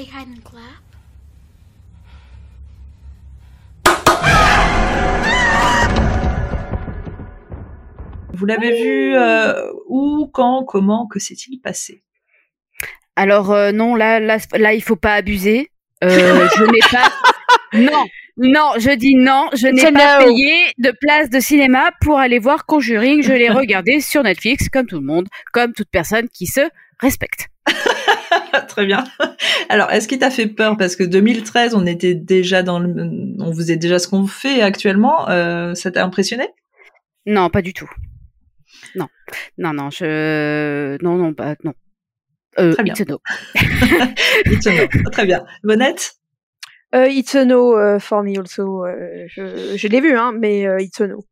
[0.00, 0.82] Play hide and clap?
[8.32, 12.02] Vous l'avez vu euh, où, quand, comment, que s'est-il passé?
[13.16, 15.70] Alors euh, non, là, là, là, il faut pas abuser.
[16.02, 17.12] Euh, je n'ai pas.
[17.74, 18.04] Non,
[18.38, 22.64] non, je dis non, je n'ai pas payé de place de cinéma pour aller voir
[22.64, 23.22] Conjuring.
[23.22, 26.62] Je l'ai regardé sur Netflix, comme tout le monde, comme toute personne qui se
[27.00, 27.48] respecte.
[28.68, 29.04] Très bien.
[29.68, 30.76] Alors, est-ce qu'il t'a fait peur?
[30.76, 32.94] Parce que 2013, on était déjà dans le,
[33.38, 35.28] on faisait déjà ce qu'on fait actuellement.
[35.28, 36.48] Euh, ça t'a impressionné?
[37.26, 37.90] Non, pas du tout.
[38.94, 39.06] Non,
[39.58, 41.74] non, non, je, non, non, pas, non.
[42.58, 42.94] Euh, Très bien.
[42.94, 43.20] It's a no.
[44.46, 45.10] it's a no.
[45.10, 45.44] Très bien.
[45.62, 46.14] Bonnette?
[46.94, 48.84] Euh, It's a no uh, for me also.
[48.84, 51.24] Euh, je, je l'ai vu, hein, mais it's a no.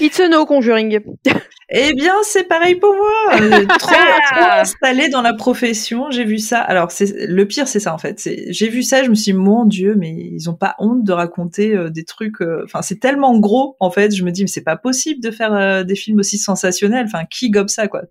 [0.00, 0.98] It's a no Conjuring.
[1.70, 3.40] Eh bien, c'est pareil pour moi.
[3.40, 6.10] Euh, trop, trop installé dans la profession.
[6.10, 6.60] J'ai vu ça.
[6.60, 8.26] Alors, c'est le pire, c'est ça en fait.
[8.48, 11.12] J'ai vu ça, je me suis dit, mon Dieu, mais ils ont pas honte de
[11.12, 12.40] raconter euh, des trucs.
[12.40, 14.14] Euh, enfin, c'est tellement gros en fait.
[14.14, 17.04] Je me dis, mais c'est pas possible de faire des films aussi sensationnels.
[17.06, 18.02] Enfin, qui gobe ça quoi?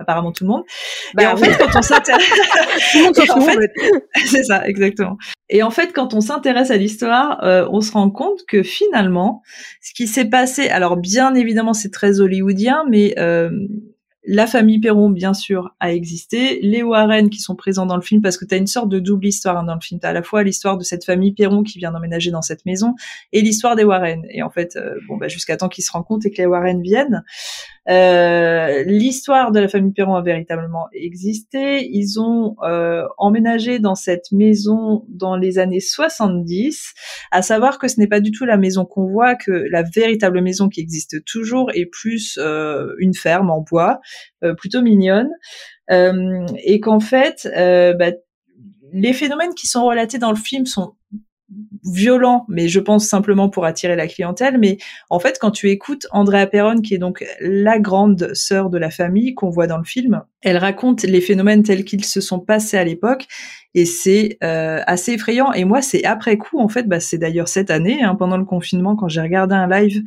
[0.00, 0.64] Apparemment tout le monde.
[1.14, 2.24] Bah, et en fait, quand on s'intéresse,
[4.26, 5.16] C'est ça, exactement.
[5.48, 9.42] Et en fait, quand on s'intéresse à l'histoire, euh, on se rend compte que finalement,
[9.80, 13.50] ce qui s'est passé, alors bien évidemment, c'est très hollywoodien, mais euh,
[14.26, 16.58] la famille Perron, bien sûr, a existé.
[16.60, 18.98] Les Warren qui sont présents dans le film, parce que tu as une sorte de
[18.98, 20.00] double histoire hein, dans le film.
[20.00, 22.66] Tu as à la fois l'histoire de cette famille Perron qui vient d'emménager dans cette
[22.66, 22.94] maison
[23.32, 24.22] et l'histoire des Warren.
[24.30, 26.82] Et en fait, euh, bon, bah, jusqu'à temps qu'ils se rencontrent et que les Warren
[26.82, 27.22] viennent,
[27.88, 31.88] euh, l'histoire de la famille Perron a véritablement existé.
[31.88, 36.94] Ils ont euh, emménagé dans cette maison dans les années 70,
[37.30, 40.40] à savoir que ce n'est pas du tout la maison qu'on voit, que la véritable
[40.40, 44.00] maison qui existe toujours est plus euh, une ferme en bois,
[44.58, 45.30] plutôt mignonne,
[45.90, 48.12] et qu'en fait, bah,
[48.92, 50.94] les phénomènes qui sont relatés dans le film sont
[51.84, 54.58] violent, mais je pense simplement pour attirer la clientèle.
[54.58, 54.78] Mais
[55.10, 58.90] en fait, quand tu écoutes Andrea Perron, qui est donc la grande sœur de la
[58.90, 62.76] famille qu'on voit dans le film, elle raconte les phénomènes tels qu'ils se sont passés
[62.76, 63.26] à l'époque,
[63.74, 65.52] et c'est euh, assez effrayant.
[65.52, 68.44] Et moi, c'est après coup, en fait, bah, c'est d'ailleurs cette année, hein, pendant le
[68.44, 70.02] confinement, quand j'ai regardé un live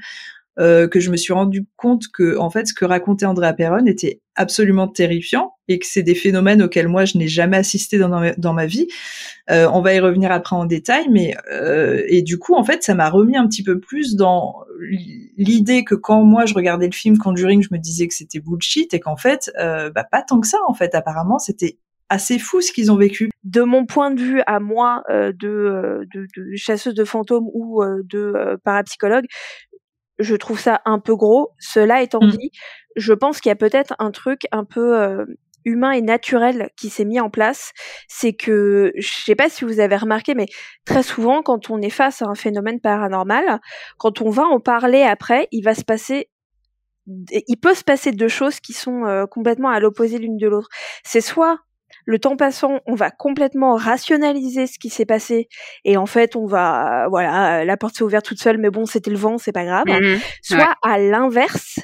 [0.60, 3.86] euh, que je me suis rendu compte que en fait ce que racontait Andrea Perron
[3.86, 8.54] était absolument terrifiant et que c'est des phénomènes auxquels moi je n'ai jamais assisté dans
[8.54, 8.88] ma, vie.
[9.50, 12.84] Euh, on va y revenir après en détail, mais euh, et du coup en fait
[12.84, 14.56] ça m'a remis un petit peu plus dans
[15.38, 18.94] l'idée que quand moi je regardais le film Conjuring, je me disais que c'était bullshit
[18.94, 21.78] et qu'en fait bah, pas tant que ça en fait apparemment c'était
[22.10, 23.30] assez fou ce qu'ils ont vécu.
[23.44, 26.06] De mon point de vue à moi de,
[26.56, 29.26] chasseuse de fantômes ou de parapsychologue,
[30.20, 31.52] je trouve ça un peu gros.
[31.60, 32.30] Cela étant mmh.
[32.30, 32.52] dit,
[32.96, 35.26] je pense qu'il y a peut-être un truc un peu euh,
[35.66, 37.72] humain et naturel qui s'est mis en place.
[38.08, 40.48] C'est que, je sais pas si vous avez remarqué, mais
[40.86, 43.60] très souvent, quand on est face à un phénomène paranormal,
[43.98, 46.30] quand on va en parler après, il va se passer
[47.32, 50.70] il peut se passer deux choses qui sont euh, complètement à l'opposé l'une de l'autre.
[51.04, 51.58] C'est soit
[52.10, 55.48] le temps passant, on va complètement rationaliser ce qui s'est passé
[55.86, 59.12] et en fait, on va, voilà, la porte s'est ouverte toute seule, mais bon, c'était
[59.12, 59.86] le vent, c'est pas grave.
[59.86, 61.80] Mmh Soit à l'inverse,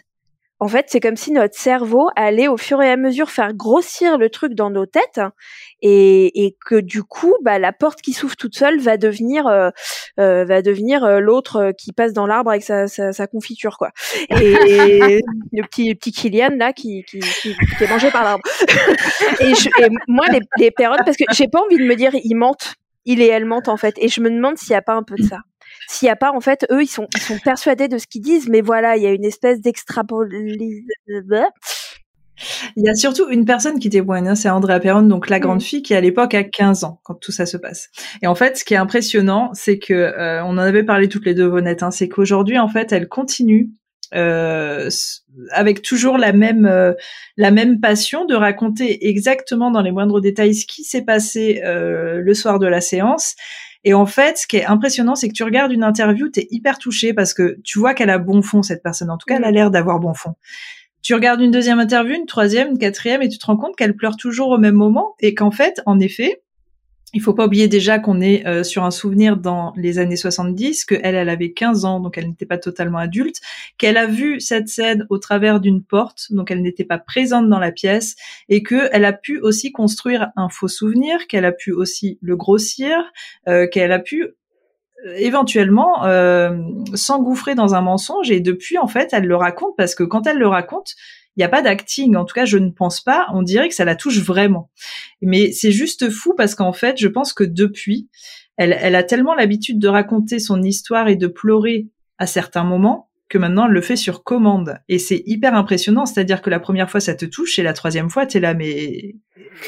[0.65, 4.17] en fait, c'est comme si notre cerveau allait au fur et à mesure faire grossir
[4.17, 5.21] le truc dans nos têtes
[5.83, 9.69] et, et que du coup, bah, la porte qui s'ouvre toute seule va devenir, euh,
[10.19, 13.91] euh va devenir euh, l'autre qui passe dans l'arbre avec sa, sa, sa, confiture, quoi.
[14.31, 14.31] Et
[15.53, 18.43] le petit petit Kylian là qui, qui, qui, qui est mangé par l'arbre.
[19.41, 22.35] et, et, moi, les, les périodes, parce que j'ai pas envie de me dire ils
[22.35, 22.73] mentent,
[23.05, 25.03] il et elle mentent en fait, et je me demande s'il y a pas un
[25.03, 25.39] peu de ça
[25.87, 28.21] s'il n'y a pas, en fait, eux, ils sont, ils sont persuadés de ce qu'ils
[28.21, 31.49] disent, mais voilà, il y a une espèce d'extrapolisation.
[32.75, 35.59] Il y a surtout une personne qui témoigne, hein, c'est Andrea Perron, donc la grande
[35.59, 35.65] mm.
[35.65, 37.89] fille, qui à l'époque a 15 ans quand tout ça se passe.
[38.21, 41.25] Et en fait, ce qui est impressionnant, c'est que euh, on en avait parlé toutes
[41.25, 43.69] les deux, Vonette, hein, c'est qu'aujourd'hui, en fait, elle continue
[44.13, 44.89] euh,
[45.51, 46.93] avec toujours la même euh,
[47.37, 52.21] la même passion de raconter exactement dans les moindres détails ce qui s'est passé euh,
[52.21, 53.35] le soir de la séance
[53.85, 56.47] et en fait, ce qui est impressionnant, c'est que tu regardes une interview, tu es
[56.49, 59.11] hyper touché parce que tu vois qu'elle a bon fond, cette personne.
[59.11, 59.53] En tout cas, elle a mm.
[59.53, 60.33] l'air d'avoir bon fond.
[61.03, 63.95] Tu regardes une deuxième interview, une troisième, une quatrième, et tu te rends compte qu'elle
[63.95, 66.41] pleure toujours au même moment et qu'en fait, en effet,
[67.15, 70.83] il faut pas oublier déjà qu'on est euh, sur un souvenir dans les années 70,
[70.83, 73.37] que elle, elle avait 15 ans, donc elle n'était pas totalement adulte,
[73.77, 77.57] qu'elle a vu cette scène au travers d'une porte, donc elle n'était pas présente dans
[77.57, 78.17] la pièce,
[78.49, 82.35] et que elle a pu aussi construire un faux souvenir, qu'elle a pu aussi le
[82.35, 82.97] grossir,
[83.47, 86.03] euh, qu'elle a pu euh, éventuellement
[86.95, 90.37] s'engouffrer dans un mensonge et depuis en fait elle le raconte parce que quand elle
[90.37, 90.95] le raconte
[91.35, 92.15] il n'y a pas d'acting.
[92.15, 93.27] En tout cas, je ne pense pas.
[93.33, 94.69] On dirait que ça la touche vraiment.
[95.21, 98.09] Mais c'est juste fou parce qu'en fait, je pense que depuis,
[98.57, 103.37] elle, a tellement l'habitude de raconter son histoire et de pleurer à certains moments que
[103.37, 104.77] maintenant elle le fait sur commande.
[104.87, 106.05] Et c'est hyper impressionnant.
[106.05, 108.53] C'est-à-dire que la première fois, ça te touche et la troisième fois, tu es là,
[108.53, 109.15] mais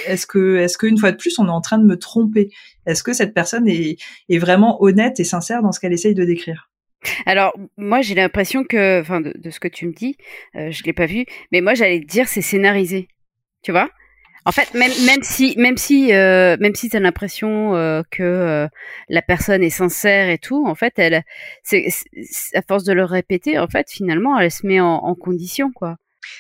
[0.06, 2.50] est-ce que, est-ce qu'une fois de plus, on est en train de me tromper?
[2.86, 3.98] Est-ce que cette personne est,
[4.30, 6.70] est vraiment honnête et sincère dans ce qu'elle essaye de décrire?
[7.26, 10.18] Alors, moi, j'ai l'impression que, enfin, de, ce que tu me dis,
[10.56, 13.08] euh, je l'ai pas vu, mais moi, j'allais te dire, c'est scénarisé.
[13.64, 13.90] Tu vois?
[14.48, 18.68] En fait, même, même si, même si, euh, même si t'as l'impression euh, que euh,
[19.10, 21.24] la personne est sincère et tout, en fait, elle,
[21.64, 21.88] c'est,
[22.54, 25.98] à force de le répéter, en fait, finalement, elle se met en, en condition, quoi.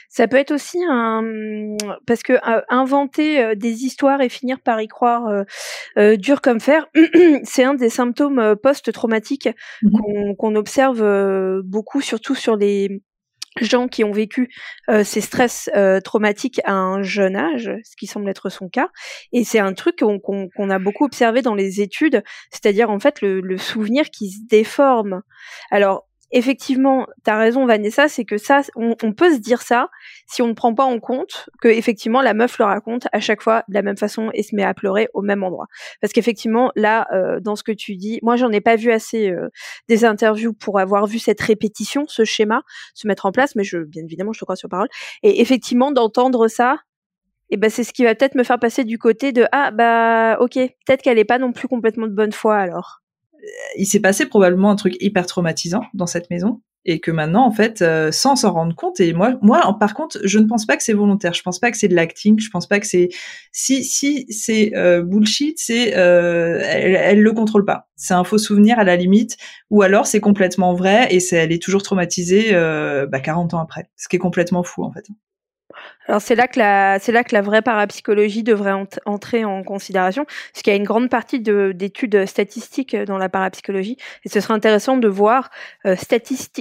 [0.09, 1.21] Ça peut être aussi un
[2.05, 5.45] parce que euh, inventer euh, des histoires et finir par y croire
[5.97, 6.87] euh, dur comme fer,
[7.43, 9.49] c'est un des symptômes post-traumatiques
[9.81, 13.01] mmh qu'on observe beaucoup, surtout sur les
[13.59, 14.49] gens qui ont vécu
[15.03, 15.69] ces stress
[16.03, 18.89] traumatiques à un jeune âge, ce qui semble être son cas.
[19.31, 23.41] Et c'est un truc qu'on a beaucoup observé dans les études, c'est-à-dire en fait le,
[23.41, 25.21] le souvenir qui se déforme.
[25.71, 29.89] Alors effectivement, tu raison Vanessa, c'est que ça, on, peut se dire ça
[30.27, 33.41] si on ne prend pas en compte que effectivement la meuf le raconte à chaque
[33.41, 35.67] fois de la même façon et se met à pleurer au même endroit.
[36.01, 39.29] Parce qu'effectivement, là, euh, dans ce que tu dis, moi j'en ai pas vu assez
[39.29, 39.49] euh,
[39.87, 42.61] des interviews pour avoir vu cette répétition, ce schéma
[42.93, 44.89] se mettre en place, mais je, bien évidemment, je te crois sur parole.
[45.23, 46.77] Et effectivement, d'entendre ça,
[47.49, 50.37] eh ben c'est ce qui va peut-être me faire passer du côté de ah bah
[50.41, 53.01] ok, peut-être qu'elle est pas non plus complètement de bonne foi alors
[53.77, 57.51] il s'est passé probablement un truc hyper traumatisant dans cette maison et que maintenant en
[57.51, 60.77] fait euh, sans s'en rendre compte et moi moi par contre je ne pense pas
[60.77, 61.33] que c'est volontaire.
[61.33, 62.39] Je pense pas que c'est de l'acting.
[62.39, 63.09] Je pense pas que c'est
[63.51, 67.89] si si c'est euh, bullshit c'est euh, elle, elle le contrôle pas.
[67.95, 69.37] C'est un faux souvenir à la limite.
[69.69, 73.89] Ou alors c'est complètement vrai et c'est elle est toujours traumatisée bah, 40 ans après.
[73.97, 75.05] Ce qui est complètement fou en fait
[76.07, 78.73] alors c'est là que la c'est là que la vraie parapsychologie devrait
[79.05, 83.97] entrer en considération, parce qu'il y a une grande partie d'études statistiques dans la parapsychologie,
[84.23, 85.49] et ce serait intéressant de voir
[85.85, 85.95] euh,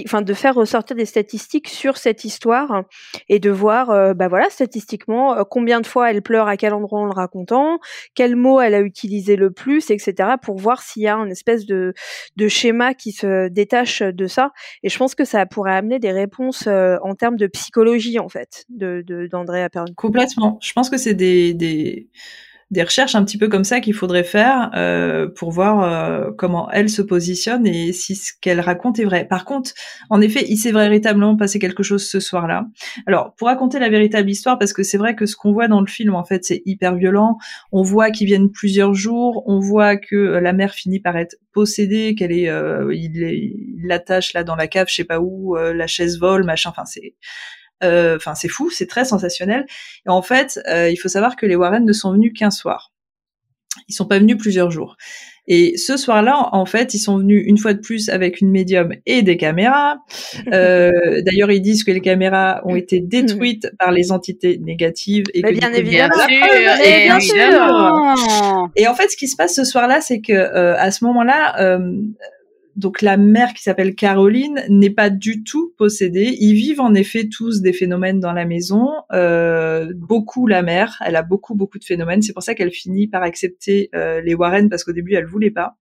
[0.05, 2.83] enfin de faire ressortir des statistiques sur cette histoire
[3.29, 6.73] et de voir, euh, bah voilà, statistiquement euh, combien de fois elle pleure à quel
[6.73, 7.79] endroit en le racontant,
[8.15, 10.31] quel mot elle a utilisé le plus, etc.
[10.41, 11.93] pour voir s'il y a un espèce de
[12.35, 14.51] de schéma qui se détache de ça.
[14.83, 18.65] Et je pense que ça pourrait amener des réponses en termes de psychologie en fait,
[18.69, 19.27] de, de
[19.95, 20.57] Complètement.
[20.61, 22.09] Je pense que c'est des, des,
[22.83, 26.89] recherches un petit peu comme ça qu'il faudrait faire euh, pour voir euh, comment elle
[26.89, 29.25] se positionne et si ce qu'elle raconte est vrai.
[29.25, 29.71] Par contre,
[30.09, 32.67] en effet, il s'est véritablement passé quelque chose ce soir-là.
[33.05, 35.81] Alors, pour raconter la véritable histoire, parce que c'est vrai que ce qu'on voit dans
[35.81, 37.37] le film, en fait, c'est hyper violent.
[37.71, 39.43] On voit qu'ils viennent plusieurs jours.
[39.47, 42.51] On voit que euh, la mère finit par être possédée, qu'elle est,
[42.93, 46.69] il l'attache là dans la cave, je sais pas où, la chaise vole, machin.
[46.69, 47.15] Enfin, c'est
[47.81, 49.65] enfin, c'est fou, c'est très sensationnel.
[50.05, 52.91] Et en fait, euh, il faut savoir que les Warren ne sont venus qu'un soir.
[53.87, 54.97] Ils sont pas venus plusieurs jours.
[55.49, 58.93] Et ce soir-là, en fait, ils sont venus une fois de plus avec une médium
[59.05, 59.97] et des caméras.
[60.53, 65.41] Euh, D'ailleurs, ils disent que les caméras ont été détruites par les entités négatives et
[65.41, 68.69] que bien évidemment, et bien sûr.
[68.75, 71.79] Et en fait, ce qui se passe ce soir-là, c'est que à ce moment-là,
[72.77, 76.37] donc la mère qui s'appelle Caroline n'est pas du tout possédée.
[76.39, 78.87] Ils vivent en effet tous des phénomènes dans la maison.
[79.11, 82.21] Euh, beaucoup la mère, elle a beaucoup beaucoup de phénomènes.
[82.21, 85.49] C'est pour ça qu'elle finit par accepter euh, les Warren parce qu'au début elle voulait
[85.49, 85.75] pas.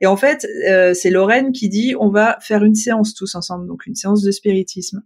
[0.00, 3.68] Et en fait, euh, c'est Lorraine qui dit on va faire une séance tous ensemble,
[3.68, 5.02] donc une séance de spiritisme.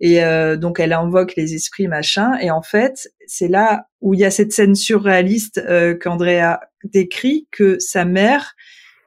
[0.00, 0.20] Et
[0.58, 2.36] donc elle invoque les esprits machin.
[2.42, 5.64] Et en fait, c'est là où il y a cette scène surréaliste
[6.02, 8.54] qu'Andrea décrit que sa mère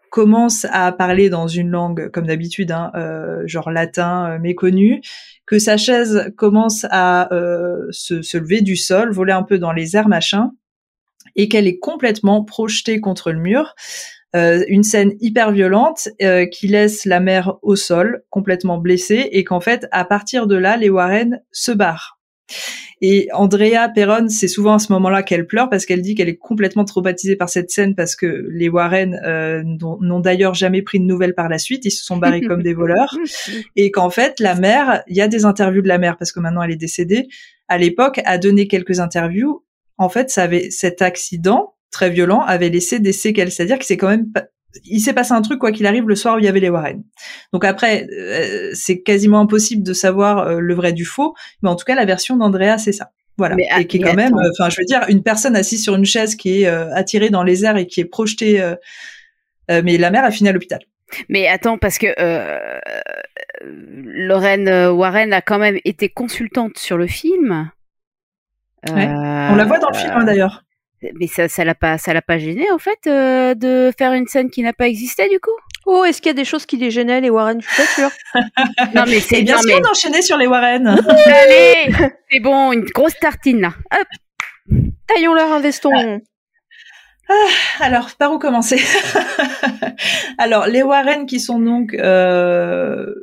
[0.09, 5.01] commence à parler dans une langue comme d'habitude, hein, euh, genre latin euh, méconnu,
[5.45, 9.95] que sa chaise commence à euh, se, lever du sol, voler un peu dans les
[9.95, 10.51] airs, machin,
[11.35, 13.75] et qu'elle est complètement projetée contre le mur.
[14.33, 16.09] une scène hyper violente
[16.51, 20.77] qui laisse la mère au sol, complètement blessée, et qu'en fait, à partir de là,
[20.77, 22.18] les Warren se barrent.
[23.01, 26.37] Et Andrea Perron, c'est souvent à ce moment-là qu'elle pleure parce qu'elle dit qu'elle est
[26.37, 31.05] complètement traumatisée par cette scène parce que les Warren euh, n'ont d'ailleurs jamais pris de
[31.05, 33.15] nouvelles par la suite, ils se sont barrés comme des voleurs.
[33.75, 36.39] Et qu'en fait la mère, il y a des interviews de la mère parce que
[36.39, 37.27] maintenant elle est décédée,
[37.69, 39.63] à l'époque a donné quelques interviews.
[39.97, 43.97] En fait, ça avait cet accident très violent avait laissé des séquelles, c'est-à-dire que c'est
[43.97, 44.31] quand même
[44.85, 46.69] il s'est passé un truc quoi qu'il arrive le soir où il y avait les
[46.69, 47.03] Warren.
[47.53, 51.75] Donc après, euh, c'est quasiment impossible de savoir euh, le vrai du faux, mais en
[51.75, 53.11] tout cas la version d'Andrea c'est ça.
[53.37, 56.03] Voilà, et qui est quand même, enfin je veux dire, une personne assise sur une
[56.03, 58.61] chaise qui est euh, attirée dans les airs et qui est projetée,
[59.69, 60.81] mais la mère a fini à l'hôpital.
[61.29, 62.07] Mais attends, parce que
[63.63, 67.71] Lorraine Warren a quand même été consultante sur le film.
[68.89, 69.07] Ouais.
[69.07, 70.65] On la voit dans le film hein, d'ailleurs.
[71.01, 74.27] Mais ça, ça l'a pas, ça l'a pas gêné en fait euh, de faire une
[74.27, 75.51] scène qui n'a pas existé du coup?
[75.85, 77.61] Oh, est-ce qu'il y a des choses qui les gênaient les Warren?
[77.61, 78.11] Je suis pas sûre.
[78.95, 80.87] non mais c'est bien sûr d'enchaîner sur les Warren.
[81.25, 81.93] Allez,
[82.29, 83.73] c'est bon, une grosse tartine là.
[83.97, 84.07] Hop,
[85.07, 86.21] taillons-leur un veston.
[87.29, 88.79] Ah, alors, par où commencer?
[90.39, 93.13] Alors, les Warren qui sont donc euh,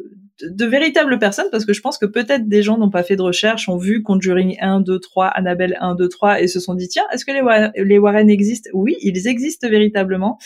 [0.42, 3.22] de véritables personnes parce que je pense que peut-être des gens n'ont pas fait de
[3.22, 6.88] recherche, ont vu Conjuring 1, 2, 3, Annabelle 1, 2, 3 et se sont dit
[6.88, 8.70] tiens, est-ce que les, les Warren existent?
[8.74, 10.38] Oui, ils existent véritablement,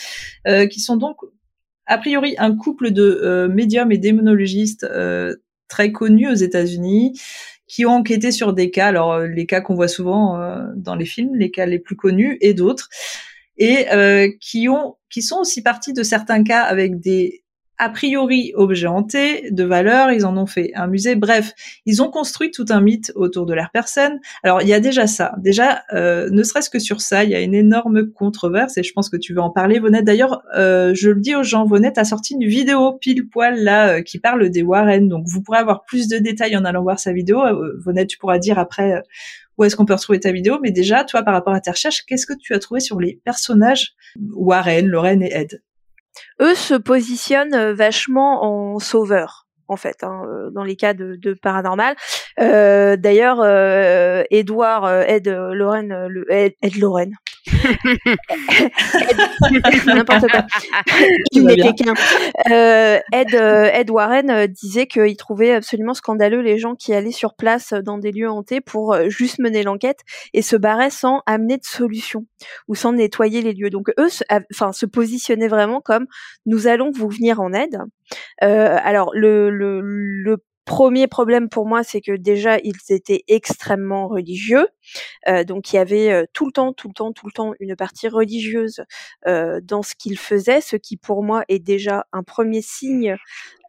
[0.46, 1.16] euh, qui sont donc
[1.86, 5.34] a priori un couple de euh, médiums et démonologistes euh,
[5.68, 7.20] très connus aux États-Unis
[7.66, 10.94] qui ont enquêté sur des cas, alors euh, les cas qu'on voit souvent euh, dans
[10.94, 12.88] les films, les cas les plus connus et d'autres,
[13.56, 13.86] et
[14.40, 17.42] qui ont qui sont aussi partis de certains cas avec des
[17.80, 21.14] a priori objet hanté, de valeur, ils en ont fait un musée.
[21.14, 21.52] Bref,
[21.86, 24.20] ils ont construit tout un mythe autour de leur personne.
[24.42, 25.32] Alors il y a déjà ça.
[25.38, 28.92] Déjà, euh, ne serait-ce que sur ça, il y a une énorme controverse et je
[28.92, 30.04] pense que tu veux en parler, Vonette.
[30.04, 33.94] D'ailleurs, euh, je le dis aux gens, Vonette a sorti une vidéo pile poil là
[33.94, 35.08] euh, qui parle des Warren.
[35.08, 37.40] Donc vous pourrez avoir plus de détails en allant voir sa vidéo.
[37.82, 39.02] Vonette, tu pourras dire après
[39.56, 40.58] où est-ce qu'on peut retrouver ta vidéo.
[40.62, 43.20] Mais déjà, toi, par rapport à tes recherches, qu'est-ce que tu as trouvé sur les
[43.24, 43.94] personnages
[44.34, 45.62] Warren, Lorraine et Ed?
[46.40, 51.34] Eux se positionnent euh, vachement en sauveur en fait, hein, euh, dans les cas de,
[51.40, 51.94] paranormal.
[52.38, 53.44] D'ailleurs,
[54.30, 57.14] Edouard Ed, Ed Lorraine,
[59.86, 60.46] N'importe quoi.
[61.32, 61.94] Il n'était qu'un.
[62.50, 67.10] Euh, Ed, euh, Ed Warren euh, disait qu'il trouvait absolument scandaleux les gens qui allaient
[67.10, 70.00] sur place dans des lieux hantés pour juste mener l'enquête
[70.34, 72.26] et se barraient sans amener de solution
[72.68, 73.70] ou sans nettoyer les lieux.
[73.70, 74.08] Donc eux,
[74.52, 76.06] enfin, se positionnaient vraiment comme
[76.46, 77.78] nous allons vous venir en aide.
[78.42, 84.08] Euh, alors le, le, le premier problème pour moi, c'est que déjà ils étaient extrêmement
[84.08, 84.68] religieux,
[85.28, 87.52] euh, donc il y avait euh, tout le temps, tout le temps, tout le temps
[87.60, 88.82] une partie religieuse
[89.26, 93.16] euh, dans ce qu'ils faisaient, ce qui pour moi est déjà un premier signe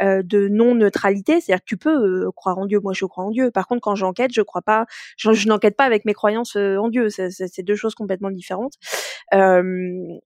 [0.02, 1.42] euh, de non neutralité.
[1.42, 3.52] C'est-à-dire que tu peux euh, croire en Dieu, moi je crois en Dieu.
[3.52, 4.86] Par contre, quand j'enquête, je crois pas,
[5.18, 7.10] je, n'enquête pas avec mes croyances en Dieu.
[7.10, 8.74] C'est deux choses complètement différentes.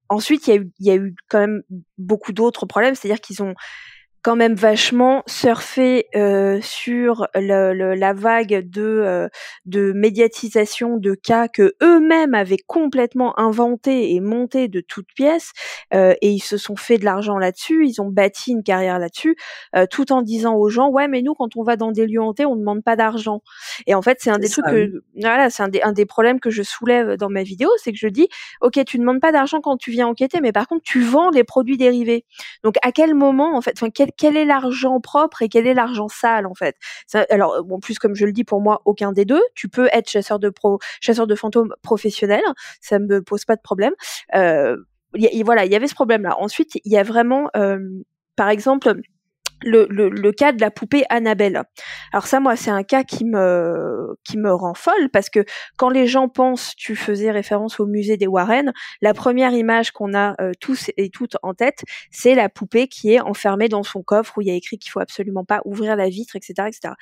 [0.10, 1.64] ensuite, il y a eu, il y a eu quand même
[1.98, 3.56] beaucoup d'autres problèmes, c'est-à-dire qu'ils ont
[4.26, 9.28] quand même vachement surfé euh, sur le, le, la vague de, euh,
[9.66, 15.52] de médiatisation de cas que eux-mêmes avaient complètement inventé et monté de toutes pièces,
[15.94, 19.36] euh, et ils se sont fait de l'argent là-dessus, ils ont bâti une carrière là-dessus,
[19.76, 22.20] euh, tout en disant aux gens ouais mais nous quand on va dans des lieux
[22.20, 23.44] hantés on ne demande pas d'argent.
[23.86, 26.40] Et en fait c'est un des trucs que voilà c'est un des, un des problèmes
[26.40, 28.28] que je soulève dans ma vidéo, c'est que je dis
[28.62, 31.30] ok tu ne demandes pas d'argent quand tu viens enquêter, mais par contre tu vends
[31.30, 32.26] les produits dérivés.
[32.64, 35.74] Donc à quel moment en fait, enfin quel quel est l'argent propre et quel est
[35.74, 36.76] l'argent sale en fait?
[37.30, 39.42] alors bon, plus comme je le dis pour moi, aucun des deux.
[39.56, 42.42] Tu peux être chasseur de pro, chasseur de fantômes professionnel,
[42.82, 43.94] ça me pose pas de problème.
[44.36, 44.78] Euh,
[45.44, 46.36] voilà, il y avait ce problème-là.
[46.40, 47.80] Ensuite, il y a vraiment, euh,
[48.36, 48.96] par exemple
[49.64, 51.64] le, le, le, cas de la poupée Annabelle.
[52.12, 55.46] Alors ça, moi, c'est un cas qui me qui me rend folle parce que
[55.78, 60.14] quand les gens pensent, tu faisais référence au musée des Warren, la première image qu'on
[60.14, 64.04] a euh, tous et toutes en tête, c'est la poupée qui est enfermée dans son
[64.04, 66.94] coffre où il y a écrit qu'il faut absolument pas ouvrir la vitre, etc., etc.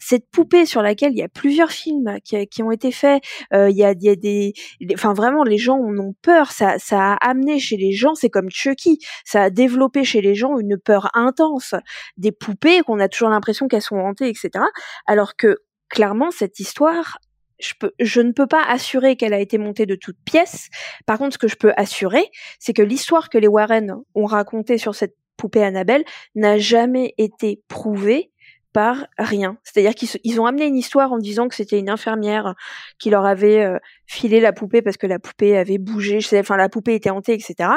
[0.00, 3.22] Cette poupée sur laquelle il y a plusieurs films qui, qui ont été faits,
[3.52, 4.52] euh, il, y a, il y a des,
[4.94, 6.52] enfin vraiment, les gens en ont peur.
[6.52, 10.34] Ça, ça a amené chez les gens, c'est comme Chucky, ça a développé chez les
[10.34, 11.74] gens une peur intense
[12.16, 14.64] des poupées qu'on a toujours l'impression qu'elles sont hantées, etc.
[15.06, 15.58] Alors que
[15.88, 17.18] clairement cette histoire
[17.60, 20.68] je, peux, je, ne peux pas assurer qu'elle a été montée de toutes pièces.
[21.06, 24.78] Par contre, ce que je peux assurer, c'est que l'histoire que les Warren ont racontée
[24.78, 26.04] sur cette poupée Annabelle
[26.34, 28.31] n'a jamais été prouvée
[28.72, 29.58] par rien.
[29.64, 32.54] C'est-à-dire qu'ils ont amené une histoire en disant que c'était une infirmière
[32.98, 36.68] qui leur avait euh, filé la poupée parce que la poupée avait bougé, enfin la
[36.68, 37.70] poupée était hantée, etc.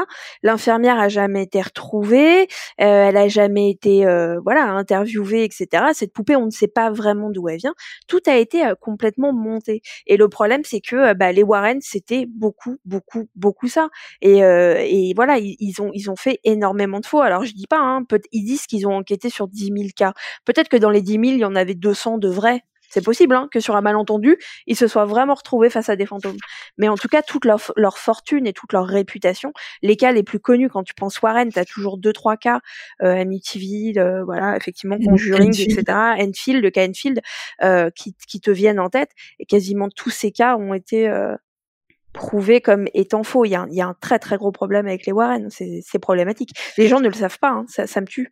[0.44, 2.46] L'infirmière a jamais été retrouvée, euh,
[2.80, 5.86] elle a jamais été euh, voilà interviewée, etc.
[5.94, 7.76] Cette poupée, on ne sait pas vraiment d'où elle vient.
[8.08, 9.82] Tout a été complètement monté.
[10.08, 13.90] Et le problème, c'est que bah, les Warren, c'était beaucoup, beaucoup, beaucoup ça.
[14.22, 17.22] Et, voilà, ils, ont ils ont fait énormément de faux.
[17.22, 20.14] Alors je dis pas, hein, ils disent qu'ils ont enquêté sur 10 000 cas.
[20.46, 22.64] Peut-être que les 10 000, il y en avait 200 de vrais.
[22.96, 24.38] C'est possible hein, que sur un malentendu,
[24.68, 26.38] ils se soient vraiment retrouvés face à des fantômes.
[26.78, 29.52] Mais en tout cas, toute leur, fortune et toute leur réputation,
[29.82, 32.62] les cas les plus connus, quand tu penses Warren, tu as toujours deux trois cas,
[33.04, 35.84] euh, Amityville, euh, voilà, effectivement, Conjuring, etc.,
[36.20, 37.22] Enfield, le cas Enfield,
[37.64, 39.12] euh, qui, te viennent en tête.
[39.40, 41.12] Et quasiment tous ces cas ont été
[42.14, 43.44] prouvés comme étant faux.
[43.44, 46.52] Il y, a un, très très gros problème avec les Warren, c'est problématique.
[46.78, 48.32] Les gens ne le savent pas, hein, ça me tue.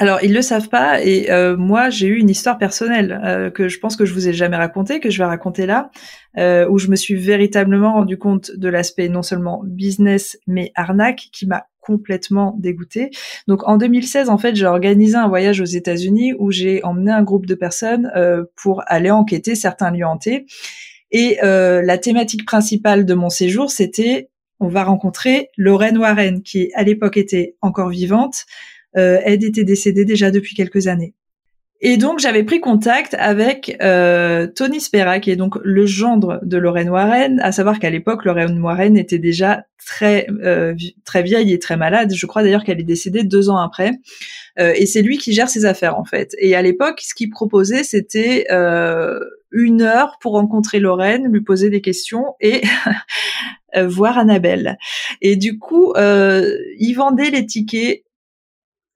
[0.00, 3.68] Alors ils le savent pas et euh, moi j'ai eu une histoire personnelle euh, que
[3.68, 5.90] je pense que je vous ai jamais racontée, que je vais raconter là,
[6.38, 11.28] euh, où je me suis véritablement rendu compte de l'aspect non seulement business mais arnaque
[11.32, 13.10] qui m'a complètement dégoûtée.
[13.48, 17.24] Donc en 2016 en fait j'ai organisé un voyage aux États-Unis où j'ai emmené un
[17.24, 18.12] groupe de personnes
[18.54, 20.46] pour aller enquêter certains lieux hantés
[21.10, 24.30] et la thématique principale de mon séjour c'était
[24.60, 30.04] on va rencontrer Lorraine Warren qui à l'époque était encore vivante euh, Ed était décédé
[30.04, 31.14] déjà depuis quelques années.
[31.80, 36.56] Et donc j'avais pris contact avec euh, Tony Spera, qui est donc le gendre de
[36.56, 41.60] Lorraine Warren, à savoir qu'à l'époque Lorraine Warren était déjà très euh, très vieille et
[41.60, 42.12] très malade.
[42.12, 43.92] Je crois d'ailleurs qu'elle est décédée deux ans après.
[44.58, 46.34] Euh, et c'est lui qui gère ses affaires en fait.
[46.38, 49.20] Et à l'époque, ce qu'il proposait, c'était euh,
[49.52, 52.62] une heure pour rencontrer Lorraine, lui poser des questions et
[53.80, 54.78] voir Annabelle.
[55.22, 58.02] Et du coup, il vendait les tickets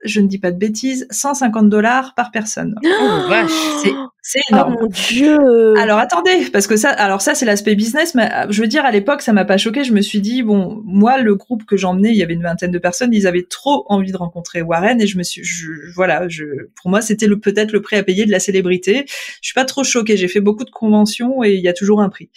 [0.05, 2.75] je ne dis pas de bêtises, 150 dollars par personne.
[2.85, 3.51] Oh vache,
[3.83, 3.93] c'est
[4.25, 4.77] c'est énorme.
[4.79, 5.77] Oh mon dieu.
[5.79, 8.85] Alors attendez, parce que ça, alors ça c'est l'aspect business, mais euh, je veux dire
[8.85, 9.83] à l'époque ça m'a pas choqué.
[9.83, 12.71] Je me suis dit bon, moi le groupe que j'emmenais, il y avait une vingtaine
[12.71, 16.29] de personnes, ils avaient trop envie de rencontrer Warren et je me suis, je, voilà,
[16.29, 16.45] je,
[16.81, 19.05] pour moi c'était le peut-être le prix à payer de la célébrité.
[19.07, 20.17] Je suis pas trop choquée.
[20.17, 22.31] J'ai fait beaucoup de conventions et il y a toujours un prix.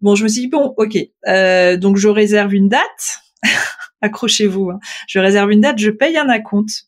[0.00, 3.20] Bon, je me suis dit bon, ok, euh, donc je réserve une date.
[4.00, 4.70] Accrochez-vous.
[4.70, 4.78] Hein.
[5.08, 6.87] Je réserve une date, je paye un acompte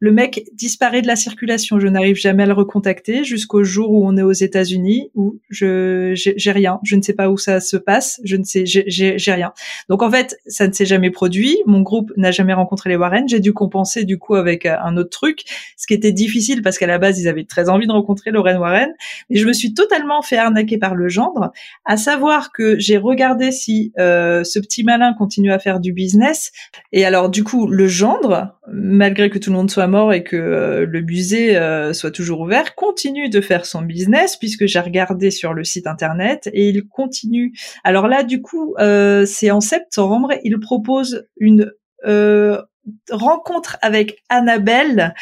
[0.00, 1.80] le mec disparaît de la circulation.
[1.80, 6.12] Je n'arrive jamais à le recontacter jusqu'au jour où on est aux États-Unis où je
[6.14, 6.78] j'ai rien.
[6.84, 8.20] Je ne sais pas où ça se passe.
[8.24, 9.52] Je ne sais j'ai rien.
[9.88, 11.58] Donc en fait, ça ne s'est jamais produit.
[11.66, 13.28] Mon groupe n'a jamais rencontré les Warren.
[13.28, 15.44] J'ai dû compenser du coup avec euh, un autre truc,
[15.76, 18.58] ce qui était difficile parce qu'à la base ils avaient très envie de rencontrer Lorraine
[18.58, 18.90] Warren.
[19.30, 21.52] Mais je me suis totalement fait arnaquer par le gendre.
[21.84, 26.52] À savoir que j'ai regardé si euh, ce petit malin continue à faire du business.
[26.92, 30.36] Et alors du coup le gendre, malgré que tout le monde soit mort et que
[30.36, 35.30] euh, le musée euh, soit toujours ouvert, continue de faire son business puisque j'ai regardé
[35.30, 37.52] sur le site internet et il continue.
[37.84, 41.72] Alors là, du coup, euh, c'est en septembre, il propose une
[43.10, 45.14] rencontre avec Annabelle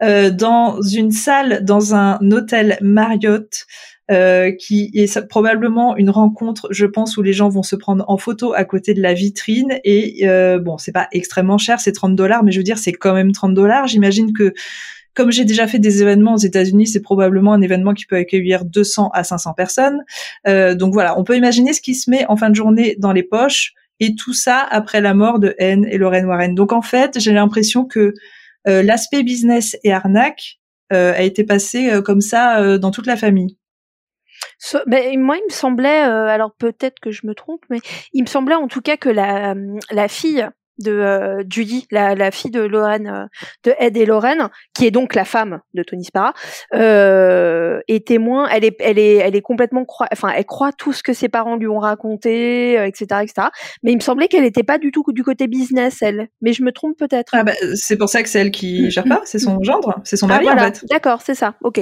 [0.00, 3.66] dans une salle dans un hôtel Marriott
[4.10, 8.18] euh, qui est probablement une rencontre, je pense, où les gens vont se prendre en
[8.18, 9.78] photo à côté de la vitrine.
[9.82, 12.92] Et euh, bon, c'est pas extrêmement cher, c'est 30 dollars, mais je veux dire, c'est
[12.92, 13.86] quand même 30 dollars.
[13.86, 14.52] J'imagine que
[15.14, 18.66] comme j'ai déjà fait des événements aux États-Unis, c'est probablement un événement qui peut accueillir
[18.66, 20.00] 200 à 500 personnes.
[20.46, 23.12] Euh, donc voilà, on peut imaginer ce qui se met en fin de journée dans
[23.12, 23.72] les poches.
[24.00, 26.54] Et tout ça après la mort de Anne et Lorraine Warren.
[26.54, 28.12] Donc en fait, j'ai l'impression que
[28.66, 30.58] euh, l'aspect business et arnaque
[30.92, 33.56] euh, a été passé comme ça dans toute la famille
[34.86, 37.78] ben, moi, il me semblait, euh, alors peut-être que je me trompe, mais
[38.12, 39.54] il me semblait en tout cas que la,
[39.90, 40.48] la fille
[40.78, 43.26] de euh, Judy, la, la, fille de Lorraine, euh,
[43.64, 46.34] de Ed et Lorraine, qui est donc la femme de Tony Spara,
[46.74, 48.48] euh, est témoin.
[48.52, 51.28] Elle est, elle est, elle est complètement croix, enfin, elle croit tout ce que ses
[51.28, 53.48] parents lui ont raconté, etc., etc.
[53.82, 56.28] Mais il me semblait qu'elle n'était pas du tout du côté business, elle.
[56.40, 57.32] Mais je me trompe peut-être.
[57.34, 59.22] Ah bah, c'est pour ça que c'est elle qui gère pas.
[59.24, 60.84] C'est son gendre, c'est son ah, mari en fait.
[60.90, 61.54] D'accord, c'est ça.
[61.62, 61.80] Ok.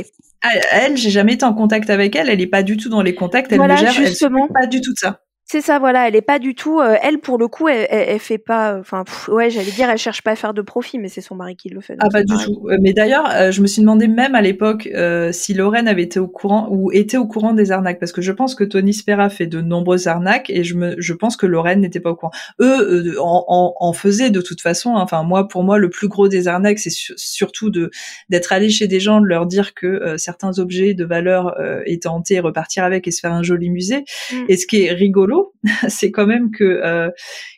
[0.72, 2.28] Elle, j'ai jamais été en contact avec elle.
[2.28, 3.52] Elle est pas du tout dans les contacts.
[3.52, 3.92] Elle voilà, me gère.
[3.92, 4.46] Justement.
[4.48, 5.20] Elle pas du tout de ça.
[5.52, 6.80] C'est ça, voilà, elle est pas du tout.
[6.80, 8.78] Euh, elle, pour le coup, elle, elle, fait pas.
[8.80, 11.56] Enfin, ouais, j'allais dire, elle cherche pas à faire de profit, mais c'est son mari
[11.56, 11.94] qui le fait.
[11.98, 12.70] Ah, pas du tout.
[12.70, 14.88] Euh, mais d'ailleurs, euh, je me suis demandé même à l'époque
[15.32, 18.32] si Lorraine avait été au courant ou était au courant des arnaques, parce que je
[18.32, 21.80] pense que Tony Spera fait de nombreuses arnaques et je me, je pense que Lorraine
[21.80, 22.32] n'était pas au courant.
[22.58, 24.96] Eux en, en, en, faisaient de toute façon.
[24.96, 25.02] Hein.
[25.02, 27.90] Enfin, moi, pour moi, le plus gros des arnaques, c'est surtout de
[28.30, 31.54] d'être allé chez des gens, de leur dire que certains objets de valeur
[31.84, 34.06] étaient hantés et repartir avec et se faire un joli musée.
[34.32, 34.36] Mm.
[34.48, 35.41] Et ce qui est rigolo,
[35.88, 37.10] c'est quand même que euh,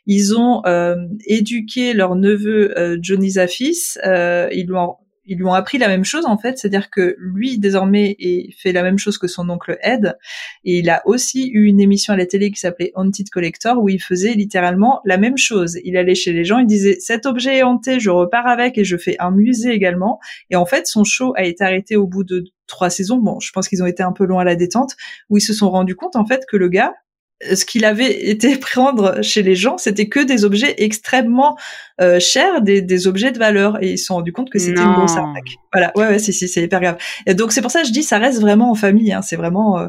[0.06, 0.96] ils ont euh,
[1.26, 3.96] éduqué leur neveu euh, Johnny Zafis.
[4.04, 4.96] ils lui ont
[5.26, 8.16] ils lui ont appris la même chose en fait, c'est-à-dire que lui désormais
[8.58, 10.16] fait la même chose que son oncle Ed,
[10.64, 13.88] et il a aussi eu une émission à la télé qui s'appelait Haunted Collector où
[13.88, 15.78] il faisait littéralement la même chose.
[15.84, 18.84] Il allait chez les gens, il disait cet objet est hanté, je repars avec et
[18.84, 20.20] je fais un musée également.
[20.50, 23.18] Et en fait, son show a été arrêté au bout de trois saisons.
[23.18, 24.94] Bon, je pense qu'ils ont été un peu loin à la détente,
[25.30, 26.94] où ils se sont rendus compte en fait que le gars
[27.40, 31.58] ce qu'il avait été prendre chez les gens, c'était que des objets extrêmement
[32.00, 34.80] euh, chers, des, des, objets de valeur, et ils se sont rendus compte que c'était
[34.80, 35.56] une grosse arnaque.
[35.72, 36.96] Voilà, ouais, ouais, si, c'est hyper grave.
[37.26, 39.12] Et donc c'est pour ça que je dis, ça reste vraiment en famille.
[39.12, 39.88] Hein, c'est vraiment, euh,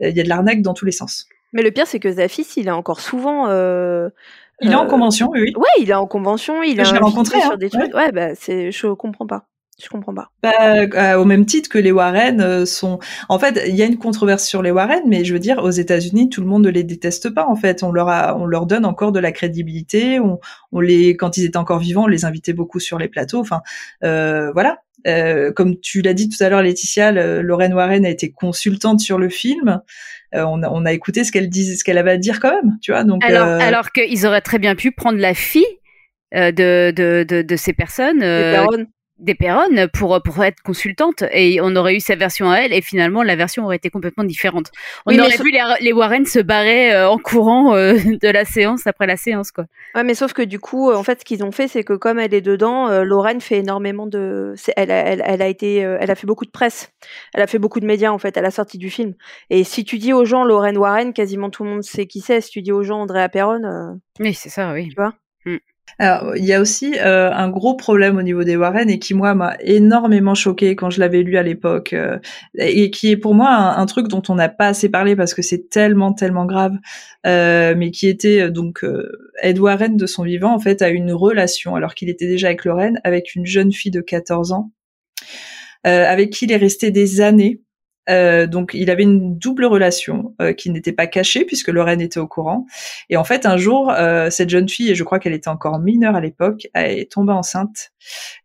[0.00, 1.26] il y a de l'arnaque dans tous les sens.
[1.52, 3.48] Mais le pire, c'est que Zafis, il est encore souvent.
[3.48, 4.08] Euh,
[4.60, 5.52] il est en convention, oui.
[5.56, 6.62] Ouais, il est en convention.
[6.62, 7.94] Il je l'ai rencontré sur hein, des trucs.
[7.94, 9.46] Ouais, bah c'est, je comprends pas.
[9.82, 10.30] Je comprends pas.
[10.42, 12.98] Bah, euh, au même titre que les Warren euh, sont.
[13.28, 15.70] En fait, il y a une controverse sur les Warren, mais je veux dire, aux
[15.70, 17.46] États-Unis, tout le monde ne les déteste pas.
[17.46, 20.20] En fait, on leur a, on leur donne encore de la crédibilité.
[20.20, 20.38] On,
[20.72, 23.40] on les, quand ils étaient encore vivants, on les invitait beaucoup sur les plateaux.
[23.40, 23.62] Enfin,
[24.04, 24.78] euh, voilà.
[25.06, 29.18] Euh, comme tu l'as dit tout à l'heure, Laetitia, Lorraine Warren a été consultante sur
[29.18, 29.80] le film.
[30.34, 32.52] Euh, on, a, on, a, écouté ce qu'elle disait, ce qu'elle avait à dire quand
[32.52, 33.04] même, tu vois.
[33.04, 35.64] Donc alors, alors qu'ils auraient très bien pu prendre la fille
[36.32, 38.22] de, de, de, de, ces personnes
[39.20, 42.80] des Perronnes pour, pour être consultante et on aurait eu sa version à elle et
[42.80, 44.70] finalement la version aurait été complètement différente.
[45.06, 49.06] On aurait vu les, Warren se barrer euh, en courant euh, de la séance après
[49.06, 49.66] la séance quoi.
[49.94, 52.18] Ouais mais sauf que du coup en fait ce qu'ils ont fait c'est que comme
[52.18, 56.14] elle est dedans euh, Lorraine fait énormément de elle, elle, elle, a été elle a
[56.14, 56.92] fait beaucoup de presse.
[57.34, 59.14] Elle a fait beaucoup de médias en fait à la sortie du film.
[59.50, 62.40] Et si tu dis aux gens Lorraine Warren quasiment tout le monde sait qui c'est.
[62.40, 64.88] Si tu dis aux gens Andrea Perron Oui, c'est ça oui.
[64.88, 65.14] Tu vois
[65.98, 69.34] Il y a aussi euh, un gros problème au niveau des Warren et qui moi
[69.34, 72.18] m'a énormément choqué quand je l'avais lu à l'époque euh,
[72.56, 75.42] et qui est pour moi un, truc dont on n'a pas assez parlé parce que
[75.42, 76.76] c'est tellement tellement grave,
[77.26, 78.84] euh, mais qui était donc
[79.42, 82.64] Ed Warren de son vivant en fait a une relation alors qu'il était déjà avec
[82.64, 84.70] Lorraine avec une jeune fille de 14 ans
[85.84, 87.62] avec qui il est resté des années
[88.10, 92.20] euh, donc il avait une double relation euh, qui n'était pas cachée puisque Lorraine était
[92.20, 92.66] au courant.
[93.08, 95.78] Et en fait un jour euh, cette jeune fille, et je crois qu'elle était encore
[95.78, 97.92] mineure à l'époque, est tombée enceinte.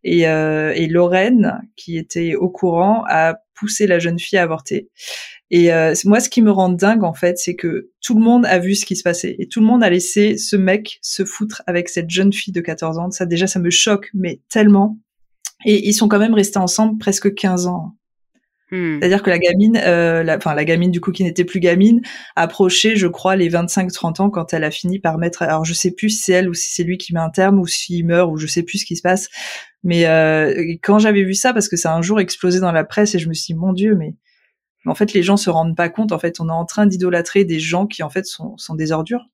[0.04, 4.88] Et, et Lorraine, qui était au courant, a poussé la jeune fille à avorter.
[5.50, 5.70] Et
[6.04, 8.74] moi, ce qui me rend dingue, en fait, c'est que tout le monde a vu
[8.74, 11.88] ce qui se passait et tout le monde a laissé ce mec se foutre avec
[11.88, 13.10] cette jeune fille de 14 ans.
[13.10, 14.98] Ça, déjà, ça me choque, mais tellement.
[15.64, 17.95] Et ils sont quand même restés ensemble presque 15 ans.
[18.72, 18.98] Hmm.
[18.98, 22.00] C'est-à-dire que la gamine, euh, la, enfin la gamine du coup qui n'était plus gamine,
[22.34, 25.42] approchait, je crois, les 25-30 ans quand elle a fini par mettre.
[25.42, 27.60] Alors je sais plus si c'est elle ou si c'est lui qui met un terme
[27.60, 29.28] ou s'il meurt ou je sais plus ce qui se passe.
[29.84, 32.84] Mais euh, quand j'avais vu ça, parce que ça a un jour explosé dans la
[32.84, 34.14] presse et je me suis dit mon Dieu, mais
[34.84, 36.10] en fait les gens se rendent pas compte.
[36.12, 38.90] En fait, on est en train d'idolâtrer des gens qui en fait sont, sont des
[38.90, 39.26] ordures.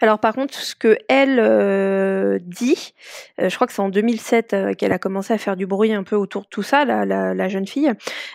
[0.00, 2.94] Alors par contre, ce que elle euh, dit,
[3.40, 5.92] euh, je crois que c'est en 2007 euh, qu'elle a commencé à faire du bruit
[5.92, 7.90] un peu autour de tout ça, la, la, jeune fille.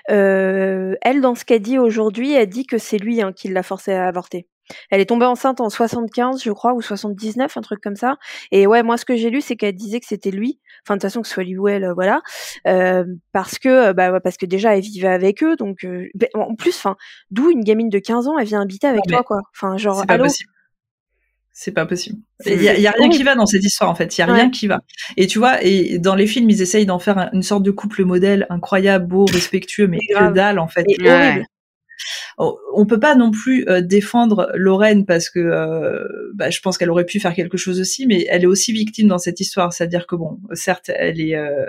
[0.08, 3.94] elle, dans ce qu'elle dit aujourd'hui, elle dit que c'est lui hein, qui l'a forcée
[3.94, 4.48] à avorter.
[4.90, 8.18] Elle est tombée enceinte en 75, je crois, ou 79, un truc comme ça.
[8.52, 10.60] Et ouais, moi, ce que j'ai lu, c'est qu'elle disait que c'était lui.
[10.84, 12.22] Enfin, de toute façon, que ce soit lui ou elle, voilà.
[13.32, 15.56] parce que, bah, parce que déjà, elle vivait avec eux.
[15.56, 16.96] Donc, ben, en plus, enfin,
[17.30, 19.42] d'où une gamine de 15 ans, elle vient habiter avec toi, quoi.
[19.54, 20.26] Enfin, genre, allô?
[21.58, 22.20] C'est pas possible.
[22.46, 24.18] Il y a, rien qui va dans cette histoire en fait.
[24.18, 24.82] Il y a rien qui va.
[25.16, 28.04] Et tu vois, et dans les films, ils essayent d'en faire une sorte de couple
[28.04, 30.86] modèle incroyable, beau, respectueux, mais que dalle en fait.
[31.00, 31.46] horrible.
[32.38, 36.78] Oh, on peut pas non plus euh, défendre Lorraine parce que euh, bah, je pense
[36.78, 39.72] qu'elle aurait pu faire quelque chose aussi, mais elle est aussi victime dans cette histoire.
[39.72, 41.66] C'est-à-dire que bon, certes, elle est, euh,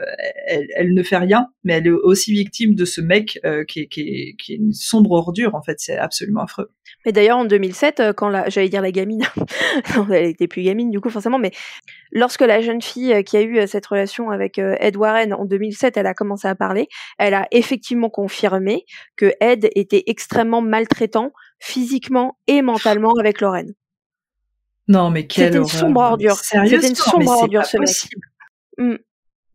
[0.49, 4.01] elle, ne fait rien, mais elle est aussi victime de ce mec qui est, qui,
[4.01, 5.55] est, qui, est, une sombre ordure.
[5.55, 6.73] En fait, c'est absolument affreux.
[7.07, 9.23] Mais d'ailleurs, en 2007, quand la, j'allais dire la gamine,
[10.13, 11.53] elle était plus gamine du coup forcément, mais
[12.13, 16.07] lorsque la jeune fille qui a eu cette relation avec Ed Warren en 2007, elle
[16.07, 16.89] a commencé à parler,
[17.19, 18.85] elle a effectivement confirmé
[19.17, 23.73] que Ed était extrêmement maltraitant physiquement et mentalement avec Lorraine.
[24.89, 26.37] Non, mais quelle C'était une sombre ordure.
[26.37, 27.89] C'était une sombre ordure, ce mec.
[28.79, 28.97] Mm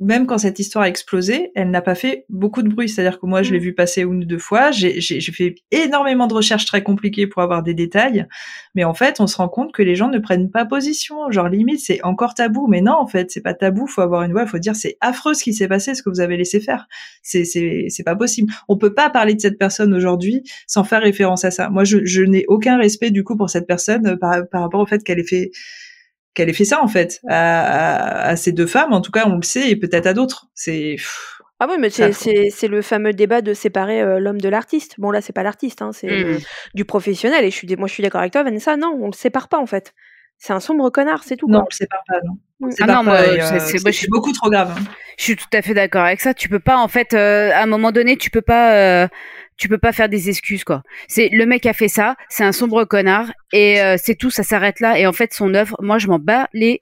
[0.01, 2.89] même quand cette histoire a explosé, elle n'a pas fait beaucoup de bruit.
[2.89, 3.63] C'est-à-dire que moi, je l'ai mm.
[3.63, 4.71] vu passer une ou deux fois.
[4.71, 8.25] J'ai fait énormément de recherches très compliquées pour avoir des détails.
[8.73, 11.29] Mais en fait, on se rend compte que les gens ne prennent pas position.
[11.29, 12.67] Genre, limite, c'est encore tabou.
[12.67, 13.85] Mais non, en fait, c'est pas tabou.
[13.85, 14.47] Faut avoir une voix.
[14.47, 16.87] Faut dire, c'est affreux ce qui s'est passé, ce que vous avez laissé faire.
[17.21, 18.51] C'est, c'est, c'est pas possible.
[18.67, 21.69] On peut pas parler de cette personne aujourd'hui sans faire référence à ça.
[21.69, 24.81] Moi, je, je n'ai aucun respect, du coup, pour cette personne euh, par, par rapport
[24.81, 25.51] au fait qu'elle ait fait
[26.33, 28.93] qu'elle ait fait ça en fait à, à, ces deux femmes.
[28.93, 30.47] En tout cas, on le sait et peut-être à d'autres.
[30.53, 30.97] C'est
[31.63, 34.95] ah oui, mais c'est le fameux débat de séparer euh, l'homme de l'artiste.
[34.97, 36.39] Bon là, c'est pas l'artiste, hein, c'est mmh.
[36.73, 37.45] du professionnel.
[37.45, 38.77] Et je suis, moi, je suis d'accord avec toi, Vanessa.
[38.77, 39.93] Non, on le sépare pas en fait.
[40.39, 41.47] C'est un sombre connard, c'est tout.
[41.47, 42.67] Non, on le sépare pas, non.
[42.67, 42.73] Mmh.
[42.81, 44.75] Ah non, moi, euh, c'est beaucoup trop grave.
[44.75, 44.83] Hein.
[45.19, 46.33] Je suis tout à fait d'accord avec ça.
[46.33, 49.07] Tu peux pas, en fait, euh, à un moment donné, tu peux pas
[49.57, 50.81] tu peux pas faire des excuses quoi.
[51.07, 54.43] C'est le mec a fait ça, c'est un sombre connard et euh, c'est tout, ça
[54.43, 54.97] s'arrête là.
[54.97, 56.79] Et en fait, son œuvre, moi, je m'en bats les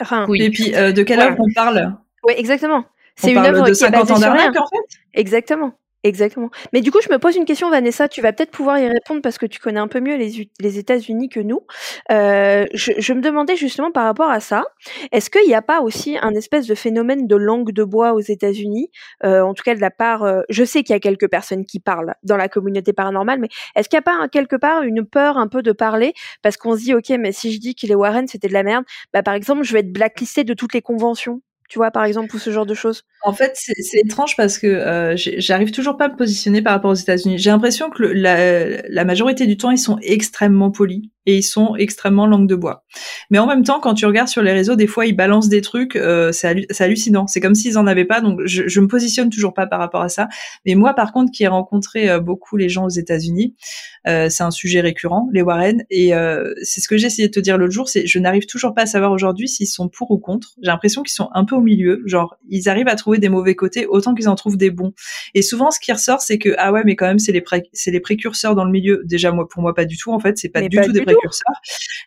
[0.00, 0.26] reins.
[0.34, 1.94] Et puis, euh, de quelle œuvre on parle?
[2.24, 2.84] Oui, exactement.
[3.16, 4.98] C'est une œuvre de 50 ans d'arnaque en fait?
[5.14, 5.74] Exactement.
[6.08, 6.48] Exactement.
[6.72, 8.08] Mais du coup, je me pose une question, Vanessa.
[8.08, 11.28] Tu vas peut-être pouvoir y répondre parce que tu connais un peu mieux les, États-Unis
[11.28, 11.66] que nous.
[12.10, 14.64] Euh, je, je, me demandais justement par rapport à ça,
[15.12, 18.20] est-ce qu'il n'y a pas aussi un espèce de phénomène de langue de bois aux
[18.20, 18.90] États-Unis?
[19.22, 21.66] Euh, En tout cas, de la part, euh, je sais qu'il y a quelques personnes
[21.66, 25.04] qui parlent dans la communauté paranormale, mais est-ce qu'il n'y a pas quelque part une
[25.04, 26.14] peur un peu de parler?
[26.40, 28.62] Parce qu'on se dit, ok, mais si je dis qu'il est Warren, c'était de la
[28.62, 32.04] merde, bah par exemple, je vais être blacklisté de toutes les conventions tu vois, par
[32.04, 33.04] exemple, ou ce genre de choses?
[33.22, 36.90] En fait, c'est étrange parce que euh, j'arrive toujours pas à me positionner par rapport
[36.90, 37.38] aux États-Unis.
[37.38, 41.76] J'ai l'impression que la, la, majorité du temps, ils sont extrêmement polis et ils sont
[41.76, 42.84] extrêmement langue de bois.
[43.28, 45.60] Mais en même temps, quand tu regardes sur les réseaux, des fois, ils balancent des
[45.60, 47.26] trucs, euh, c'est hallucinant.
[47.26, 50.00] C'est comme s'ils en avaient pas, donc je, je me positionne toujours pas par rapport
[50.00, 50.28] à ça.
[50.64, 53.54] Mais moi, par contre, qui ai rencontré euh, beaucoup les gens aux États-Unis,
[54.06, 57.32] euh, c'est un sujet récurrent, les Warren, et euh, c'est ce que j'ai essayé de
[57.32, 60.10] te dire l'autre jour, c'est je n'arrive toujours pas à savoir aujourd'hui s'ils sont pour
[60.10, 60.54] ou contre.
[60.62, 63.54] J'ai l'impression qu'ils sont un peu au milieu, genre ils arrivent à trouver des mauvais
[63.54, 64.94] côtés autant qu'ils en trouvent des bons.
[65.34, 67.44] Et souvent, ce qui ressort, c'est que ah ouais, mais quand même, c'est les
[67.74, 69.02] c'est les précurseurs dans le milieu.
[69.04, 70.12] Déjà, moi, pour moi, pas du tout.
[70.12, 71.17] En fait, c'est pas du tout des précurseurs.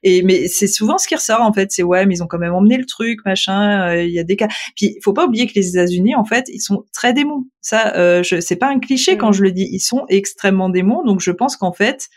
[0.04, 2.40] Et mais c'est souvent ce qui ressort en fait, c'est ouais, mais ils ont quand
[2.40, 3.90] même emmené le truc, machin.
[3.90, 4.48] Euh, il y a des cas.
[4.76, 7.46] Puis il faut pas oublier que les États-Unis, en fait, ils sont très démons.
[7.62, 9.34] Ça, euh, c'est pas un cliché quand mm.
[9.34, 9.70] je le dis.
[9.72, 11.04] Ils sont extrêmement démons.
[11.04, 12.10] Donc je pense qu'en fait,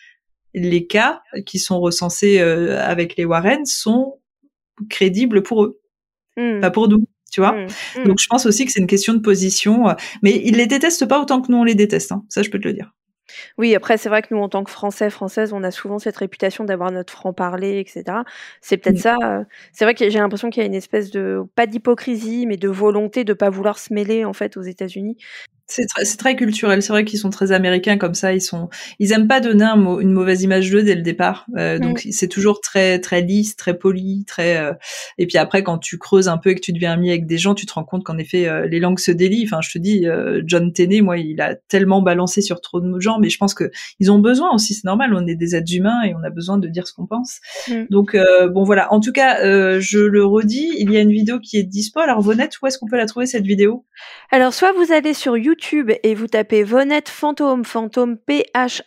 [0.54, 4.20] les cas qui sont recensés euh, avec les Warren sont
[4.88, 5.80] crédible pour eux,
[6.36, 6.60] mmh.
[6.60, 7.06] pas pour nous.
[7.32, 8.04] Tu vois mmh.
[8.04, 9.86] Donc je pense aussi que c'est une question de position,
[10.22, 12.12] mais ils les détestent pas autant que nous on les déteste.
[12.12, 12.24] Hein.
[12.28, 12.92] Ça, je peux te le dire.
[13.58, 16.16] Oui, après, c'est vrai que nous, en tant que Français, Françaises, on a souvent cette
[16.16, 18.18] réputation d'avoir notre franc-parler, etc.
[18.60, 19.16] C'est peut-être ça.
[19.24, 22.56] Euh, c'est vrai que j'ai l'impression qu'il y a une espèce de, pas d'hypocrisie, mais
[22.56, 25.16] de volonté de pas vouloir se mêler, en fait, aux États-Unis.
[25.66, 26.82] C'est très, très, culturel.
[26.82, 28.34] C'est vrai qu'ils sont très américains comme ça.
[28.34, 28.68] Ils sont,
[28.98, 31.46] ils aiment pas donner un une mauvaise image d'eux dès le départ.
[31.56, 34.58] Euh, donc c'est toujours très très lisse, très poli, très.
[34.58, 34.74] Euh,
[35.16, 37.38] et puis après, quand tu creuses un peu et que tu deviens ami avec des
[37.38, 39.44] gens, tu te rends compte qu'en effet euh, les langues se délient.
[39.46, 40.06] Enfin, je te dis,
[40.44, 43.70] John Tenney, moi, il a tellement balancé sur trop de gens, mais je pense que
[44.00, 44.74] ils ont besoin aussi.
[44.74, 45.14] C'est normal.
[45.14, 47.40] On est des êtres humains et on a besoin de dire ce qu'on pense.
[47.68, 47.84] Mm.
[47.88, 48.16] Donc
[48.50, 48.92] bon voilà.
[48.92, 49.38] En tout cas,
[49.80, 52.00] je le redis, il y a une vidéo qui est dispo.
[52.00, 53.86] Alors Vonette, où est-ce qu'on peut la trouver cette vidéo?
[54.30, 58.82] Alors soit vous allez sur YouTube YouTube et vous tapez Vonette Fantôme, Fantôme P-H-A-N-T-O-M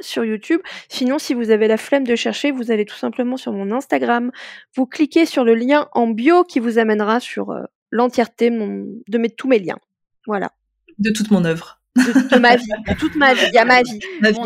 [0.00, 0.62] sur YouTube.
[0.88, 4.32] Sinon, si vous avez la flemme de chercher, vous allez tout simplement sur mon Instagram.
[4.74, 9.28] Vous cliquez sur le lien en bio qui vous amènera sur euh, l'entièreté de mes,
[9.28, 9.76] tous mes liens.
[10.26, 10.50] Voilà.
[10.96, 13.46] De toute mon œuvre de, ma vie, de toute ma vie.
[13.48, 14.00] Il y a ma vie.
[14.20, 14.40] Ma vie,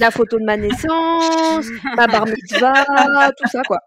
[0.00, 1.66] la photo de ma naissance,
[1.96, 3.80] ma bar mitzvah, tout ça, quoi.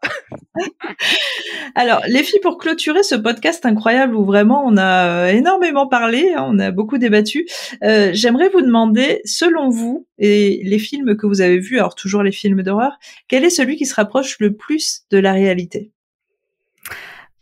[1.76, 6.34] Alors, les filles, pour clôturer ce podcast incroyable où vraiment on a euh, énormément parlé,
[6.36, 7.48] hein, on a beaucoup débattu,
[7.84, 12.24] euh, j'aimerais vous demander, selon vous, et les films que vous avez vus, alors toujours
[12.24, 15.92] les films d'horreur, quel est celui qui se rapproche le plus de la réalité?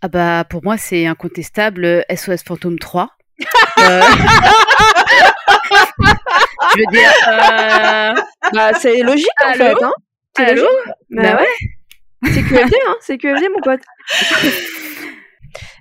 [0.01, 3.09] Ah bah, pour moi, c'est incontestable SOS Fantôme 3.
[6.75, 8.13] je veux dire, euh,
[8.53, 9.83] bah, c'est logique en fait.
[9.83, 9.93] Hein
[10.35, 10.67] c'est Allô
[11.09, 12.31] Bah, ouais.
[12.31, 13.81] C'est QFD, hein C'est QFD, mon pote.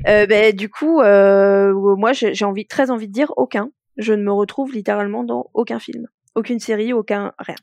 [0.06, 3.70] euh, bah, du coup, euh, moi, j'ai envie, très envie de dire aucun.
[3.96, 6.06] Je ne me retrouve littéralement dans aucun film,
[6.36, 7.56] aucune série, aucun rien.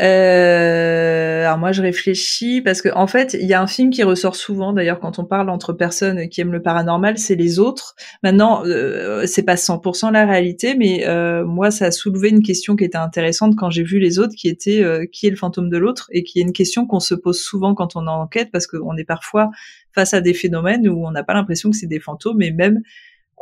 [0.00, 4.02] Euh, alors moi je réfléchis parce que en fait il y a un film qui
[4.02, 7.94] ressort souvent d'ailleurs quand on parle entre personnes qui aiment le paranormal c'est les autres.
[8.22, 12.76] Maintenant euh, c'est pas 100% la réalité mais euh, moi ça a soulevé une question
[12.76, 15.70] qui était intéressante quand j'ai vu les autres qui était euh, qui est le fantôme
[15.70, 18.66] de l'autre et qui est une question qu'on se pose souvent quand on enquête parce
[18.66, 19.50] qu'on est parfois
[19.94, 22.82] face à des phénomènes où on n'a pas l'impression que c'est des fantômes et même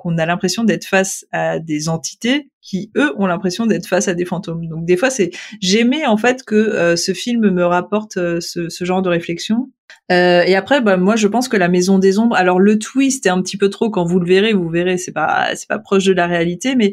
[0.05, 4.13] qu'on a l'impression d'être face à des entités qui eux ont l'impression d'être face à
[4.13, 4.67] des fantômes.
[4.69, 5.31] Donc des fois c'est
[5.63, 9.71] j'aimais en fait que euh, ce film me rapporte euh, ce, genre de réflexion.
[10.13, 13.25] Euh, et après bah, moi je pense que la Maison des Ombres alors le twist
[13.25, 15.79] est un petit peu trop quand vous le verrez vous verrez c'est pas c'est pas
[15.79, 16.93] proche de la réalité mais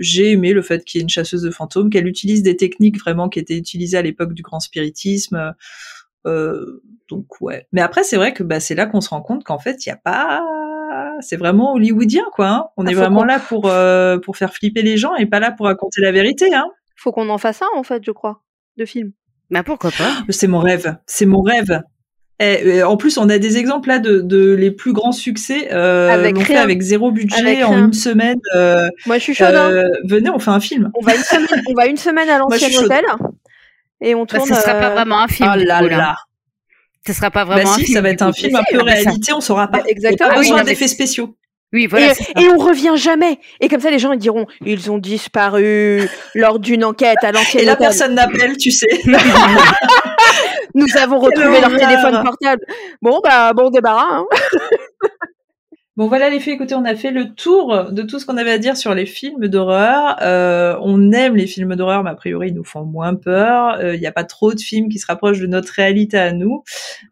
[0.00, 2.98] j'ai aimé le fait qu'il y ait une chasseuse de fantômes qu'elle utilise des techniques
[2.98, 5.54] vraiment qui étaient utilisées à l'époque du grand spiritisme.
[6.24, 7.66] donc ouais.
[7.72, 9.88] Mais après c'est vrai que bah, c'est là qu'on se rend compte qu'en fait il
[9.88, 10.42] n'y a pas
[11.22, 12.48] c'est vraiment hollywoodien, quoi.
[12.48, 12.64] Hein.
[12.76, 15.50] On ah, est vraiment là pour euh, pour faire flipper les gens et pas là
[15.50, 16.66] pour raconter la vérité, hein.
[16.96, 18.42] Faut qu'on en fasse un, en fait, je crois,
[18.76, 19.12] de film.
[19.50, 21.82] Bah pourquoi pas C'est mon rêve, c'est mon rêve.
[22.40, 26.08] Et, en plus, on a des exemples là de, de les plus grands succès euh,
[26.08, 28.38] avec, fait avec zéro budget en une semaine.
[28.54, 29.54] Euh, Moi, je suis chaude.
[29.54, 29.70] Hein.
[29.70, 30.90] Euh, venez, on fait un film.
[30.94, 33.04] On va une semaine, on va une semaine à l'ancien hôtel
[34.00, 34.48] et on bah, tourne.
[34.48, 35.50] Bah, ce sera pas vraiment un film.
[35.52, 36.16] Oh là là.
[37.06, 37.94] Ce sera pas vraiment bah si, un film.
[37.94, 39.82] ça va être un film un peu réalité, on saura pas.
[39.86, 40.30] Exactement.
[40.30, 41.34] Pas besoin d'effets spéciaux.
[41.72, 42.12] Oui, voilà.
[42.36, 43.38] Et, on revient jamais.
[43.60, 47.62] Et comme ça, les gens ils diront, ils ont disparu lors d'une enquête à l'ancienne.
[47.62, 49.00] Et la personne n'appelle, tu sais.
[50.74, 52.62] Nous avons retrouvé leur téléphone portable.
[53.00, 54.08] Bon, bah, bon débarras.
[54.10, 54.26] Hein.
[55.96, 58.52] Bon voilà les filles, écoutez, on a fait le tour de tout ce qu'on avait
[58.52, 60.16] à dire sur les films d'horreur.
[60.22, 63.76] Euh, on aime les films d'horreur, mais a priori ils nous font moins peur.
[63.80, 66.32] Il euh, n'y a pas trop de films qui se rapprochent de notre réalité à
[66.32, 66.62] nous.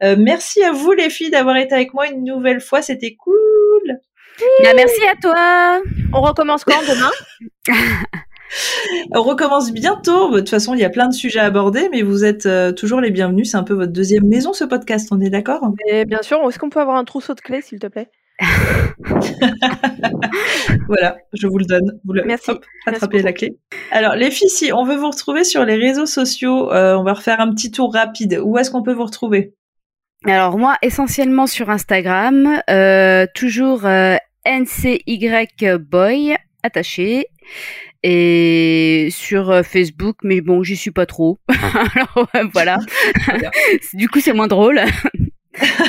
[0.05, 3.99] Euh, merci à vous les filles d'avoir été avec moi une nouvelle fois, c'était cool.
[4.63, 5.83] Bah, merci à toi.
[6.13, 7.11] On recommence quand demain?
[9.11, 10.31] On recommence bientôt.
[10.31, 13.01] De toute façon, il y a plein de sujets à aborder, mais vous êtes toujours
[13.03, 13.51] les bienvenus.
[13.51, 15.09] C'est un peu votre deuxième maison, ce podcast.
[15.11, 15.61] On est d'accord?
[16.07, 16.39] Bien sûr.
[16.49, 18.09] Est-ce qu'on peut avoir un trousseau de clés, s'il te plaît?
[20.89, 21.99] voilà, je vous le donne.
[22.05, 22.53] Vous le, Merci.
[22.87, 23.57] attrapez la clé.
[23.91, 27.15] Alors, les filles, si on veut vous retrouver sur les réseaux sociaux, euh, on va
[27.15, 28.41] refaire un petit tour rapide.
[28.43, 29.55] Où est-ce qu'on peut vous retrouver?
[30.25, 34.17] Alors, moi, essentiellement sur Instagram, euh, toujours euh,
[34.47, 37.27] NCYBoy attaché
[38.03, 41.41] et sur Facebook, mais bon, j'y suis pas trop.
[41.95, 42.79] Alors voilà.
[43.95, 44.81] du coup, c'est moins drôle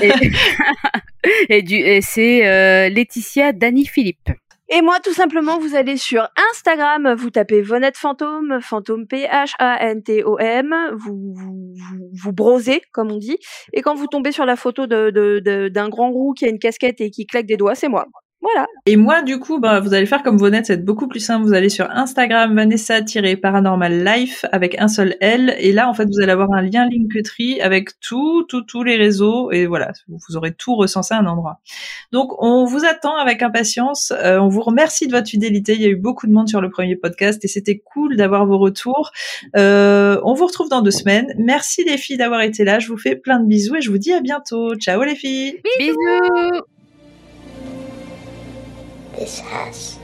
[1.50, 4.30] et, du, et c'est euh, Laetitia Dani Philippe.
[4.72, 11.34] Et moi, tout simplement, vous allez sur Instagram, vous tapez Vonette Fantôme, Fantôme P-H-A-N-T-O-M, vous,
[11.36, 11.74] vous,
[12.14, 13.40] vous, brosez, comme on dit,
[13.74, 16.50] et quand vous tombez sur la photo d'un de, de, d'un grand roux qui a
[16.50, 18.06] une casquette et qui claque des doigts, c'est moi.
[18.42, 18.68] Voilà.
[18.86, 21.46] Et moi, du coup, bah, vous allez faire comme Vonette, c'est beaucoup plus simple.
[21.46, 25.56] Vous allez sur Instagram, Vanessa-Paranormal Life avec un seul L.
[25.60, 28.96] Et là, en fait, vous allez avoir un lien Linktree avec tout, tout, tous les
[28.96, 29.52] réseaux.
[29.52, 31.60] Et voilà, vous aurez tout recensé à un endroit.
[32.14, 34.14] Donc, on vous attend avec impatience.
[34.24, 35.74] Euh, on vous remercie de votre fidélité.
[35.74, 38.46] Il y a eu beaucoup de monde sur le premier podcast et c'était cool d'avoir
[38.46, 39.12] vos retours.
[39.58, 41.34] Euh, on vous retrouve dans deux semaines.
[41.38, 42.80] Merci les filles d'avoir été là.
[42.80, 44.76] Je vous fais plein de bisous et je vous dis à bientôt.
[44.76, 45.60] Ciao les filles.
[45.78, 46.79] Bisous.
[49.20, 49.99] this house.